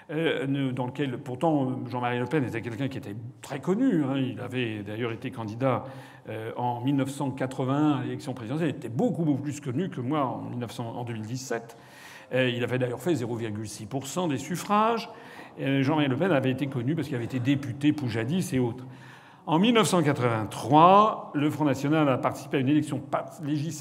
dans 0.09 0.85
lequel 0.85 1.17
pourtant 1.17 1.79
Jean-Marie 1.89 2.19
Le 2.19 2.25
Pen 2.25 2.43
était 2.43 2.61
quelqu'un 2.61 2.87
qui 2.87 2.97
était 2.97 3.15
très 3.41 3.59
connu. 3.59 4.03
Hein. 4.03 4.17
Il 4.17 4.39
avait 4.39 4.83
d'ailleurs 4.83 5.11
été 5.11 5.31
candidat 5.31 5.85
euh, 6.29 6.51
en 6.57 6.81
1981 6.81 7.91
à 7.91 8.03
l'élection 8.03 8.33
présidentielle. 8.33 8.69
Il 8.69 8.75
était 8.75 8.89
beaucoup, 8.89 9.23
beaucoup 9.23 9.43
plus 9.43 9.59
connu 9.59 9.89
que 9.89 10.01
moi 10.01 10.25
en, 10.25 10.41
1900, 10.49 10.93
en 10.95 11.03
2017. 11.03 11.77
Euh, 12.33 12.49
il 12.49 12.63
avait 12.63 12.79
d'ailleurs 12.79 13.01
fait 13.01 13.13
0,6% 13.13 14.29
des 14.29 14.37
suffrages. 14.37 15.09
Euh, 15.59 15.83
Jean-Marie 15.83 16.07
Le 16.07 16.17
Pen 16.17 16.31
avait 16.31 16.51
été 16.51 16.67
connu 16.67 16.95
parce 16.95 17.07
qu'il 17.07 17.15
avait 17.15 17.25
été 17.25 17.39
député 17.39 17.93
Poujadis 17.93 18.49
et 18.53 18.59
autres. 18.59 18.85
En 19.47 19.59
1983, 19.59 21.31
le 21.35 21.49
Front 21.51 21.65
National 21.65 22.09
a 22.09 22.17
participé 22.17 22.57
à 22.57 22.59
une 22.59 22.69
élection 22.69 23.03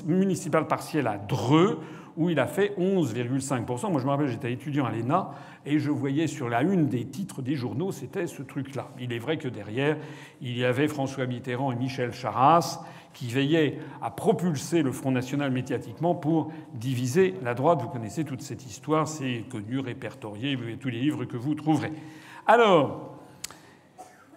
municipale 0.04 0.66
partielle 0.66 1.06
à 1.06 1.16
Dreux, 1.16 1.80
où 2.16 2.30
il 2.30 2.38
a 2.38 2.46
fait 2.46 2.74
11,5%. 2.78 3.90
Moi, 3.90 4.00
je 4.00 4.06
me 4.06 4.10
rappelle, 4.10 4.28
j'étais 4.28 4.52
étudiant 4.52 4.84
à 4.84 4.92
l'ENA 4.92 5.30
et 5.66 5.78
je 5.78 5.90
voyais 5.90 6.26
sur 6.26 6.48
la 6.48 6.62
une 6.62 6.88
des 6.88 7.06
titres 7.06 7.42
des 7.42 7.54
journaux, 7.54 7.92
c'était 7.92 8.26
ce 8.26 8.42
truc-là. 8.42 8.88
Il 9.00 9.12
est 9.12 9.18
vrai 9.18 9.38
que 9.38 9.48
derrière, 9.48 9.96
il 10.40 10.56
y 10.56 10.64
avait 10.64 10.88
François 10.88 11.26
Mitterrand 11.26 11.72
et 11.72 11.76
Michel 11.76 12.12
Charasse 12.12 12.80
qui 13.12 13.28
veillaient 13.28 13.78
à 14.02 14.10
propulser 14.10 14.82
le 14.82 14.92
Front 14.92 15.12
National 15.12 15.50
médiatiquement 15.50 16.14
pour 16.14 16.52
diviser 16.74 17.34
la 17.42 17.54
droite. 17.54 17.80
Vous 17.80 17.88
connaissez 17.88 18.24
toute 18.24 18.42
cette 18.42 18.66
histoire, 18.66 19.08
c'est 19.08 19.44
connu, 19.50 19.78
répertorié, 19.78 20.58
tous 20.80 20.88
les 20.88 21.00
livres 21.00 21.24
que 21.24 21.36
vous 21.36 21.54
trouverez. 21.54 21.92
Alors, 22.46 23.14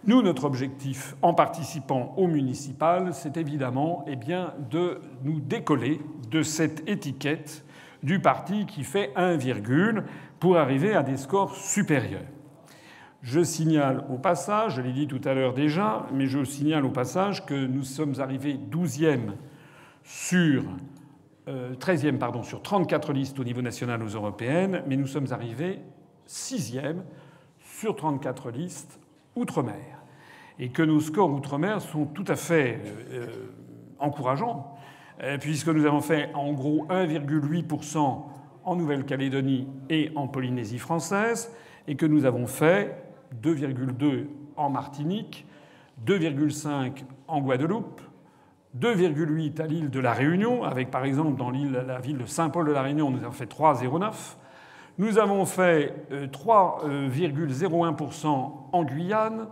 nous, 0.06 0.22
notre 0.22 0.46
objectif 0.46 1.16
en 1.22 1.34
participant 1.34 2.14
au 2.18 2.28
municipal, 2.28 3.14
c'est 3.14 3.36
évidemment 3.36 4.06
eh 4.08 4.16
bien, 4.16 4.54
de 4.72 5.02
nous 5.24 5.40
décoller 5.40 6.00
de 6.32 6.44
cette 6.44 6.88
étiquette 6.88 7.66
du 8.04 8.20
parti 8.20 8.66
qui 8.66 8.84
fait 8.84 9.12
1, 9.16 9.38
pour 10.40 10.58
arriver 10.58 10.94
à 10.94 11.04
des 11.04 11.18
scores 11.18 11.56
supérieurs. 11.56 12.22
Je 13.22 13.44
signale 13.44 14.06
au 14.10 14.18
passage, 14.18 14.76
je 14.76 14.82
l'ai 14.82 14.94
dit 14.94 15.08
tout 15.08 15.22
à 15.24 15.34
l'heure 15.34 15.54
déjà, 15.54 16.06
mais 16.14 16.28
je 16.28 16.44
signale 16.44 16.86
au 16.86 16.92
passage 16.92 17.46
que 17.46 17.66
nous 17.66 17.84
sommes 17.84 18.20
arrivés 18.20 18.60
12e 18.72 19.32
sur 20.04 20.64
13e 21.48 22.16
euh, 22.16 22.18
pardon, 22.18 22.44
sur 22.44 22.62
34 22.62 23.14
listes 23.14 23.40
au 23.40 23.44
niveau 23.44 23.62
national 23.62 24.04
aux 24.04 24.08
européennes, 24.08 24.84
mais 24.88 24.98
nous 24.98 25.08
sommes 25.08 25.32
arrivés 25.32 25.80
6e 26.28 26.98
sur 27.60 27.96
34 27.96 28.52
listes 28.52 29.00
outre-mer. 29.36 30.04
Et 30.60 30.70
que 30.70 30.82
nos 30.82 31.00
scores 31.00 31.32
outre-mer 31.32 31.82
sont 31.82 32.06
tout 32.06 32.26
à 32.28 32.36
fait 32.36 32.82
euh, 32.86 33.04
euh, 33.12 33.28
encourageants, 34.00 34.76
puisque 35.40 35.68
nous 35.68 35.86
avons 35.86 36.02
fait 36.02 36.30
en 36.34 36.54
gros 36.54 36.86
1,8% 36.90 38.24
en 38.64 38.76
Nouvelle-Calédonie 38.76 39.68
et 39.90 40.12
en 40.16 40.28
Polynésie 40.28 40.78
française, 40.78 41.52
et 41.88 41.96
que 41.96 42.06
nous 42.06 42.26
avons 42.26 42.48
fait 42.48 42.96
2,2 43.42 44.26
en 44.58 44.70
Martinique, 44.70 45.46
2,5 46.06 47.04
en 47.28 47.42
Guadeloupe, 47.42 48.02
2,8 48.78 49.62
à 49.62 49.68
l'île 49.68 49.90
de 49.90 50.00
la 50.00 50.14
Réunion, 50.14 50.64
avec 50.64 50.92
par 50.92 51.06
exemple 51.06 51.38
dans 51.38 51.50
la 51.50 52.00
ville 52.00 52.18
de 52.18 52.26
Saint-Paul 52.26 52.68
de 52.68 52.74
la 52.74 52.82
Réunion, 52.82 53.10
nous 53.10 53.24
avons 53.24 53.32
fait 53.32 53.50
3,09. 53.50 54.36
Nous 55.00 55.20
avons 55.20 55.46
fait 55.46 55.94
3,01% 56.12 58.28
euh, 58.28 58.30
en 58.72 58.84
Guyane, 58.84 59.48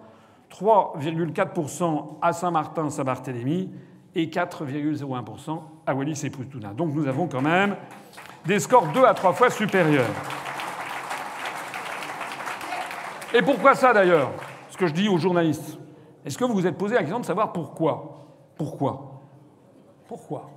3,4% 0.52 2.18
à 2.22 2.34
Saint-Martin, 2.34 2.90
Saint-Barthélemy 2.90 3.72
et 4.16 4.28
4,01% 4.28 5.62
à 5.86 5.94
Wallis 5.94 6.22
et 6.24 6.30
Futuna. 6.30 6.74
Donc 6.74 6.94
nous 6.94 7.08
avons 7.08 7.28
quand 7.28 7.42
même 7.42 7.76
des 8.46 8.60
scores 8.60 8.88
deux 8.88 9.04
à 9.04 9.14
trois 9.14 9.34
fois 9.34 9.50
supérieurs. 9.50 10.06
Et 13.34 13.42
pourquoi 13.42 13.76
ça 13.76 13.94
d'ailleurs? 13.94 14.32
Ce 14.70 14.78
que 14.78 14.88
je 14.88 14.94
dis 14.94 15.10
aux 15.10 15.18
journalistes. 15.18 15.78
Est-ce 16.26 16.38
que 16.38 16.46
vous 16.46 16.54
vous 16.54 16.66
êtes 16.66 16.78
posé 16.78 16.96
la 16.96 17.02
question 17.02 17.20
de 17.20 17.26
savoir 17.26 17.52
pourquoi? 17.52 18.26
Pourquoi? 18.58 19.22
Pourquoi? 20.08 20.50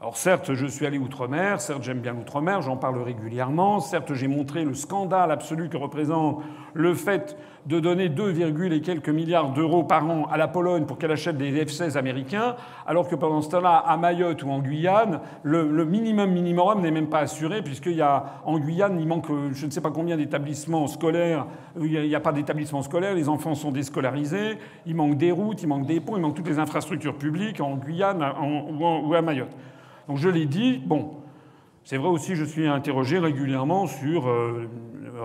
Alors 0.00 0.16
certes, 0.16 0.54
je 0.54 0.66
suis 0.66 0.86
allé 0.86 0.96
outre-mer, 0.96 1.60
certes 1.60 1.82
j'aime 1.82 2.00
bien 2.00 2.14
l'outre-mer, 2.14 2.62
j'en 2.62 2.78
parle 2.78 3.02
régulièrement, 3.02 3.80
certes 3.80 4.14
j'ai 4.14 4.28
montré 4.28 4.64
le 4.64 4.72
scandale 4.72 5.30
absolu 5.30 5.68
que 5.68 5.76
représente 5.76 6.42
le 6.72 6.94
fait 6.94 7.36
de 7.66 7.78
donner 7.78 8.08
2, 8.08 8.72
et 8.72 8.80
quelques 8.80 9.08
milliards 9.08 9.52
d'euros 9.52 9.84
par 9.84 10.08
an 10.08 10.26
à 10.30 10.36
la 10.36 10.48
Pologne 10.48 10.84
pour 10.86 10.98
qu'elle 10.98 11.12
achète 11.12 11.36
des 11.36 11.64
F-16 11.64 11.96
américains, 11.96 12.56
alors 12.86 13.08
que 13.08 13.14
pendant 13.14 13.42
ce 13.42 13.50
temps-là, 13.50 13.76
à 13.76 13.96
Mayotte 13.96 14.42
ou 14.42 14.50
en 14.50 14.60
Guyane, 14.60 15.20
le, 15.42 15.84
minimum 15.84 16.30
minimum 16.30 16.80
n'est 16.80 16.90
même 16.90 17.08
pas 17.08 17.20
assuré, 17.20 17.62
puisqu'il 17.62 17.96
y 17.96 18.02
a 18.02 18.40
en 18.44 18.58
Guyane, 18.58 18.98
il 19.00 19.06
manque 19.06 19.26
je 19.52 19.66
ne 19.66 19.70
sais 19.70 19.80
pas 19.80 19.90
combien 19.90 20.16
d'établissements 20.16 20.86
scolaires, 20.86 21.46
il 21.80 22.02
n'y 22.02 22.14
a, 22.14 22.20
pas 22.20 22.32
d'établissements 22.32 22.82
scolaires, 22.82 23.14
les 23.14 23.28
enfants 23.28 23.54
sont 23.54 23.70
déscolarisés, 23.70 24.58
il 24.86 24.94
manque 24.94 25.16
des 25.16 25.32
routes, 25.32 25.62
il 25.62 25.68
manque 25.68 25.86
des 25.86 26.00
ponts, 26.00 26.16
il 26.16 26.22
manque 26.22 26.34
toutes 26.34 26.48
les 26.48 26.58
infrastructures 26.58 27.16
publiques 27.16 27.60
en 27.60 27.76
Guyane 27.76 28.24
ou 28.78 29.14
à 29.14 29.22
Mayotte. 29.22 29.54
Donc 30.08 30.16
je 30.16 30.28
l'ai 30.28 30.46
dit, 30.46 30.78
bon, 30.84 31.20
c'est 31.84 31.96
vrai 31.96 32.08
aussi, 32.08 32.36
je 32.36 32.44
suis 32.44 32.66
interrogé 32.66 33.18
régulièrement 33.18 33.86
sur 33.86 34.28
euh, 34.28 34.68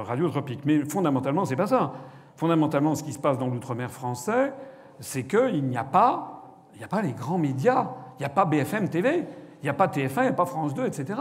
Radio 0.04 0.30
Tropique, 0.30 0.62
mais 0.66 0.80
fondamentalement, 0.86 1.46
c'est 1.46 1.56
pas 1.56 1.68
ça. 1.68 1.94
Fondamentalement, 2.36 2.96
ce 2.96 3.04
qui 3.04 3.14
se 3.14 3.20
passe 3.20 3.38
dans 3.38 3.48
l'outre-mer 3.48 3.92
français, 3.92 4.54
c'est 5.00 5.24
qu'il 5.24 5.64
n'y 5.64 5.78
a 5.78 5.84
pas, 5.84 6.56
il 6.74 6.80
n'y 6.80 6.84
a 6.84 6.88
pas 6.88 7.02
les 7.02 7.14
grands 7.14 7.38
médias, 7.38 7.88
il 8.18 8.22
n'y 8.22 8.26
a 8.26 8.30
pas 8.30 8.46
BFM 8.46 8.90
TV, 8.90 9.24
il 9.62 9.66
n'y 9.66 9.70
a 9.70 9.74
pas 9.74 9.88
TF1, 9.88 10.18
il 10.18 10.22
n'y 10.22 10.28
a 10.28 10.34
pas 10.34 10.46
France 10.46 10.74
2, 10.74 10.86
etc. 10.86 11.20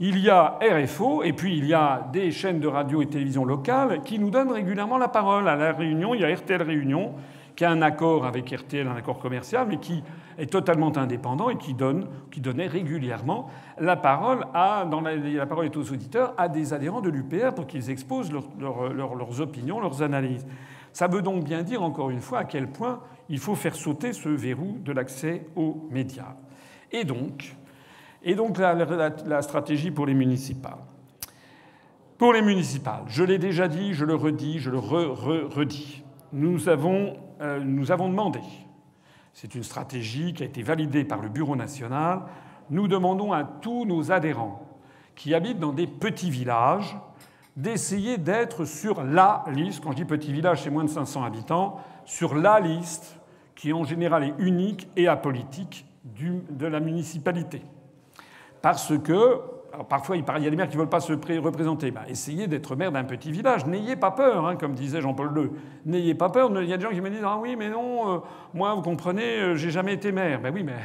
Il 0.00 0.18
y 0.18 0.28
a 0.28 0.58
RFO 0.60 1.22
et 1.22 1.32
puis 1.32 1.56
il 1.56 1.66
y 1.66 1.74
a 1.74 2.08
des 2.12 2.32
chaînes 2.32 2.58
de 2.58 2.66
radio 2.66 3.02
et 3.02 3.06
télévision 3.06 3.44
locales 3.44 4.02
qui 4.02 4.18
nous 4.18 4.30
donnent 4.30 4.50
régulièrement 4.50 4.98
la 4.98 5.08
parole. 5.08 5.48
À 5.48 5.54
la 5.54 5.72
Réunion, 5.72 6.14
il 6.14 6.22
y 6.22 6.24
a 6.24 6.34
RTL 6.34 6.62
Réunion 6.62 7.12
qui 7.56 7.64
a 7.64 7.70
un 7.70 7.82
accord 7.82 8.26
avec 8.26 8.50
RTL, 8.50 8.86
un 8.86 8.96
accord 8.96 9.18
commercial, 9.18 9.66
mais 9.68 9.78
qui 9.78 10.02
est 10.38 10.50
totalement 10.50 10.96
indépendant 10.96 11.50
et 11.50 11.56
qui, 11.56 11.74
donne, 11.74 12.08
qui 12.30 12.40
donnait 12.40 12.66
régulièrement 12.66 13.48
la 13.78 13.96
parole, 13.96 14.44
à, 14.54 14.86
dans 14.90 15.00
la, 15.00 15.46
parole 15.46 15.66
est 15.66 15.76
aux 15.76 15.92
auditeurs, 15.92 16.34
à 16.36 16.48
des 16.48 16.72
adhérents 16.72 17.00
de 17.00 17.10
l'UPR 17.10 17.54
pour 17.54 17.66
qu'ils 17.66 17.90
exposent 17.90 18.32
leurs 18.32 19.40
opinions, 19.40 19.80
leurs 19.80 20.02
analyses. 20.02 20.46
Ça 20.92 21.08
veut 21.08 21.22
donc 21.22 21.44
bien 21.44 21.62
dire, 21.62 21.82
encore 21.82 22.10
une 22.10 22.20
fois, 22.20 22.40
à 22.40 22.44
quel 22.44 22.68
point 22.68 23.00
il 23.28 23.38
faut 23.38 23.54
faire 23.54 23.74
sauter 23.74 24.12
ce 24.12 24.28
verrou 24.28 24.78
de 24.84 24.92
l'accès 24.92 25.46
aux 25.56 25.88
médias. 25.90 26.36
Et 26.92 27.04
donc, 27.04 27.56
Et 28.22 28.34
donc 28.34 28.58
la, 28.58 29.42
stratégie 29.42 29.90
pour 29.90 30.06
les 30.06 30.14
municipales. 30.14 30.78
Pour 32.16 32.32
les 32.32 32.42
municipales, 32.42 33.02
je 33.08 33.22
l'ai 33.22 33.38
déjà 33.38 33.68
dit, 33.68 33.92
je 33.92 34.04
le 34.04 34.14
redis, 34.14 34.60
je 34.60 34.70
le 34.70 34.78
re-redis. 34.78 36.04
Nous 36.32 36.68
avons, 36.68 37.16
nous 37.40 37.90
avons 37.90 38.08
demandé, 38.08 38.40
c'est 39.32 39.54
une 39.54 39.64
stratégie 39.64 40.32
qui 40.32 40.42
a 40.42 40.46
été 40.46 40.62
validée 40.62 41.04
par 41.04 41.20
le 41.20 41.28
Bureau 41.28 41.56
national, 41.56 42.22
nous 42.70 42.88
demandons 42.88 43.32
à 43.32 43.44
tous 43.44 43.84
nos 43.84 44.12
adhérents 44.12 44.66
qui 45.14 45.34
habitent 45.34 45.58
dans 45.58 45.72
des 45.72 45.86
petits 45.86 46.30
villages 46.30 46.96
d'essayer 47.56 48.18
d'être 48.18 48.64
sur 48.64 49.02
la 49.02 49.44
liste, 49.52 49.82
quand 49.82 49.92
je 49.92 49.96
dis 49.96 50.04
petit 50.04 50.32
village, 50.32 50.62
c'est 50.62 50.70
moins 50.70 50.84
de 50.84 50.88
500 50.88 51.22
habitants, 51.22 51.78
sur 52.04 52.34
la 52.34 52.58
liste 52.60 53.18
qui 53.54 53.72
en 53.72 53.84
général 53.84 54.24
est 54.24 54.34
unique 54.38 54.88
et 54.96 55.06
apolitique 55.06 55.86
de 56.04 56.66
la 56.66 56.80
municipalité. 56.80 57.62
Parce 58.60 58.98
que 58.98 59.40
parfois, 59.88 60.16
il 60.16 60.24
y 60.24 60.46
a 60.46 60.50
des 60.50 60.56
maires 60.56 60.68
qui 60.68 60.76
ne 60.76 60.80
veulent 60.80 60.88
pas 60.88 61.00
se 61.00 61.12
représenter. 61.12 61.90
Ben, 61.90 62.02
essayez 62.08 62.46
d'être 62.46 62.76
maire 62.76 62.92
d'un 62.92 63.04
petit 63.04 63.30
village. 63.30 63.66
N'ayez 63.66 63.96
pas 63.96 64.10
peur, 64.10 64.46
hein, 64.46 64.56
comme 64.56 64.74
disait 64.74 65.00
Jean-Paul 65.00 65.32
II. 65.36 65.50
N'ayez 65.86 66.14
pas 66.14 66.28
peur. 66.28 66.50
Il 66.60 66.68
y 66.68 66.72
a 66.72 66.76
des 66.76 66.84
gens 66.84 66.90
qui 66.90 67.00
me 67.00 67.10
disent 67.10 67.24
Ah 67.24 67.38
oui, 67.40 67.56
mais 67.56 67.70
non, 67.70 68.14
euh, 68.14 68.18
moi, 68.52 68.74
vous 68.74 68.82
comprenez, 68.82 69.40
euh, 69.40 69.54
j'ai 69.56 69.70
jamais 69.70 69.94
été 69.94 70.12
maire. 70.12 70.40
Ben 70.40 70.52
oui, 70.54 70.62
mais 70.62 70.76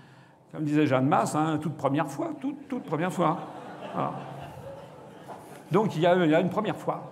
comme 0.52 0.64
disait 0.64 0.86
Jeanne 0.86 1.06
Masse, 1.06 1.34
hein, 1.34 1.58
toute 1.60 1.76
première 1.76 2.08
fois, 2.08 2.30
toute, 2.40 2.84
première 2.84 3.12
fois. 3.12 3.38
Donc 5.70 5.96
il 5.96 6.02
y, 6.02 6.06
a, 6.06 6.14
il 6.16 6.30
y, 6.30 6.34
a, 6.34 6.40
une 6.40 6.50
première 6.50 6.76
fois. 6.76 7.10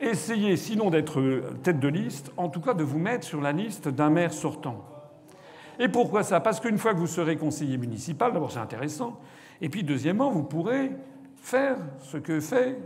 Essayez, 0.00 0.56
sinon 0.56 0.90
d'être 0.90 1.22
tête 1.62 1.80
de 1.80 1.88
liste, 1.88 2.32
en 2.36 2.48
tout 2.48 2.60
cas 2.60 2.74
de 2.74 2.84
vous 2.84 2.98
mettre 2.98 3.24
sur 3.26 3.40
la 3.40 3.52
liste 3.52 3.88
d'un 3.88 4.10
maire 4.10 4.32
sortant. 4.32 4.84
Et 5.78 5.88
pourquoi 5.88 6.22
ça? 6.22 6.40
Parce 6.40 6.60
qu'une 6.60 6.78
fois 6.78 6.94
que 6.94 6.98
vous 6.98 7.06
serez 7.06 7.36
conseiller 7.36 7.76
municipal, 7.78 8.32
d'abord 8.32 8.52
c'est 8.52 8.58
intéressant, 8.58 9.20
et 9.60 9.68
puis 9.68 9.82
deuxièmement, 9.82 10.30
vous 10.30 10.42
pourrez 10.42 10.92
faire 11.36 11.76
ce 12.00 12.16
que 12.16 12.40
fait 12.40 12.78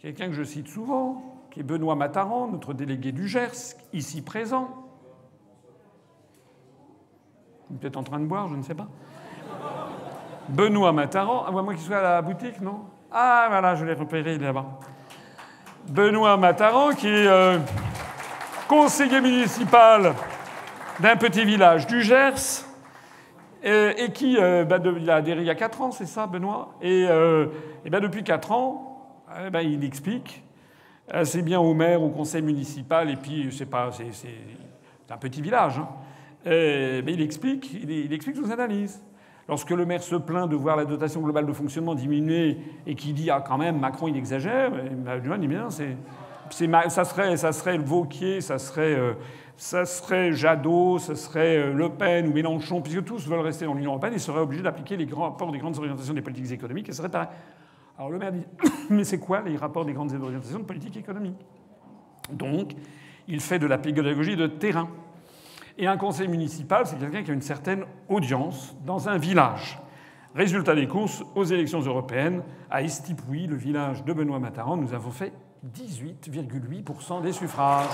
quelqu'un 0.00 0.26
que 0.26 0.32
je 0.32 0.44
cite 0.44 0.68
souvent, 0.68 1.22
qui 1.50 1.60
est 1.60 1.62
Benoît 1.62 1.94
Mataran, 1.94 2.48
notre 2.48 2.74
délégué 2.74 3.12
du 3.12 3.26
Gers, 3.28 3.74
ici 3.92 4.22
présent. 4.22 4.68
Peut-être 7.80 7.96
en 7.96 8.02
train 8.02 8.20
de 8.20 8.26
boire, 8.26 8.48
je 8.48 8.56
ne 8.56 8.62
sais 8.62 8.74
pas. 8.74 8.88
Benoît 10.48 10.92
Mataran, 10.92 11.44
à 11.44 11.50
moi 11.50 11.74
qui 11.74 11.82
soit 11.82 11.98
à 11.98 12.02
la 12.02 12.22
boutique, 12.22 12.60
non? 12.60 12.84
Ah 13.10 13.46
voilà, 13.50 13.74
je 13.74 13.84
l'ai 13.84 13.94
repéré 13.94 14.38
là-bas. 14.38 14.66
Benoît 15.88 16.36
Mataran, 16.36 16.90
qui 16.90 17.08
est 17.08 17.26
euh, 17.26 17.58
conseiller 18.68 19.20
municipal 19.20 20.14
d'un 21.00 21.16
petit 21.16 21.44
village 21.44 21.86
du 21.86 22.02
Gers, 22.02 22.64
euh, 23.64 23.92
et 23.96 24.12
qui 24.12 24.36
euh, 24.38 24.64
bah, 24.64 24.78
il 24.84 25.10
a 25.10 25.16
adhéré 25.16 25.40
il 25.40 25.46
y 25.46 25.50
a 25.50 25.54
4 25.54 25.80
ans, 25.82 25.90
c'est 25.90 26.06
ça, 26.06 26.26
Benoît? 26.26 26.74
Et, 26.80 27.06
euh, 27.08 27.46
bah, 27.90 28.00
depuis 28.00 28.22
4 28.22 28.52
ans, 28.52 29.14
ben, 29.52 29.60
il 29.60 29.84
explique 29.84 30.42
assez 31.10 31.42
bien 31.42 31.60
au 31.60 31.74
maire, 31.74 32.02
au 32.02 32.08
conseil 32.10 32.42
municipal, 32.42 33.10
et 33.10 33.16
puis 33.16 33.48
c'est 33.52 33.66
pas, 33.66 33.90
c'est, 33.92 34.28
un 35.10 35.16
petit 35.16 35.40
village. 35.40 35.78
Hein. 35.78 35.88
il 36.44 37.20
explique, 37.20 37.72
il, 37.72 38.12
explique 38.12 38.36
ses 38.36 38.52
analyses. 38.52 39.02
Lorsque 39.48 39.70
le 39.70 39.86
maire 39.86 40.02
se 40.02 40.16
plaint 40.16 40.48
de 40.48 40.56
voir 40.56 40.76
la 40.76 40.84
dotation 40.84 41.22
globale 41.22 41.46
de 41.46 41.52
fonctionnement 41.54 41.94
diminuer 41.94 42.58
et 42.86 42.94
qu'il 42.94 43.14
dit 43.14 43.30
ah 43.30 43.42
quand 43.46 43.56
même 43.56 43.78
Macron 43.78 44.06
il 44.08 44.16
exagère, 44.16 44.70
ben, 44.70 45.38
dit 45.38 45.48
bien 45.48 45.70
c'est, 45.70 45.96
ça 46.50 47.04
serait 47.04 47.36
ça 47.36 47.52
serait 47.52 47.76
le 47.76 47.84
Vauquier, 47.84 48.40
ça 48.40 48.58
serait 48.58 48.96
ça 49.58 49.84
serait 49.84 50.32
Jadot, 50.32 51.00
ça 51.00 51.16
serait 51.16 51.56
euh, 51.56 51.72
Le 51.72 51.88
Pen 51.90 52.28
ou 52.28 52.32
Mélenchon, 52.32 52.80
puisque 52.80 53.04
tous 53.04 53.26
veulent 53.26 53.40
rester 53.40 53.64
dans 53.64 53.74
l'Union 53.74 53.90
européenne, 53.90 54.12
ils 54.14 54.20
seraient 54.20 54.40
obligés 54.40 54.62
d'appliquer 54.62 54.96
les 54.96 55.12
rapports 55.12 55.50
des 55.50 55.58
grandes 55.58 55.76
orientations 55.76 56.14
des 56.14 56.22
politiques 56.22 56.52
économiques, 56.52 56.88
et 56.88 56.92
ça 56.92 57.02
serait 57.02 57.28
Alors 57.98 58.08
le 58.08 58.18
maire 58.18 58.32
dit 58.32 58.46
Mais 58.90 59.02
c'est 59.02 59.18
quoi 59.18 59.42
les 59.42 59.56
rapports 59.56 59.84
des 59.84 59.92
grandes 59.92 60.12
orientations 60.14 60.60
de 60.60 60.64
politique 60.64 60.96
économique? 60.96 61.44
Donc, 62.30 62.74
il 63.26 63.40
fait 63.40 63.58
de 63.58 63.66
la 63.66 63.78
pédagogie 63.78 64.36
de 64.36 64.46
terrain. 64.46 64.88
Et 65.76 65.88
un 65.88 65.96
conseil 65.96 66.28
municipal, 66.28 66.86
c'est 66.86 66.98
quelqu'un 66.98 67.24
qui 67.24 67.32
a 67.32 67.34
une 67.34 67.42
certaine 67.42 67.84
audience 68.08 68.76
dans 68.86 69.08
un 69.08 69.18
village. 69.18 69.80
Résultat 70.36 70.76
des 70.76 70.86
courses, 70.86 71.24
aux 71.34 71.44
élections 71.44 71.80
européennes, 71.80 72.42
à 72.70 72.82
Estipoui, 72.82 73.48
le 73.48 73.56
village 73.56 74.04
de 74.04 74.12
Benoît 74.12 74.38
Mataran, 74.38 74.76
nous 74.76 74.94
avons 74.94 75.10
fait 75.10 75.32
18,8% 75.66 77.22
des 77.22 77.32
suffrages. 77.32 77.86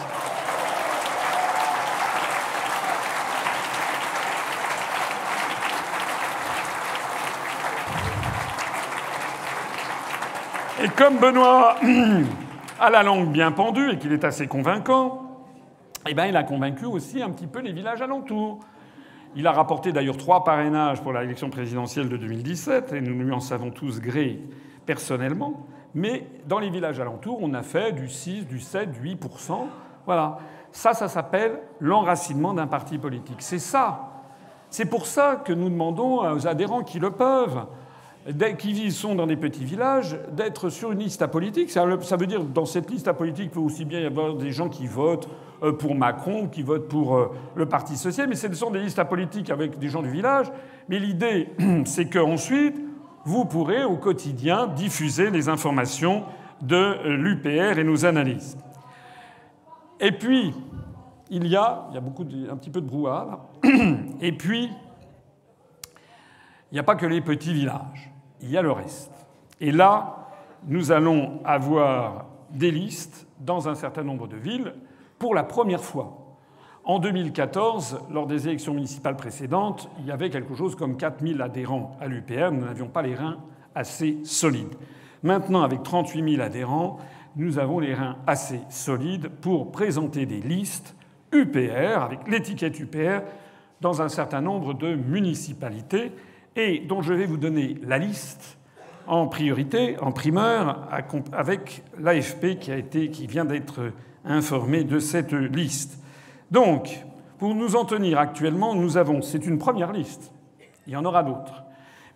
Et 10.82 10.88
comme 10.88 11.18
Benoît 11.18 11.76
a 12.80 12.90
la 12.90 13.02
langue 13.02 13.30
bien 13.30 13.52
pendue 13.52 13.92
et 13.92 13.98
qu'il 13.98 14.12
est 14.12 14.24
assez 14.24 14.46
convaincant, 14.46 15.22
eh 16.06 16.12
ben, 16.12 16.26
il 16.26 16.36
a 16.36 16.42
convaincu 16.42 16.84
aussi 16.84 17.22
un 17.22 17.30
petit 17.30 17.46
peu 17.46 17.60
les 17.60 17.72
villages 17.72 18.02
alentours. 18.02 18.60
Il 19.36 19.46
a 19.46 19.52
rapporté 19.52 19.92
d'ailleurs 19.92 20.18
trois 20.18 20.44
parrainages 20.44 21.00
pour 21.00 21.14
l'élection 21.14 21.48
présidentielle 21.48 22.10
de 22.10 22.18
2017, 22.18 22.92
et 22.92 23.00
nous 23.00 23.18
lui 23.18 23.32
en 23.32 23.40
savons 23.40 23.70
tous 23.70 24.00
gré 24.00 24.38
personnellement. 24.84 25.66
Mais 25.94 26.26
dans 26.46 26.58
les 26.58 26.70
villages 26.70 27.00
alentours, 27.00 27.38
on 27.40 27.54
a 27.54 27.62
fait 27.62 27.92
du 27.92 28.08
6, 28.08 28.46
du 28.46 28.60
7, 28.60 28.92
du 28.92 29.14
8%. 29.14 29.66
Voilà. 30.06 30.38
Ça, 30.72 30.92
ça 30.92 31.08
s'appelle 31.08 31.60
l'enracinement 31.80 32.52
d'un 32.52 32.66
parti 32.66 32.98
politique. 32.98 33.40
C'est 33.40 33.60
ça. 33.60 34.10
C'est 34.70 34.86
pour 34.86 35.06
ça 35.06 35.42
que 35.44 35.52
nous 35.52 35.68
demandons 35.68 36.28
aux 36.32 36.46
adhérents 36.48 36.82
qui 36.82 36.98
le 36.98 37.12
peuvent 37.12 37.66
qui 38.58 38.90
sont 38.90 39.14
dans 39.14 39.26
des 39.26 39.36
petits 39.36 39.64
villages, 39.64 40.16
d'être 40.32 40.70
sur 40.70 40.92
une 40.92 41.00
liste 41.00 41.22
apolitique. 41.22 41.70
Ça 41.70 41.84
veut 41.84 42.26
dire 42.26 42.42
dans 42.42 42.64
cette 42.64 42.90
liste 42.90 43.08
apolitique, 43.08 43.46
il 43.46 43.50
peut 43.50 43.60
aussi 43.60 43.84
bien 43.84 44.00
y 44.00 44.06
avoir 44.06 44.34
des 44.34 44.50
gens 44.50 44.68
qui 44.68 44.86
votent 44.86 45.28
euh, 45.62 45.72
pour 45.72 45.94
Macron, 45.94 46.48
qui 46.48 46.62
votent 46.62 46.88
pour 46.88 47.16
euh, 47.16 47.30
le 47.54 47.66
Parti 47.66 47.96
social, 47.96 48.28
mais 48.28 48.34
ce 48.34 48.52
sont 48.54 48.70
des 48.70 48.80
listes 48.80 48.98
apolitiques 48.98 49.50
avec 49.50 49.78
des 49.78 49.88
gens 49.88 50.02
du 50.02 50.10
village. 50.10 50.50
Mais 50.88 50.98
l'idée, 50.98 51.50
c'est 51.84 52.08
qu'ensuite, 52.08 52.76
vous 53.24 53.44
pourrez 53.44 53.84
au 53.84 53.96
quotidien 53.96 54.66
diffuser 54.66 55.30
les 55.30 55.48
informations 55.48 56.24
de 56.60 57.08
l'UPR 57.08 57.78
et 57.78 57.84
nos 57.84 58.04
analyses. 58.04 58.58
Et 60.00 60.12
puis, 60.12 60.52
il 61.30 61.46
y 61.46 61.56
a, 61.56 61.86
il 61.90 61.94
y 61.94 61.98
a 61.98 62.00
beaucoup 62.00 62.22
un 62.22 62.56
petit 62.56 62.70
peu 62.70 62.80
de 62.80 62.86
brouhaha, 62.86 63.46
et 64.20 64.32
puis, 64.32 64.70
il 66.70 66.74
n'y 66.74 66.78
a 66.78 66.82
pas 66.82 66.96
que 66.96 67.06
les 67.06 67.20
petits 67.20 67.54
villages 67.54 68.14
il 68.44 68.50
y 68.50 68.58
a 68.58 68.62
le 68.62 68.70
reste. 68.70 69.10
Et 69.60 69.72
là, 69.72 70.28
nous 70.66 70.92
allons 70.92 71.40
avoir 71.44 72.26
des 72.50 72.70
listes 72.70 73.26
dans 73.40 73.68
un 73.68 73.74
certain 73.74 74.02
nombre 74.02 74.28
de 74.28 74.36
villes 74.36 74.74
pour 75.18 75.34
la 75.34 75.42
première 75.42 75.82
fois. 75.82 76.23
En 76.86 76.98
2014, 76.98 78.00
lors 78.12 78.26
des 78.26 78.46
élections 78.46 78.74
municipales 78.74 79.16
précédentes, 79.16 79.88
il 80.00 80.06
y 80.06 80.10
avait 80.10 80.28
quelque 80.28 80.54
chose 80.54 80.76
comme 80.76 80.98
4000 80.98 81.40
adhérents 81.40 81.96
à 81.98 82.08
l'UPR. 82.08 82.52
Nous 82.52 82.66
n'avions 82.66 82.88
pas 82.88 83.00
les 83.00 83.14
reins 83.14 83.38
assez 83.74 84.18
solides. 84.22 84.74
Maintenant, 85.22 85.62
avec 85.62 85.82
38 85.82 86.34
000 86.36 86.42
adhérents, 86.42 86.98
nous 87.36 87.58
avons 87.58 87.80
les 87.80 87.94
reins 87.94 88.16
assez 88.26 88.60
solides 88.68 89.30
pour 89.40 89.72
présenter 89.72 90.26
des 90.26 90.42
listes 90.42 90.94
UPR, 91.32 92.02
avec 92.02 92.28
l'étiquette 92.28 92.78
UPR, 92.78 93.22
dans 93.80 94.02
un 94.02 94.10
certain 94.10 94.42
nombre 94.42 94.74
de 94.74 94.94
municipalités 94.94 96.12
et 96.54 96.80
dont 96.80 97.00
je 97.00 97.14
vais 97.14 97.26
vous 97.26 97.38
donner 97.38 97.76
la 97.82 97.96
liste 97.96 98.58
en 99.06 99.26
priorité, 99.26 99.98
en 100.00 100.12
primeur, 100.12 100.86
avec 101.32 101.82
l'AFP 101.98 102.58
qui, 102.60 102.70
a 102.70 102.76
été, 102.76 103.08
qui 103.08 103.26
vient 103.26 103.46
d'être 103.46 103.92
informé 104.24 104.84
de 104.84 104.98
cette 104.98 105.32
liste. 105.32 106.03
Donc, 106.50 107.04
pour 107.38 107.54
nous 107.54 107.76
en 107.76 107.84
tenir 107.84 108.18
actuellement, 108.18 108.74
nous 108.74 108.96
avons, 108.96 109.22
c'est 109.22 109.46
une 109.46 109.58
première 109.58 109.92
liste, 109.92 110.32
il 110.86 110.92
y 110.92 110.96
en 110.96 111.04
aura 111.04 111.22
d'autres, 111.22 111.64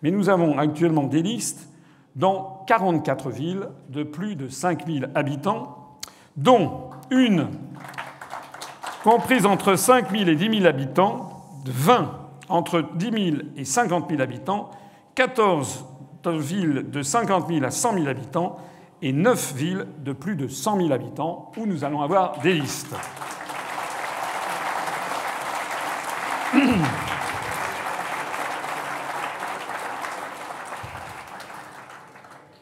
mais 0.03 0.11
nous 0.11 0.29
avons 0.29 0.59
actuellement 0.59 1.05
des 1.05 1.23
listes 1.23 1.69
dans 2.17 2.65
44 2.67 3.31
villes 3.31 3.69
de 3.89 4.03
plus 4.03 4.37
de 4.37 4.49
5000 4.49 5.11
habitants, 5.15 5.99
dont 6.37 6.91
une 7.11 7.49
comprise 9.03 9.47
entre 9.47 9.77
5000 9.77 10.29
et 10.29 10.37
10 10.37 10.59
000 10.59 10.67
habitants, 10.67 11.31
20 11.67 12.11
entre 12.49 12.85
10 12.95 13.31
000 13.31 13.43
et 13.57 13.65
50 13.65 14.09
000 14.09 14.21
habitants, 14.21 14.71
14 15.15 15.85
villes 16.27 16.87
de 16.91 17.03
50 17.03 17.49
000 17.49 17.65
à 17.65 17.71
100 17.71 17.95
000 17.95 18.07
habitants 18.09 18.57
et 19.03 19.13
9 19.13 19.55
villes 19.55 19.87
de 20.05 20.13
plus 20.13 20.37
de 20.37 20.49
100 20.49 20.77
000 20.77 20.93
habitants 20.93 21.53
où 21.57 21.67
nous 21.67 21.85
allons 21.85 22.03
avoir 22.03 22.41
des 22.41 22.55
listes. 22.55 22.95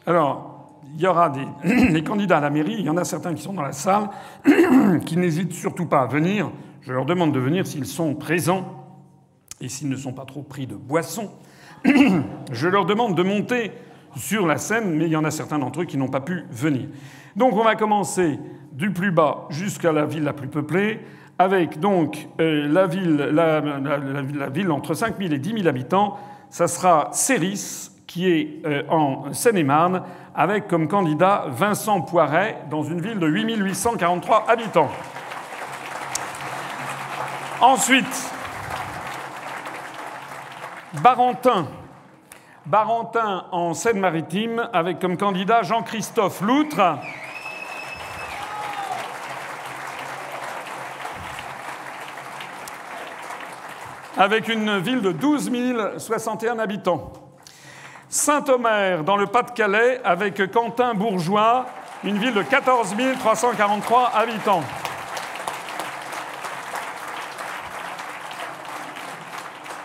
Alors, 0.05 0.79
il 0.95 1.01
y 1.01 1.07
aura 1.07 1.29
des 1.29 1.45
les 1.91 2.03
candidats 2.03 2.37
à 2.37 2.41
la 2.41 2.49
mairie, 2.49 2.75
il 2.79 2.85
y 2.85 2.89
en 2.89 2.97
a 2.97 3.03
certains 3.03 3.33
qui 3.33 3.41
sont 3.41 3.53
dans 3.53 3.61
la 3.61 3.73
salle, 3.73 4.09
qui 5.05 5.17
n'hésitent 5.17 5.53
surtout 5.53 5.85
pas 5.85 6.01
à 6.01 6.07
venir. 6.07 6.51
Je 6.81 6.93
leur 6.93 7.05
demande 7.05 7.33
de 7.33 7.39
venir 7.39 7.67
s'ils 7.67 7.85
sont 7.85 8.15
présents 8.15 8.85
et 9.59 9.69
s'ils 9.69 9.89
ne 9.89 9.95
sont 9.95 10.13
pas 10.13 10.25
trop 10.25 10.43
pris 10.43 10.67
de 10.67 10.75
boissons, 10.75 11.31
je 12.51 12.67
leur 12.67 12.85
demande 12.85 13.15
de 13.15 13.23
monter 13.23 13.71
sur 14.15 14.47
la 14.47 14.57
scène, 14.57 14.95
mais 14.95 15.05
il 15.05 15.11
y 15.11 15.15
en 15.15 15.23
a 15.23 15.31
certains 15.31 15.59
d'entre 15.59 15.81
eux 15.81 15.85
qui 15.85 15.97
n'ont 15.97 16.09
pas 16.09 16.21
pu 16.21 16.45
venir. 16.51 16.87
Donc 17.35 17.53
on 17.53 17.63
va 17.63 17.75
commencer 17.75 18.39
du 18.71 18.91
plus 18.91 19.11
bas 19.11 19.45
jusqu'à 19.49 19.91
la 19.91 20.05
ville 20.05 20.23
la 20.23 20.33
plus 20.33 20.47
peuplée, 20.47 21.01
avec 21.39 21.79
donc 21.79 22.27
euh, 22.39 22.67
la, 22.67 22.87
ville, 22.87 24.71
entre 24.71 24.93
5 24.93 25.17
000 25.19 25.33
et 25.33 25.37
10 25.37 25.53
000 25.53 25.67
habitants. 25.67 26.17
Ça 26.49 26.67
sera 26.67 27.09
Céris, 27.11 27.91
qui 28.07 28.29
est 28.29 28.65
euh, 28.65 28.83
en 28.89 29.33
Seine-et-Marne, 29.33 30.03
avec 30.33 30.67
comme 30.67 30.87
candidat 30.87 31.45
Vincent 31.49 32.01
Poiret, 32.01 32.57
dans 32.69 32.83
une 32.83 33.01
ville 33.01 33.19
de 33.19 33.27
8 33.27 33.55
843 33.55 34.45
habitants. 34.47 34.89
Ensuite, 37.61 38.31
Barentin. 41.01 41.67
Barentin 42.65 43.45
en 43.51 43.73
Seine-Maritime, 43.73 44.67
avec 44.73 44.99
comme 44.99 45.17
candidat 45.17 45.63
Jean-Christophe 45.63 46.41
Loutre. 46.41 46.99
Avec 54.17 54.47
une 54.47 54.79
ville 54.79 55.01
de 55.01 55.11
12 55.11 55.51
061 55.97 56.59
habitants. 56.59 57.13
Saint-Omer, 58.09 59.03
dans 59.03 59.17
le 59.17 59.27
Pas-de-Calais, 59.27 60.01
avec 60.03 60.51
Quentin 60.51 60.93
Bourgeois, 60.93 61.65
une 62.03 62.17
ville 62.17 62.33
de 62.33 62.41
14 62.41 62.95
343 63.19 64.11
habitants. 64.15 64.63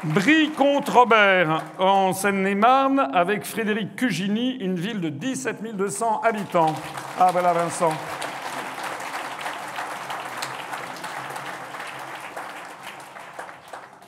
Brie 0.04 0.50
contre 0.50 0.98
Robert 0.98 1.62
en 1.78 2.12
Seine-et-Marne 2.12 3.08
avec 3.14 3.44
Frédéric 3.44 3.94
Cugini, 3.94 4.56
une 4.56 4.74
ville 4.74 5.00
de 5.00 5.08
17 5.08 5.76
200 5.76 6.22
habitants. 6.24 6.74
Ah 7.20 7.28
voilà 7.30 7.52
Vincent. 7.52 7.92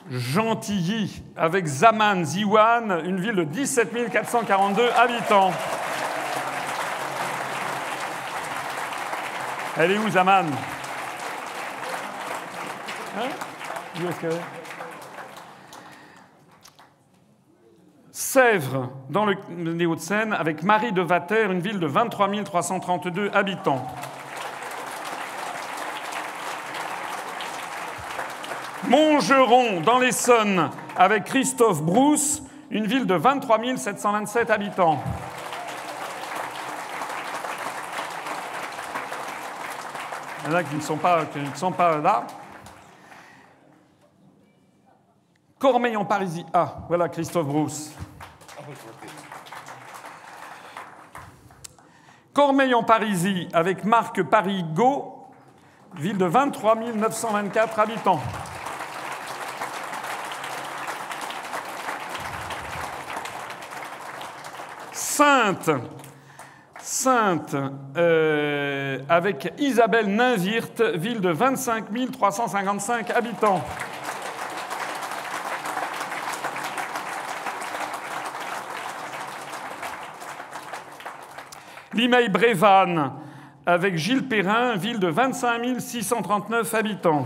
Gentilly 0.09 1.23
avec 1.35 1.65
Zaman 1.65 2.23
Ziwan, 2.23 3.01
une 3.05 3.19
ville 3.19 3.35
de 3.35 3.43
17 3.43 4.11
442 4.11 4.89
habitants. 4.91 5.51
Elle 9.77 9.91
est 9.91 9.97
où 9.97 10.09
Zaman? 10.09 10.45
Hein? 13.17 13.27
Est-ce 14.09 14.35
Sèvres, 18.11 18.91
dans 19.09 19.25
le, 19.25 19.35
les 19.49 19.85
Hauts-de-Seine, 19.85 20.33
avec 20.33 20.63
Marie 20.63 20.91
de 20.91 21.01
Vater, 21.01 21.51
une 21.51 21.59
ville 21.59 21.79
de 21.79 21.87
23 21.87 22.29
332 22.43 23.31
habitants. 23.33 23.85
Montgeron, 28.89 29.81
dans 29.81 29.99
l'Essonne, 29.99 30.69
avec 30.95 31.25
Christophe 31.25 31.81
Brousse, 31.81 32.43
une 32.69 32.85
ville 32.85 33.05
de 33.05 33.15
23 33.15 33.59
727 33.77 34.51
habitants. 34.51 35.01
Il 40.43 40.51
y 40.51 40.53
en 40.53 40.57
a 40.57 40.63
qui 40.63 40.75
ne 40.75 40.81
sont 40.81 40.97
pas, 40.97 41.25
qui 41.25 41.39
ne 41.39 41.55
sont 41.55 41.71
pas 41.71 41.97
là. 41.97 42.27
Cormeillon-Parisis. 45.57 46.45
Ah, 46.53 46.75
voilà 46.87 47.09
Christophe 47.09 47.47
Brousse. 47.47 47.91
Cormeillon-Parisis 52.33 53.47
avec 53.53 53.83
Marc 53.83 54.21
Parigot, 54.21 55.25
ville 55.95 56.17
de 56.17 56.25
23 56.25 56.75
924 56.75 57.79
habitants. 57.79 58.21
Sainte, 65.17 65.69
Sainte, 66.77 67.55
euh, 67.95 68.99
avec 69.07 69.53
Isabelle 69.57 70.07
Ninvirte, 70.07 70.81
ville 70.81 71.21
de 71.21 71.29
25 71.29 71.85
355 72.11 73.11
habitants. 73.11 73.63
Limeil 81.93 82.27
Brévannes, 82.27 83.13
avec 83.65 83.95
Gilles 83.95 84.27
Perrin, 84.27 84.75
ville 84.75 84.99
de 84.99 85.07
25 85.07 85.79
639 85.79 86.73
habitants. 86.73 87.25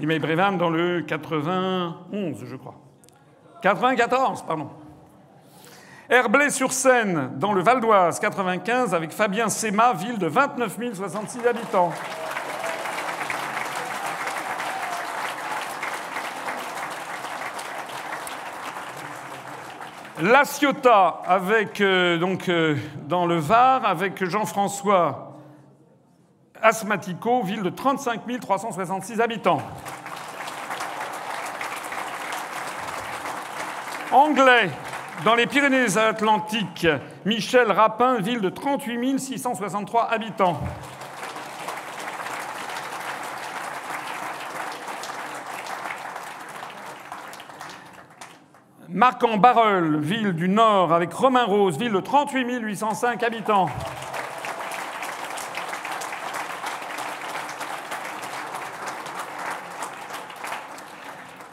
Limeil 0.00 0.18
Brévannes 0.18 0.58
dans 0.58 0.70
le 0.70 1.02
91, 1.02 2.44
je 2.44 2.56
crois. 2.56 2.74
94, 3.62 4.42
pardon. 4.42 4.70
Herblay-sur-Seine, 6.08 7.30
dans 7.36 7.52
le 7.52 7.62
Val 7.62 7.80
d'Oise, 7.80 8.18
95, 8.18 8.92
avec 8.92 9.12
Fabien 9.12 9.48
Sema, 9.48 9.94
ville 9.94 10.18
de 10.18 10.26
29 10.26 10.78
066 10.94 11.46
habitants. 11.46 11.92
La 20.20 20.44
Ciotat, 20.44 21.22
avec, 21.26 21.80
euh, 21.80 22.18
donc, 22.18 22.48
euh, 22.48 22.76
dans 23.06 23.26
le 23.26 23.36
Var, 23.36 23.84
avec 23.86 24.24
Jean-François 24.24 25.33
Asmatico, 26.64 27.42
ville 27.42 27.62
de 27.62 27.68
35 27.68 28.22
366 28.40 29.20
habitants. 29.20 29.60
Anglais, 34.10 34.70
dans 35.26 35.34
les 35.34 35.46
Pyrénées-Atlantiques, 35.46 36.86
Michel 37.26 37.70
Rapin, 37.70 38.18
ville 38.20 38.40
de 38.40 38.48
38 38.48 39.18
663 39.18 40.10
habitants. 40.10 40.58
Marc-en-Barreul, 48.88 50.00
ville 50.00 50.32
du 50.32 50.48
Nord, 50.48 50.94
avec 50.94 51.12
Romain 51.12 51.44
Rose, 51.44 51.76
ville 51.76 51.92
de 51.92 52.00
38 52.00 52.60
805 52.62 53.22
habitants. 53.22 53.68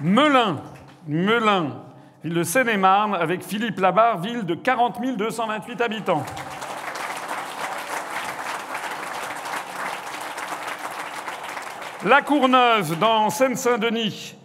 Melun, 0.04 0.64
Melun, 1.08 1.76
ville 2.24 2.34
de 2.34 2.41
Seine-et-Marne, 2.43 3.14
avec 3.14 3.43
Philippe 3.43 3.80
Labarre, 3.80 4.18
ville 4.18 4.43
de 4.47 4.56
40 4.56 4.99
228 5.16 5.80
habitants. 5.80 6.24
La 12.04 12.24
Courneuve, 12.24 12.97
dans 12.97 13.30
Seine-Saint-Denis, 13.30 14.36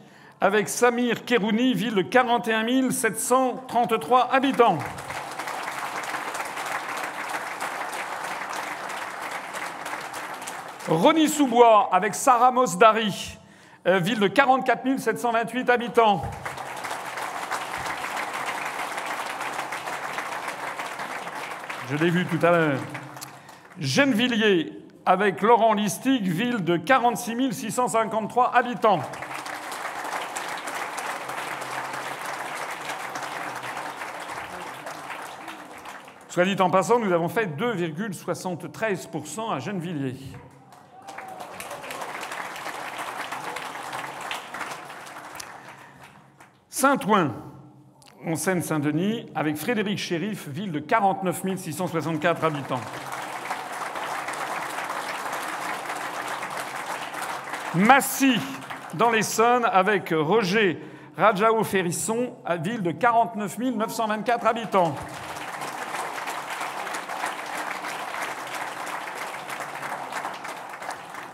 avec 0.42 0.68
Samir 0.68 1.24
Kerouni, 1.24 1.72
ville 1.72 1.94
de 1.94 2.02
41 2.02 2.90
733 2.90 4.28
habitants. 4.34 4.76
Rony 10.86 11.28
Soubois 11.28 11.88
avec 11.92 12.14
Sarah 12.14 12.52
Mosdari, 12.52 13.38
ville 13.86 14.18
de 14.18 14.26
44 14.26 14.98
728 14.98 15.70
habitants. 15.70 16.22
Je 21.88 21.96
l'ai 21.96 22.10
vu 22.10 22.26
tout 22.26 22.44
à 22.44 22.50
l'heure. 22.50 22.80
Gennevilliers 23.78 24.72
avec 25.04 25.40
Laurent 25.40 25.72
Listig, 25.72 26.26
ville 26.26 26.64
de 26.64 26.76
46 26.76 27.52
653 27.52 28.56
habitants. 28.56 29.00
Soit 36.28 36.44
dit 36.44 36.60
en 36.60 36.70
passant, 36.70 36.98
nous 36.98 37.12
avons 37.12 37.28
fait 37.28 37.46
2,73% 37.46 39.54
à 39.54 39.60
Gennevilliers. 39.60 40.16
Saint-Ouen, 46.78 47.30
en 48.26 48.36
Seine-Saint-Denis, 48.36 49.30
avec 49.34 49.56
Frédéric 49.56 49.96
Chérif, 49.96 50.46
ville 50.46 50.72
de 50.72 50.78
49 50.78 51.56
664 51.56 52.44
habitants. 52.44 52.82
Massy, 57.76 58.38
dans 58.92 59.08
l'Essonne, 59.08 59.64
avec 59.64 60.12
Roger 60.14 60.78
Rajao 61.16 61.64
Ferrisson, 61.64 62.34
ville 62.62 62.82
de 62.82 62.90
49 62.90 63.58
924 63.58 64.46
habitants. 64.46 64.94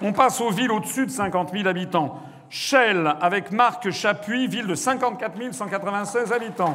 On 0.01 0.13
passe 0.13 0.41
aux 0.41 0.51
villes 0.51 0.71
au-dessus 0.71 1.07
de 1.07 1.11
50 1.11 1.51
000 1.51 1.67
habitants. 1.67 2.23
Chelles, 2.55 3.17
avec 3.23 3.51
Marc 3.51 3.91
Chapuis, 3.91 4.47
ville 4.47 4.67
de 4.67 4.75
54 4.75 5.53
196 5.53 6.33
habitants. 6.35 6.75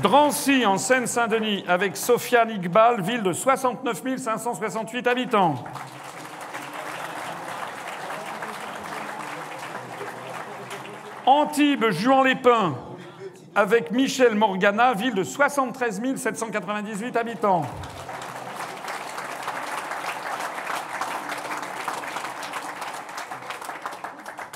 Drancy, 0.00 0.64
en 0.64 0.78
Seine-Saint-Denis, 0.78 1.64
avec 1.66 1.96
Sofiane 1.96 2.50
Iqbal, 2.50 3.00
ville 3.02 3.24
de 3.24 3.32
69 3.32 4.00
568 4.16 5.08
habitants. 5.08 5.56
Antibes, 11.26 11.90
Juan-les-Pins, 11.90 12.76
avec 13.56 13.90
Michel 13.90 14.36
Morgana, 14.36 14.94
ville 14.94 15.14
de 15.14 15.24
73 15.24 16.00
798 16.14 17.16
habitants. 17.16 17.66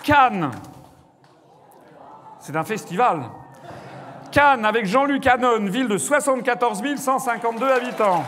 Cannes, 0.04 0.50
c'est 2.38 2.54
un 2.54 2.62
festival. 2.62 3.22
Cannes 4.30 4.66
avec 4.66 4.84
Jean-Luc 4.84 5.26
Hanon, 5.26 5.64
ville 5.64 5.88
de 5.88 5.96
74 5.96 6.82
152 6.98 7.72
habitants. 7.72 8.22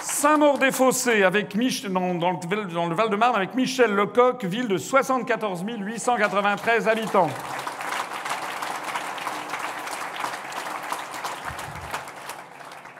Saint-Maur-des-Fossés 0.00 1.22
dans, 1.90 2.86
le, 2.86 2.94
Val-de-Marne 2.94 3.34
avec 3.34 3.56
Michel 3.56 3.92
Lecoq, 3.92 4.44
ville 4.44 4.68
de 4.68 4.76
74 4.78 5.64
893 5.66 6.86
habitants. 6.86 7.30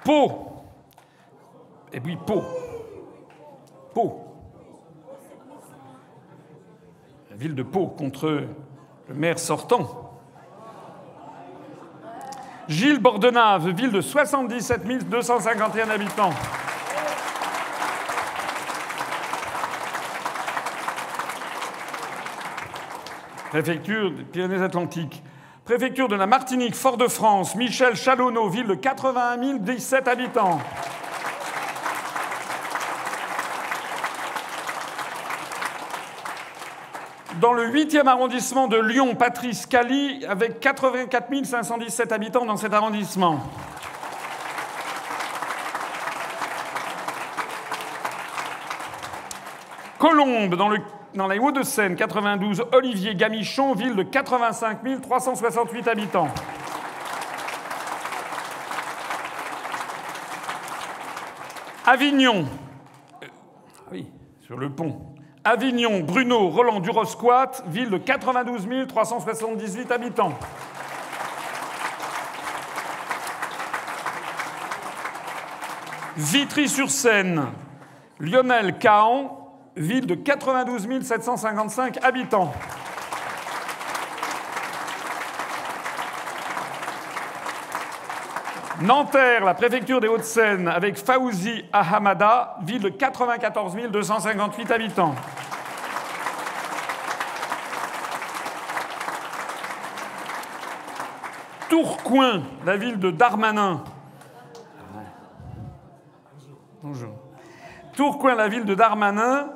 Pau. 0.04 0.47
Et 1.92 2.00
puis 2.00 2.16
Pau. 2.16 2.42
Pau. 3.94 4.24
La 7.30 7.36
ville 7.36 7.54
de 7.54 7.62
Pau 7.62 7.86
contre 7.86 8.44
le 9.08 9.14
maire 9.14 9.38
sortant. 9.38 10.20
Gilles 12.68 12.98
Bordenave, 12.98 13.70
ville 13.70 13.92
de 13.92 14.02
77 14.02 15.08
251 15.08 15.88
habitants. 15.88 16.32
Préfecture 23.48 24.10
des 24.10 24.24
Pyrénées-Atlantiques. 24.24 25.22
Préfecture 25.64 26.08
de 26.08 26.16
la 26.16 26.26
Martinique, 26.26 26.74
Fort-de-France, 26.74 27.54
Michel 27.54 27.94
Chalonneau, 27.94 28.50
ville 28.50 28.66
de 28.66 28.74
81 28.74 29.58
017 29.58 30.08
habitants. 30.08 30.60
Dans 37.40 37.52
le 37.52 37.70
8e 37.70 38.06
arrondissement 38.08 38.66
de 38.66 38.76
Lyon, 38.76 39.14
Patrice 39.14 39.66
Cali, 39.66 40.24
avec 40.26 40.58
84 40.58 41.44
517 41.44 42.10
habitants 42.10 42.44
dans 42.44 42.56
cet 42.56 42.74
arrondissement. 42.74 43.40
Colombes, 49.98 50.56
dans 50.56 50.68
le 50.68 50.78
dans 51.14 51.26
les 51.26 51.38
Hauts-de-Seine, 51.38 51.96
92, 51.96 52.64
Olivier 52.72 53.14
Gamichon, 53.14 53.74
ville 53.74 53.96
de 53.96 54.02
85 54.02 54.80
368 55.02 55.88
habitants. 55.88 56.28
Avignon, 61.86 62.44
euh, 63.22 63.26
oui, 63.90 64.06
sur 64.40 64.56
le 64.56 64.70
pont. 64.70 65.17
Avignon, 65.50 66.00
Bruno, 66.00 66.50
Roland 66.50 66.80
Durosquat, 66.80 67.62
ville 67.68 67.88
de 67.88 67.96
92 67.96 68.86
378 68.86 69.90
habitants. 69.90 70.34
Vitry-sur-Seine, 76.18 77.46
Lionel 78.20 78.74
Caen, 78.78 79.38
ville 79.74 80.04
de 80.04 80.16
92 80.16 80.86
755 81.02 82.04
habitants. 82.04 82.52
Nanterre, 88.82 89.46
la 89.46 89.54
préfecture 89.54 90.00
des 90.00 90.08
Hauts-de-Seine, 90.08 90.68
avec 90.68 90.98
Faouzi 90.98 91.64
Ahamada, 91.72 92.58
ville 92.64 92.82
de 92.82 92.90
94 92.90 93.74
258 93.90 94.70
habitants. 94.70 95.14
Tourcoing, 101.68 102.42
la 102.64 102.76
ville 102.76 102.98
de 102.98 103.10
Darmanin. 103.10 103.84
Bonjour. 106.82 107.10
Tourcoing, 107.94 108.34
la 108.34 108.48
ville 108.48 108.64
de 108.64 108.74
Darmanin, 108.74 109.50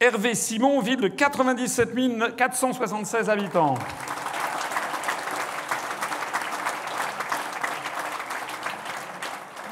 Hervé 0.00 0.34
Simon, 0.34 0.80
ville 0.80 1.00
de 1.00 1.08
97 1.08 1.90
476 2.36 3.28
habitants. 3.28 3.74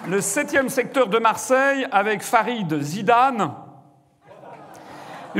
Le 0.06 0.20
septième 0.20 0.68
secteur 0.68 1.08
de 1.08 1.18
Marseille 1.18 1.86
avec 1.90 2.22
Farid 2.22 2.80
Zidane, 2.80 3.54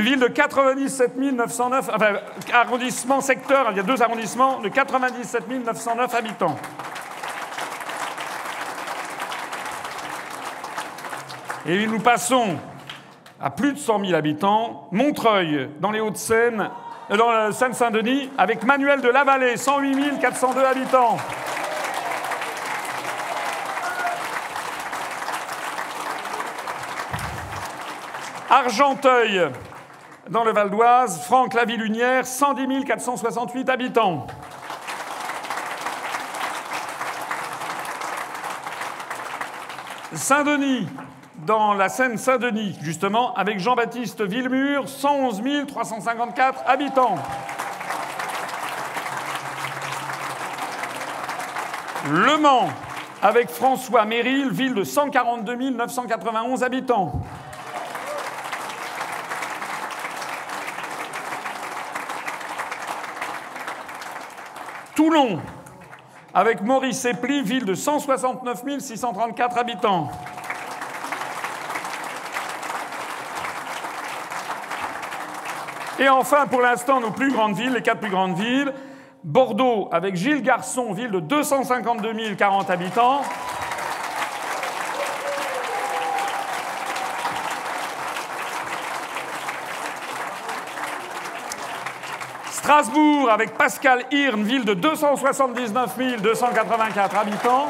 ville 0.03 0.19
de 0.19 0.27
97 0.27 1.17
909, 1.17 1.89
enfin, 1.93 2.13
arrondissement, 2.53 3.21
secteur, 3.21 3.67
il 3.71 3.77
y 3.77 3.79
a 3.79 3.83
deux 3.83 4.01
arrondissements, 4.01 4.59
de 4.59 4.69
97 4.69 5.49
909 5.49 6.13
habitants. 6.13 6.55
Et 11.65 11.85
nous 11.85 11.99
passons 11.99 12.57
à 13.41 13.49
plus 13.49 13.73
de 13.73 13.77
100 13.77 14.05
000 14.05 14.13
habitants. 14.13 14.87
Montreuil, 14.91 15.69
dans 15.79 15.91
les 15.91 15.99
Hauts-de-Seine, 15.99 16.69
euh, 17.11 17.17
dans 17.17 17.31
la 17.31 17.51
Seine-Saint-Denis, 17.51 18.29
avec 18.37 18.63
Manuel 18.63 19.01
de 19.01 19.09
Lavallée, 19.09 19.57
108 19.57 20.19
402 20.19 20.61
habitants. 20.61 21.17
Argenteuil, 28.49 29.49
dans 30.29 30.43
le 30.43 30.51
Val 30.51 30.69
d'Oise, 30.69 31.21
Franck 31.23 31.53
Lavillunière, 31.53 32.25
110 32.25 32.85
468 32.85 33.69
habitants. 33.69 34.27
Saint-Denis, 40.13 40.87
dans 41.45 41.73
la 41.73 41.89
Seine-Saint-Denis, 41.89 42.77
justement, 42.81 43.33
avec 43.35 43.59
Jean-Baptiste 43.59 44.21
Villemur, 44.21 44.89
111 44.89 45.41
354 45.67 46.63
habitants. 46.65 47.15
Le 52.09 52.37
Mans, 52.37 52.69
avec 53.21 53.49
François 53.49 54.05
Méril, 54.05 54.49
ville 54.51 54.73
de 54.73 54.83
142 54.83 55.71
991 55.71 56.63
habitants. 56.63 57.21
Toulon, 64.97 65.39
avec 66.33 66.63
Maurice 66.63 67.05
Epli, 67.05 67.43
ville 67.43 67.65
de 67.65 67.75
169 67.75 68.63
634 68.79 69.59
habitants. 69.59 70.09
Et 75.99 76.09
enfin, 76.09 76.47
pour 76.47 76.61
l'instant, 76.61 76.99
nos 76.99 77.11
plus 77.11 77.31
grandes 77.31 77.55
villes, 77.55 77.73
les 77.73 77.83
quatre 77.83 77.99
plus 77.99 78.09
grandes 78.09 78.39
villes. 78.39 78.73
Bordeaux, 79.23 79.87
avec 79.91 80.15
Gilles 80.15 80.41
Garçon, 80.41 80.93
ville 80.93 81.11
de 81.11 81.19
252 81.19 82.33
040 82.35 82.67
habitants. 82.71 83.21
Strasbourg 92.67 93.29
avec 93.31 93.57
Pascal 93.57 94.03
Hirn, 94.11 94.43
ville 94.43 94.65
de 94.65 94.73
279 94.73 96.21
284 96.21 97.15
habitants. 97.17 97.69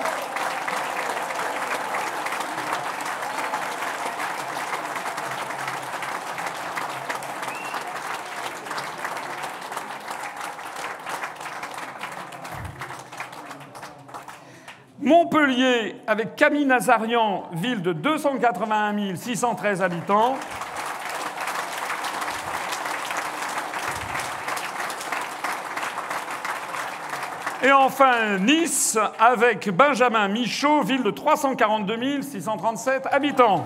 Montpellier 15.00 15.98
avec 16.08 16.36
Camille 16.36 16.66
Nazarian, 16.66 17.44
ville 17.54 17.84
de 17.84 17.94
281 17.94 19.16
613 19.16 19.84
habitants. 19.84 20.38
Et 27.68 27.72
enfin 27.74 28.38
Nice 28.38 28.98
avec 29.20 29.70
Benjamin 29.70 30.30
Michaud, 30.30 30.84
ville 30.84 31.04
de 31.04 31.12
342 31.12 32.22
637 32.22 33.08
habitants. 33.12 33.66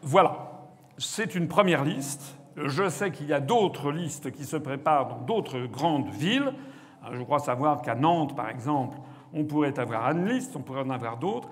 Voilà 0.00 0.50
c'est 0.96 1.34
une 1.34 1.48
première 1.48 1.84
liste. 1.84 2.38
Je 2.56 2.88
sais 2.88 3.10
qu'il 3.10 3.26
y 3.26 3.34
a 3.34 3.40
d'autres 3.40 3.92
listes 3.92 4.30
qui 4.32 4.44
se 4.44 4.56
préparent 4.56 5.08
dans 5.08 5.20
d'autres 5.20 5.66
grandes 5.66 6.08
villes. 6.08 6.54
Je 7.12 7.22
crois 7.22 7.38
savoir 7.38 7.82
qu'à 7.82 7.94
Nantes, 7.94 8.34
par 8.34 8.48
exemple, 8.48 8.96
on 9.34 9.44
pourrait 9.44 9.78
avoir 9.78 10.10
une 10.12 10.26
liste, 10.26 10.56
on 10.56 10.60
pourrait 10.60 10.80
en 10.80 10.90
avoir 10.90 11.18
d'autres. 11.18 11.50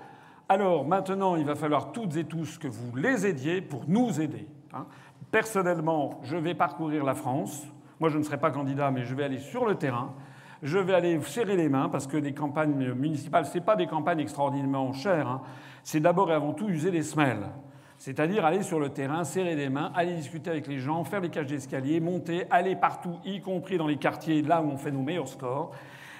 Alors 0.51 0.83
maintenant, 0.83 1.35
il 1.35 1.45
va 1.45 1.53
falloir 1.53 1.91
toutes 1.91 2.17
et 2.17 2.23
tous 2.23 2.57
que 2.57 2.67
vous 2.67 2.95
les 2.95 3.27
aidiez 3.27 3.61
pour 3.61 3.83
nous 3.87 4.19
aider. 4.19 4.47
Hein. 4.73 4.87
Personnellement, 5.29 6.19
je 6.23 6.37
vais 6.37 6.55
parcourir 6.55 7.03
la 7.03 7.13
France. 7.13 7.67
Moi, 7.99 8.09
je 8.09 8.17
ne 8.17 8.23
serai 8.23 8.37
pas 8.37 8.49
candidat, 8.49 8.89
mais 8.89 9.03
je 9.03 9.13
vais 9.13 9.23
aller 9.23 9.37
sur 9.37 9.67
le 9.67 9.75
terrain. 9.75 10.15
Je 10.63 10.79
vais 10.79 10.95
aller 10.95 11.21
serrer 11.21 11.55
les 11.55 11.69
mains 11.69 11.87
parce 11.87 12.07
que 12.07 12.17
les 12.17 12.33
campagnes 12.33 12.73
municipales, 12.93 13.45
ce 13.45 13.59
pas 13.59 13.75
des 13.75 13.85
campagnes 13.85 14.21
extraordinairement 14.21 14.91
chères. 14.91 15.27
Hein. 15.27 15.41
C'est 15.83 15.99
d'abord 15.99 16.31
et 16.31 16.33
avant 16.33 16.53
tout 16.53 16.67
user 16.67 16.89
les 16.89 17.03
semelles. 17.03 17.45
C'est-à-dire 17.99 18.43
aller 18.43 18.63
sur 18.63 18.79
le 18.79 18.89
terrain, 18.89 19.23
serrer 19.25 19.55
les 19.55 19.69
mains, 19.69 19.91
aller 19.93 20.15
discuter 20.15 20.49
avec 20.49 20.65
les 20.65 20.79
gens, 20.79 21.03
faire 21.03 21.21
les 21.21 21.29
cages 21.29 21.45
d'escalier, 21.45 21.99
monter, 21.99 22.45
aller 22.49 22.75
partout, 22.75 23.19
y 23.23 23.39
compris 23.39 23.77
dans 23.77 23.87
les 23.87 23.97
quartiers 23.97 24.41
là 24.41 24.63
où 24.63 24.69
on 24.71 24.77
fait 24.77 24.91
nos 24.91 25.03
meilleurs 25.03 25.27
scores. 25.27 25.75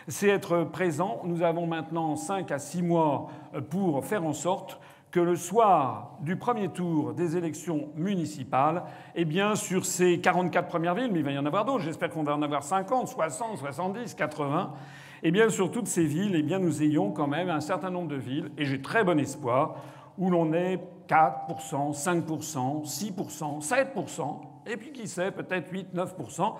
C'est 0.09 0.27
être 0.27 0.63
présent. 0.63 1.21
Nous 1.23 1.43
avons 1.43 1.67
maintenant 1.67 2.15
5 2.15 2.51
à 2.51 2.57
6 2.57 2.81
mois 2.81 3.27
pour 3.69 4.03
faire 4.03 4.25
en 4.25 4.33
sorte 4.33 4.79
que 5.11 5.19
le 5.19 5.35
soir 5.35 6.17
du 6.21 6.35
premier 6.35 6.69
tour 6.69 7.13
des 7.13 7.37
élections 7.37 7.89
municipales, 7.95 8.85
eh 9.13 9.23
bien, 9.23 9.53
sur 9.53 9.85
ces 9.85 10.19
44 10.19 10.67
premières 10.67 10.95
villes, 10.95 11.11
mais 11.11 11.19
il 11.19 11.25
va 11.25 11.31
y 11.31 11.37
en 11.37 11.45
avoir 11.45 11.63
d'autres, 11.63 11.83
j'espère 11.83 12.09
qu'on 12.09 12.23
va 12.23 12.35
en 12.35 12.41
avoir 12.41 12.63
50, 12.63 13.07
60, 13.07 13.57
70, 13.59 14.15
80, 14.15 14.73
eh 15.21 15.29
bien, 15.29 15.49
sur 15.49 15.71
toutes 15.71 15.87
ces 15.87 16.05
villes, 16.05 16.35
eh 16.35 16.41
bien, 16.41 16.57
nous 16.57 16.81
ayons 16.81 17.11
quand 17.11 17.27
même 17.27 17.49
un 17.49 17.61
certain 17.61 17.91
nombre 17.91 18.07
de 18.07 18.15
villes, 18.15 18.51
et 18.57 18.65
j'ai 18.65 18.81
très 18.81 19.03
bon 19.03 19.19
espoir, 19.19 19.75
où 20.17 20.31
l'on 20.31 20.53
est 20.53 20.79
4%, 21.07 21.93
5%, 21.93 22.83
6%, 22.83 23.61
7%, 23.61 24.41
et 24.65 24.77
puis 24.77 24.91
qui 24.91 25.07
sait, 25.07 25.29
peut-être 25.29 25.71
8%, 25.71 25.93
9%, 25.93 26.53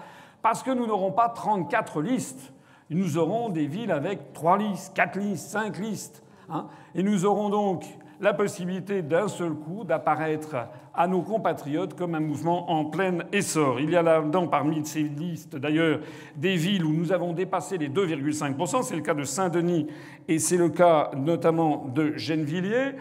parce 0.43 0.61
que 0.61 0.69
nous 0.69 0.85
n'aurons 0.85 1.11
pas 1.11 1.29
34 1.29 2.01
listes. 2.01 2.53
Nous 2.89 3.17
aurons 3.17 3.49
des 3.49 3.67
villes 3.67 3.91
avec 3.91 4.33
3 4.33 4.57
listes, 4.57 4.93
4 4.95 5.19
listes, 5.19 5.49
5 5.49 5.77
listes. 5.77 6.23
Hein, 6.49 6.67
et 6.95 7.03
nous 7.03 7.25
aurons 7.25 7.49
donc 7.49 7.85
la 8.19 8.33
possibilité 8.33 9.01
d'un 9.01 9.27
seul 9.27 9.53
coup 9.53 9.83
d'apparaître 9.83 10.55
à 10.93 11.07
nos 11.07 11.21
compatriotes 11.21 11.93
comme 11.93 12.15
un 12.15 12.19
mouvement 12.19 12.69
en 12.71 12.85
plein 12.85 13.19
essor. 13.31 13.79
Il 13.79 13.91
y 13.91 13.95
a 13.95 14.01
là-dedans, 14.01 14.47
parmi 14.47 14.85
ces 14.85 15.03
listes 15.03 15.55
d'ailleurs, 15.55 15.99
des 16.35 16.55
villes 16.55 16.83
où 16.83 16.91
nous 16.91 17.11
avons 17.11 17.33
dépassé 17.33 17.77
les 17.77 17.89
2,5%. 17.89 18.83
C'est 18.83 18.95
le 18.95 19.01
cas 19.01 19.13
de 19.13 19.23
Saint-Denis 19.23 19.87
et 20.27 20.39
c'est 20.39 20.57
le 20.57 20.69
cas 20.69 21.11
notamment 21.15 21.85
de 21.93 22.17
Gennevilliers. 22.17 22.95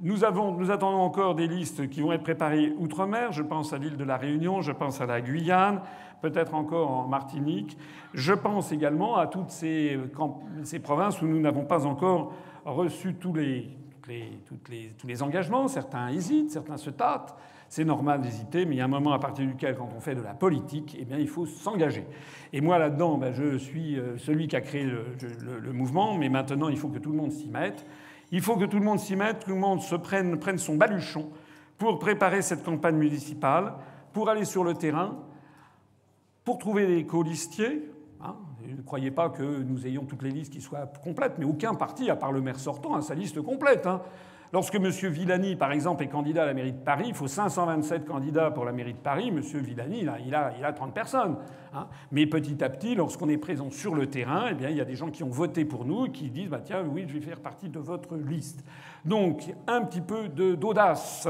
Nous, 0.00 0.24
attendons 0.24 1.00
encore 1.00 1.34
des 1.34 1.46
listes 1.46 1.88
qui 1.88 2.00
vont 2.00 2.12
être 2.12 2.24
préparées 2.24 2.72
outre-mer. 2.78 3.30
Je 3.30 3.42
pense 3.42 3.72
à 3.72 3.78
l'île 3.78 3.96
de 3.96 4.04
la 4.04 4.16
Réunion, 4.16 4.60
je 4.60 4.72
pense 4.72 5.00
à 5.00 5.06
la 5.06 5.20
Guyane, 5.20 5.80
peut-être 6.22 6.54
encore 6.54 6.90
en 6.90 7.06
Martinique. 7.08 7.76
Je 8.14 8.32
pense 8.32 8.72
également 8.72 9.16
à 9.16 9.26
toutes 9.26 9.50
ces, 9.50 9.98
provinces 10.82 11.20
où 11.20 11.26
nous 11.26 11.40
n'avons 11.40 11.64
pas 11.64 11.84
encore 11.84 12.32
reçu 12.64 13.14
tous 13.14 13.34
les, 13.34 13.68
engagements. 15.20 15.68
Certains 15.68 16.08
hésitent, 16.08 16.50
certains 16.50 16.78
se 16.78 16.90
tâtent. 16.90 17.36
C'est 17.68 17.84
normal 17.84 18.20
d'hésiter, 18.20 18.66
mais 18.66 18.74
il 18.74 18.78
y 18.78 18.80
a 18.82 18.84
un 18.84 18.88
moment 18.88 19.12
à 19.12 19.18
partir 19.18 19.46
duquel, 19.46 19.74
quand 19.76 19.88
on 19.96 20.00
fait 20.00 20.14
de 20.14 20.20
la 20.20 20.34
politique, 20.34 20.94
eh 21.00 21.06
bien, 21.06 21.16
il 21.16 21.28
faut 21.28 21.46
s'engager. 21.46 22.06
Et 22.52 22.60
moi, 22.60 22.78
là-dedans, 22.78 23.16
ben, 23.16 23.32
je 23.32 23.56
suis 23.56 23.98
euh, 23.98 24.18
celui 24.18 24.46
qui 24.46 24.56
a 24.56 24.60
créé 24.60 24.84
le 24.84 25.72
mouvement, 25.72 26.18
mais 26.18 26.28
maintenant, 26.28 26.68
il 26.68 26.76
faut 26.76 26.88
que 26.88 26.98
tout 26.98 27.10
le 27.10 27.16
monde 27.16 27.32
s'y 27.32 27.48
mette. 27.48 27.86
Il 28.30 28.42
faut 28.42 28.56
que 28.56 28.66
tout 28.66 28.78
le 28.78 28.84
monde 28.84 28.98
s'y 28.98 29.16
mette, 29.16 29.40
que 29.40 29.44
tout 29.44 29.54
le 29.54 29.56
monde 29.56 29.80
se 29.80 29.94
prenne 29.94 30.58
son 30.58 30.76
baluchon 30.76 31.30
pour 31.78 31.98
préparer 31.98 32.42
cette 32.42 32.62
campagne 32.62 32.96
municipale, 32.96 33.74
pour 34.12 34.28
aller 34.28 34.44
sur 34.44 34.64
le 34.64 34.74
terrain, 34.74 35.16
pour 36.44 36.58
trouver 36.58 36.86
des 36.86 37.04
colistiers. 37.04 37.88
Hein. 38.20 38.36
Ne 38.66 38.82
croyez 38.82 39.10
pas 39.10 39.28
que 39.28 39.42
nous 39.42 39.86
ayons 39.86 40.04
toutes 40.04 40.22
les 40.22 40.30
listes 40.30 40.52
qui 40.52 40.60
soient 40.60 40.86
complètes, 41.02 41.34
mais 41.38 41.44
aucun 41.44 41.74
parti, 41.74 42.10
à 42.10 42.16
part 42.16 42.32
le 42.32 42.40
maire 42.40 42.58
sortant, 42.58 42.94
a 42.94 43.02
sa 43.02 43.14
liste 43.14 43.40
complète. 43.42 43.86
Hein. 43.86 44.02
Lorsque 44.52 44.74
M. 44.74 44.86
Villani, 44.88 45.56
par 45.56 45.72
exemple, 45.72 46.04
est 46.04 46.08
candidat 46.08 46.42
à 46.42 46.46
la 46.46 46.52
mairie 46.52 46.72
de 46.72 46.78
Paris, 46.78 47.06
il 47.08 47.14
faut 47.14 47.26
527 47.26 48.04
candidats 48.04 48.50
pour 48.50 48.66
la 48.66 48.72
mairie 48.72 48.92
de 48.92 48.98
Paris. 48.98 49.28
M. 49.28 49.40
Villani, 49.40 50.00
il 50.02 50.08
a, 50.34 50.52
il 50.58 50.64
a, 50.64 50.72
30 50.74 50.92
personnes. 50.92 51.36
Hein. 51.72 51.86
Mais 52.10 52.26
petit 52.26 52.62
à 52.62 52.68
petit, 52.68 52.94
lorsqu'on 52.94 53.30
est 53.30 53.38
présent 53.38 53.70
sur 53.70 53.94
le 53.94 54.08
terrain, 54.08 54.48
eh 54.50 54.54
bien, 54.54 54.68
il 54.68 54.76
y 54.76 54.80
a 54.82 54.84
des 54.84 54.94
gens 54.94 55.10
qui 55.10 55.22
ont 55.22 55.30
voté 55.30 55.64
pour 55.64 55.86
nous 55.86 56.08
qui 56.08 56.28
disent 56.28 56.50
bah, 56.50 56.60
Tiens, 56.62 56.84
oui, 56.86 57.06
je 57.08 57.14
vais 57.14 57.22
faire 57.22 57.40
partie 57.40 57.70
de 57.70 57.78
votre 57.78 58.14
liste. 58.16 58.62
Donc, 59.06 59.54
un 59.66 59.80
petit 59.82 60.02
peu 60.02 60.28
d'audace. 60.28 61.26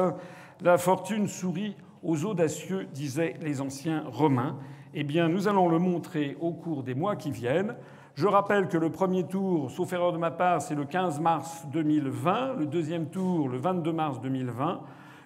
La 0.61 0.77
fortune 0.77 1.29
sourit 1.29 1.77
aux 2.03 2.25
audacieux, 2.25 2.89
disaient 2.93 3.37
les 3.41 3.61
anciens 3.61 4.03
Romains. 4.09 4.59
Eh 4.95 5.05
bien, 5.05 5.31
nous 5.31 5.49
allons 5.49 5.71
le 5.71 5.79
montrer 5.79 6.37
au 6.39 6.53
cours 6.53 6.83
des 6.83 6.95
mois 6.95 7.17
qui 7.17 7.31
viennent. 7.31 7.77
Je 8.15 8.27
rappelle 8.27 8.69
que 8.69 8.77
le 8.77 8.91
premier 8.91 9.25
tour, 9.25 9.71
sauf 9.71 9.91
erreur 9.95 10.13
de 10.13 10.19
ma 10.19 10.31
part, 10.31 10.61
c'est 10.61 10.75
le 10.75 10.85
15 10.85 11.19
mars 11.19 11.67
2020, 11.73 12.57
le 12.59 12.67
deuxième 12.67 13.07
tour 13.07 13.49
le 13.49 13.57
22 13.57 13.91
mars 13.91 14.21
2020. 14.21 14.83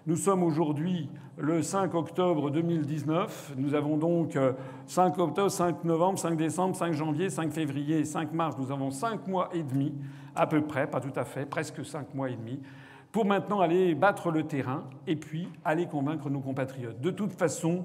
Nous 0.07 0.15
sommes 0.15 0.45
aujourd'hui 0.45 1.11
le 1.37 1.63
5 1.63 1.93
octobre 1.95 2.53
2019. 2.53 3.55
Nous 3.57 3.75
avons 3.75 3.97
donc 3.97 4.39
5 4.87 5.19
euh, 5.19 5.23
octobre, 5.23 5.51
5 5.51 5.83
novembre, 5.83 6.17
5 6.17 6.37
décembre, 6.37 6.77
5 6.77 6.93
janvier, 6.93 7.29
5 7.29 7.51
février 7.51 7.99
et 7.99 8.05
5 8.05 8.33
mars. 8.33 8.57
Nous 8.61 8.71
avons 8.71 8.93
5 8.93 9.27
mois 9.27 9.49
et 9.53 9.65
demi, 9.65 9.93
à 10.37 10.47
peu 10.47 10.61
près, 10.63 10.89
pas 10.89 11.01
tout 11.01 11.19
à 11.19 11.25
fait, 11.25 11.45
presque 11.45 11.85
5 11.85 12.15
mois 12.15 12.31
et 12.31 12.37
demi, 12.37 12.61
pour 13.11 13.25
maintenant 13.25 13.59
aller 13.61 13.97
battre 13.97 14.31
le 14.31 14.45
terrain 14.45 14.85
et 15.09 15.17
puis 15.17 15.49
aller 15.65 15.87
convaincre 15.87 16.31
nos 16.31 16.39
compatriotes. 16.39 17.01
De 17.01 17.11
toute 17.11 17.33
façon, 17.33 17.85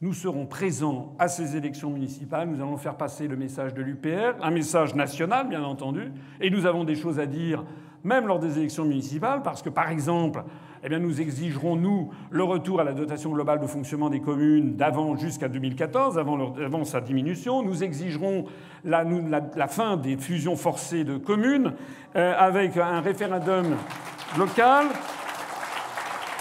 nous 0.00 0.12
serons 0.12 0.46
présents 0.46 1.14
à 1.18 1.26
ces 1.26 1.56
élections 1.56 1.90
municipales. 1.90 2.48
Nous 2.48 2.60
allons 2.60 2.76
faire 2.76 2.96
passer 2.96 3.26
le 3.26 3.36
message 3.36 3.74
de 3.74 3.82
l'UPR, 3.82 4.36
un 4.40 4.50
message 4.50 4.94
national, 4.94 5.48
bien 5.48 5.64
entendu. 5.64 6.12
Et 6.40 6.50
nous 6.50 6.66
avons 6.66 6.84
des 6.84 6.94
choses 6.94 7.18
à 7.18 7.26
dire, 7.26 7.64
même 8.04 8.28
lors 8.28 8.38
des 8.38 8.58
élections 8.58 8.84
municipales, 8.84 9.42
parce 9.42 9.60
que, 9.60 9.70
par 9.70 9.90
exemple, 9.90 10.44
eh 10.84 10.88
bien, 10.88 11.00
nous 11.00 11.20
exigerons, 11.20 11.74
nous, 11.74 12.10
le 12.30 12.44
retour 12.44 12.80
à 12.80 12.84
la 12.84 12.92
dotation 12.92 13.32
globale 13.32 13.58
de 13.58 13.66
fonctionnement 13.66 14.08
des 14.08 14.20
communes 14.20 14.76
d'avant 14.76 15.16
jusqu'à 15.16 15.48
2014, 15.48 16.16
avant, 16.16 16.84
sa 16.84 17.00
diminution. 17.00 17.64
Nous 17.64 17.82
exigerons 17.82 18.44
la, 18.84 19.04
fin 19.66 19.96
des 19.96 20.16
fusions 20.16 20.54
forcées 20.54 21.02
de 21.02 21.16
communes 21.16 21.74
euh, 22.14 22.34
avec 22.38 22.76
un 22.76 23.00
référendum 23.00 23.74
local. 24.38 24.86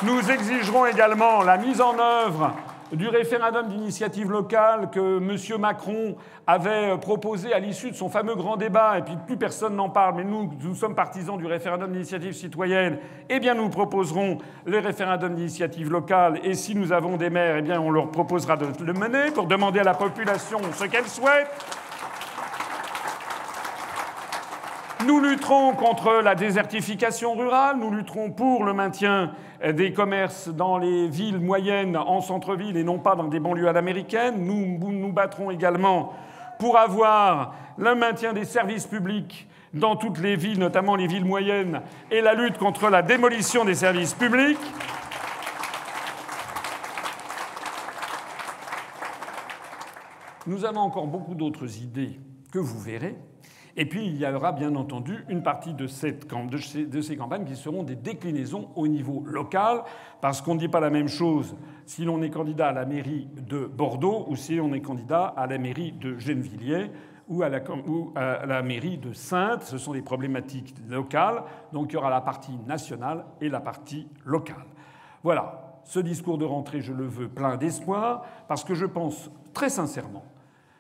Nous 0.04 0.30
exigerons 0.30 0.86
également 0.86 1.42
la 1.42 1.58
mise 1.58 1.82
en 1.82 1.98
œuvre 1.98 2.54
du 2.92 3.08
référendum 3.08 3.68
d'initiative 3.68 4.32
locale 4.32 4.90
que 4.90 5.18
M. 5.18 5.60
Macron 5.60 6.16
avait 6.46 6.98
proposé 7.00 7.54
à 7.54 7.60
l'issue 7.60 7.92
de 7.92 7.96
son 7.96 8.10
fameux 8.10 8.36
grand 8.36 8.58
débat, 8.58 8.98
et 8.98 9.02
puis 9.02 9.16
plus 9.26 9.38
personne 9.38 9.76
n'en 9.76 9.90
parle, 9.90 10.16
mais 10.16 10.24
nous, 10.24 10.50
nous 10.62 10.76
sommes 10.76 10.96
partisans 10.96 11.38
du 11.38 11.46
référendum 11.46 11.92
d'initiative 11.92 12.34
citoyenne, 12.34 13.00
eh 13.30 13.40
bien 13.40 13.54
nous 13.54 13.70
proposerons 13.70 14.38
le 14.66 14.80
référendum 14.80 15.36
d'initiative 15.36 15.92
locale, 15.92 16.40
et 16.44 16.54
si 16.54 16.76
nous 16.76 16.94
avons 16.94 17.18
des 17.18 17.30
maires, 17.30 17.58
eh 17.58 17.62
bien 17.62 17.82
on 17.82 17.92
leur 17.92 18.10
proposera 18.12 18.56
de 18.56 18.68
le 18.84 18.94
mener 18.94 19.32
pour 19.34 19.48
demander 19.48 19.80
à 19.80 19.84
la 19.84 19.94
population 19.94 20.60
ce 20.74 20.86
qu'elle 20.86 21.08
souhaite. 21.08 21.50
Nous 25.08 25.22
lutterons 25.22 25.72
contre 25.72 26.22
la 26.22 26.36
désertification 26.36 27.34
rurale, 27.34 27.78
nous 27.78 27.92
lutterons 27.92 28.30
pour 28.30 28.66
le 28.66 28.74
maintien 28.74 29.32
des 29.66 29.94
commerces 29.94 30.50
dans 30.50 30.78
les 30.78 31.08
villes 31.08 31.40
moyennes, 31.40 31.96
en 31.96 32.20
centre-ville 32.20 32.76
et 32.76 32.84
non 32.84 33.00
pas 33.00 33.16
dans 33.16 33.30
des 33.30 33.40
banlieues 33.40 33.70
à 33.70 33.72
l'américaine. 33.72 34.46
Nous 34.46 34.78
nous 34.92 35.14
battrons 35.14 35.50
également 35.50 36.12
pour 36.60 36.78
avoir 36.78 37.56
le 37.78 37.96
maintien 37.96 38.34
des 38.34 38.44
services 38.44 38.86
publics 38.86 39.48
dans 39.74 39.96
toutes 39.96 40.20
les 40.20 40.36
villes, 40.36 40.60
notamment 40.60 40.98
les 40.98 41.08
villes 41.08 41.24
moyennes, 41.24 41.84
et 42.12 42.20
la 42.20 42.34
lutte 42.34 42.58
contre 42.58 42.90
la 42.90 43.02
démolition 43.02 43.64
des 43.64 43.76
services 43.76 44.14
publics. 44.14 44.60
Nous 50.46 50.66
avons 50.66 50.82
encore 50.82 51.08
beaucoup 51.08 51.34
d'autres 51.34 51.78
idées 51.78 52.20
que 52.52 52.60
vous 52.60 52.80
verrez. 52.80 53.16
Et 53.80 53.86
puis, 53.86 54.08
il 54.08 54.18
y 54.18 54.26
aura 54.26 54.52
bien 54.54 54.76
entendu 54.76 55.24
une 55.30 55.44
partie 55.44 55.76
de, 55.76 55.86
cette, 55.86 56.26
ces, 57.02 57.16
campagnes 57.16 57.46
qui 57.46 57.56
seront 57.56 57.84
des 57.84 57.96
déclinaisons 57.96 58.70
au 58.76 58.88
niveau 58.88 59.24
local, 59.28 59.84
parce 60.20 60.42
qu'on 60.42 60.56
ne 60.56 60.60
dit 60.60 60.68
pas 60.68 60.80
la 60.80 60.90
même 60.90 61.08
chose 61.08 61.56
si 61.86 62.04
l'on 62.04 62.24
est 62.24 62.32
candidat 62.32 62.70
à 62.70 62.74
la 62.74 62.86
mairie 62.86 63.30
de 63.36 63.68
Bordeaux 63.68 64.26
ou 64.30 64.36
si 64.36 64.60
on 64.60 64.74
est 64.74 64.82
candidat 64.82 65.26
à 65.38 65.46
la 65.46 65.60
mairie 65.60 65.92
de 65.92 66.18
Gennevilliers 66.18 66.90
ou 67.30 67.44
à, 67.44 67.50
la, 67.50 67.60
ou 67.88 68.12
à 68.16 68.48
la 68.48 68.64
mairie 68.64 68.98
de 68.98 69.14
Sainte. 69.14 69.62
Ce 69.62 69.78
sont 69.78 69.94
des 69.94 70.02
problématiques 70.02 70.74
locales. 70.90 71.44
Donc 71.72 71.92
il 71.92 71.94
y 71.94 71.98
aura 71.98 72.10
la 72.10 72.22
partie 72.22 72.58
nationale 72.66 73.26
et 73.42 73.48
la 73.48 73.60
partie 73.60 74.08
locale. 74.26 74.66
Voilà. 75.22 75.64
Ce 75.84 76.00
discours 76.00 76.38
de 76.38 76.46
rentrée, 76.46 76.82
je 76.82 76.92
le 76.92 77.06
veux 77.06 77.30
plein 77.30 77.56
d'espoir, 77.56 78.26
parce 78.50 78.66
que 78.66 78.74
je 78.74 78.86
pense 78.86 79.32
très 79.54 79.70
sincèrement 79.70 80.26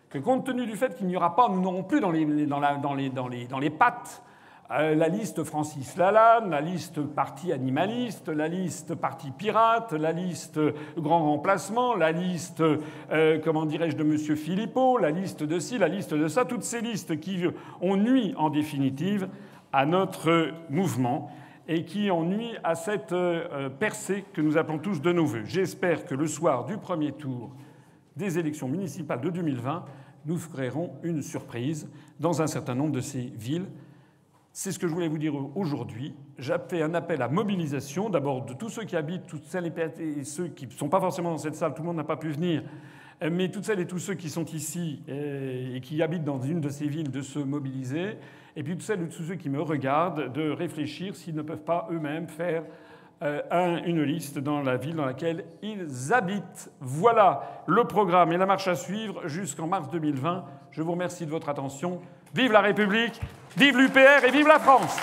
que 0.10 0.18
compte 0.18 0.46
tenu 0.46 0.66
du 0.66 0.76
fait 0.76 0.96
qu'il 0.96 1.08
n'y 1.08 1.18
aura 1.18 1.36
pas, 1.36 1.50
nous 1.50 1.62
n'aurons 1.62 1.84
plus 1.84 2.00
dans 2.00 2.12
les, 2.12 3.70
pattes 3.70 4.24
euh, 4.72 4.96
la 4.96 5.08
liste 5.08 5.44
Francis 5.44 5.98
Lalanne, 5.98 6.50
la 6.50 6.62
liste 6.62 7.02
parti 7.02 7.52
animaliste, 7.52 8.30
la 8.30 8.48
liste 8.48 8.96
parti 8.96 9.32
pirate, 9.32 9.94
la 9.94 10.12
liste 10.12 10.60
grand 10.98 11.24
remplacement, 11.24 11.94
la 11.94 12.12
liste, 12.12 12.62
euh, 12.62 13.40
comment 13.44 13.66
dirais-je, 13.66 13.96
de 13.98 14.04
M. 14.04 14.18
Philippot, 14.36 14.98
la 14.98 15.12
liste 15.12 15.44
de 15.44 15.60
ci, 15.60 15.78
la 15.78 15.88
liste 15.88 16.14
de 16.14 16.28
ça, 16.28 16.46
toutes 16.46 16.64
ces 16.64 16.82
listes 16.82 17.20
qui 17.20 17.44
ont 17.82 17.98
nuit 17.98 18.34
en 18.38 18.50
définitive 18.50 19.28
à 19.74 19.86
notre 19.86 20.52
mouvement 20.70 21.32
et 21.68 21.84
qui 21.84 22.10
ont 22.12 22.24
nuit 22.24 22.56
à 22.64 22.76
cette 22.76 23.12
euh, 23.12 23.70
percée 23.70 24.24
que 24.34 24.42
nous 24.42 24.58
appelons 24.58 24.80
tous 24.80 25.02
de 25.02 25.12
nos 25.12 25.26
voeux. 25.26 25.44
J'espère 25.46 26.06
que 26.06 26.16
le 26.16 26.28
soir 26.28 26.66
du 26.66 26.78
premier 26.78 27.12
tour 27.12 27.52
des 28.18 28.40
élections 28.40 28.68
municipales 28.68 29.22
de 29.22 29.30
2020, 29.30 29.86
nous 30.26 30.38
ferons 30.38 30.92
une 31.04 31.22
surprise 31.22 31.88
dans 32.20 32.42
un 32.42 32.48
certain 32.48 32.76
nombre 32.76 32.92
de 32.92 33.02
ces 33.02 33.32
villes. 33.38 33.68
C'est 34.52 34.72
ce 34.72 34.80
que 34.80 34.88
je 34.88 34.94
voulais 34.94 35.08
vous 35.08 35.20
dire 35.20 35.36
aujourd'hui. 35.56 36.16
J'appelle 36.40 36.82
un 36.82 36.94
appel 36.96 37.22
à 37.22 37.30
mobilisation, 37.30 38.10
d'abord 38.10 38.44
de 38.44 38.54
tous 38.54 38.70
ceux 38.70 38.84
qui 38.84 38.96
habitent, 38.96 39.28
toutes 39.28 39.46
celles 39.46 39.72
et 40.00 40.24
ceux 40.24 40.48
qui 40.48 40.66
ne 40.66 40.72
sont 40.72 40.90
pas 40.90 41.00
forcément 41.00 41.30
dans 41.30 41.38
cette 41.38 41.56
salle, 41.56 41.76
tout 41.76 41.84
le 41.84 41.88
monde 41.88 41.98
n'a 41.98 42.04
pas 42.04 42.18
pu 42.18 42.30
venir, 42.30 42.64
mais 43.22 43.50
toutes 43.50 43.66
celles 43.66 43.80
et 43.80 43.86
tous 43.86 44.00
ceux 44.00 44.16
qui 44.16 44.30
sont 44.30 44.46
ici 44.46 45.04
et 45.08 45.80
qui 45.82 46.02
habitent 46.02 46.24
dans 46.24 46.42
une 46.42 46.60
de 46.60 46.70
ces 46.70 46.88
villes 46.88 47.12
de 47.12 47.22
se 47.22 47.38
mobiliser, 47.38 48.18
et 48.56 48.64
puis 48.64 48.74
toutes 48.74 48.82
celles 48.82 49.04
et 49.04 49.10
tous 49.10 49.24
ceux 49.24 49.36
qui 49.36 49.50
me 49.50 49.62
regardent 49.62 50.34
de 50.34 50.50
réfléchir 50.50 51.16
s'ils 51.16 51.36
ne 51.36 51.44
peuvent 51.44 51.64
pas 51.64 51.88
eux-mêmes 51.92 52.28
faire 52.28 52.64
euh, 53.24 53.80
une 53.86 54.04
liste 54.04 54.38
dans 54.38 54.62
la 54.62 54.78
ville 54.78 54.96
dans 54.96 55.06
laquelle 55.06 55.46
ils 55.64 56.14
habitent. 56.14 56.72
Voilà 56.80 57.64
le 57.66 57.84
programme 57.86 58.32
et 58.32 58.38
la 58.38 58.46
marche 58.46 58.68
à 58.68 58.76
suivre 58.76 59.28
jusqu'en 59.28 59.68
mars 59.68 59.90
2020. 59.90 60.46
Je 60.72 60.82
vous 60.82 60.92
remercie 60.92 61.26
de 61.26 61.32
votre 61.32 61.50
attention. 61.50 62.00
Vive 62.36 62.52
la 62.52 62.62
République, 62.62 63.20
vive 63.58 63.78
l'UPR 63.78 64.26
et 64.26 64.32
vive 64.32 64.48
la 64.48 64.60
France 64.60 64.98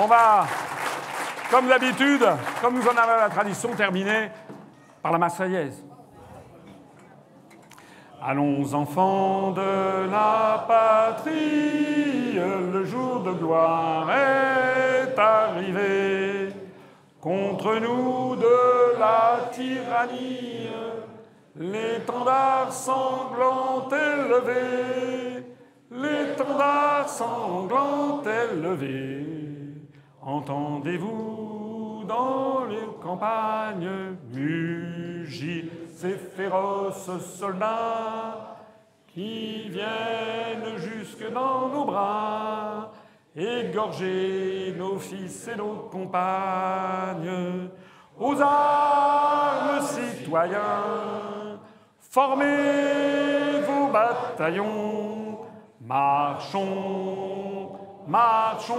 On 0.00 0.06
va, 0.06 0.46
comme 1.52 1.68
d'habitude, 1.68 2.26
comme 2.62 2.76
nous 2.76 2.86
en 2.88 2.96
avons 2.96 3.20
la 3.20 3.28
tradition, 3.28 3.68
terminer 3.76 4.30
par 5.02 5.12
la 5.12 5.18
Marseillaise. 5.18 5.84
Allons 8.24 8.72
enfants 8.72 9.50
de 9.50 10.10
la 10.10 10.64
patrie, 10.66 12.32
le 12.32 12.84
jour 12.84 13.20
de 13.20 13.32
gloire 13.32 14.08
est 14.10 15.18
arrivé. 15.18 16.48
Contre 17.20 17.76
nous 17.80 18.34
de 18.36 18.98
la 18.98 19.50
tyrannie, 19.52 20.70
l'étendard 21.56 22.72
sanglant 22.72 23.88
élevé 23.90 25.22
l'étendard 25.90 27.08
sanglant 27.08 28.22
élevé. 28.24 29.31
Entendez-vous 30.24 32.04
dans 32.06 32.64
les 32.66 32.86
campagnes 33.02 34.16
mugir 34.32 35.64
ces 35.94 36.16
féroces 36.16 37.18
soldats 37.38 38.56
qui 39.08 39.68
viennent 39.68 40.76
jusque 40.78 41.30
dans 41.32 41.68
nos 41.68 41.84
bras, 41.84 42.92
égorger 43.36 44.74
nos 44.78 44.98
fils 44.98 45.48
et 45.48 45.56
nos 45.56 45.88
compagnes. 45.90 47.68
Aux 48.18 48.40
armes, 48.40 49.80
citoyens, 49.82 51.58
formez 51.98 53.60
vos 53.66 53.88
bataillons 53.92 55.12
Marchons, 55.84 57.72
marchons, 58.06 58.76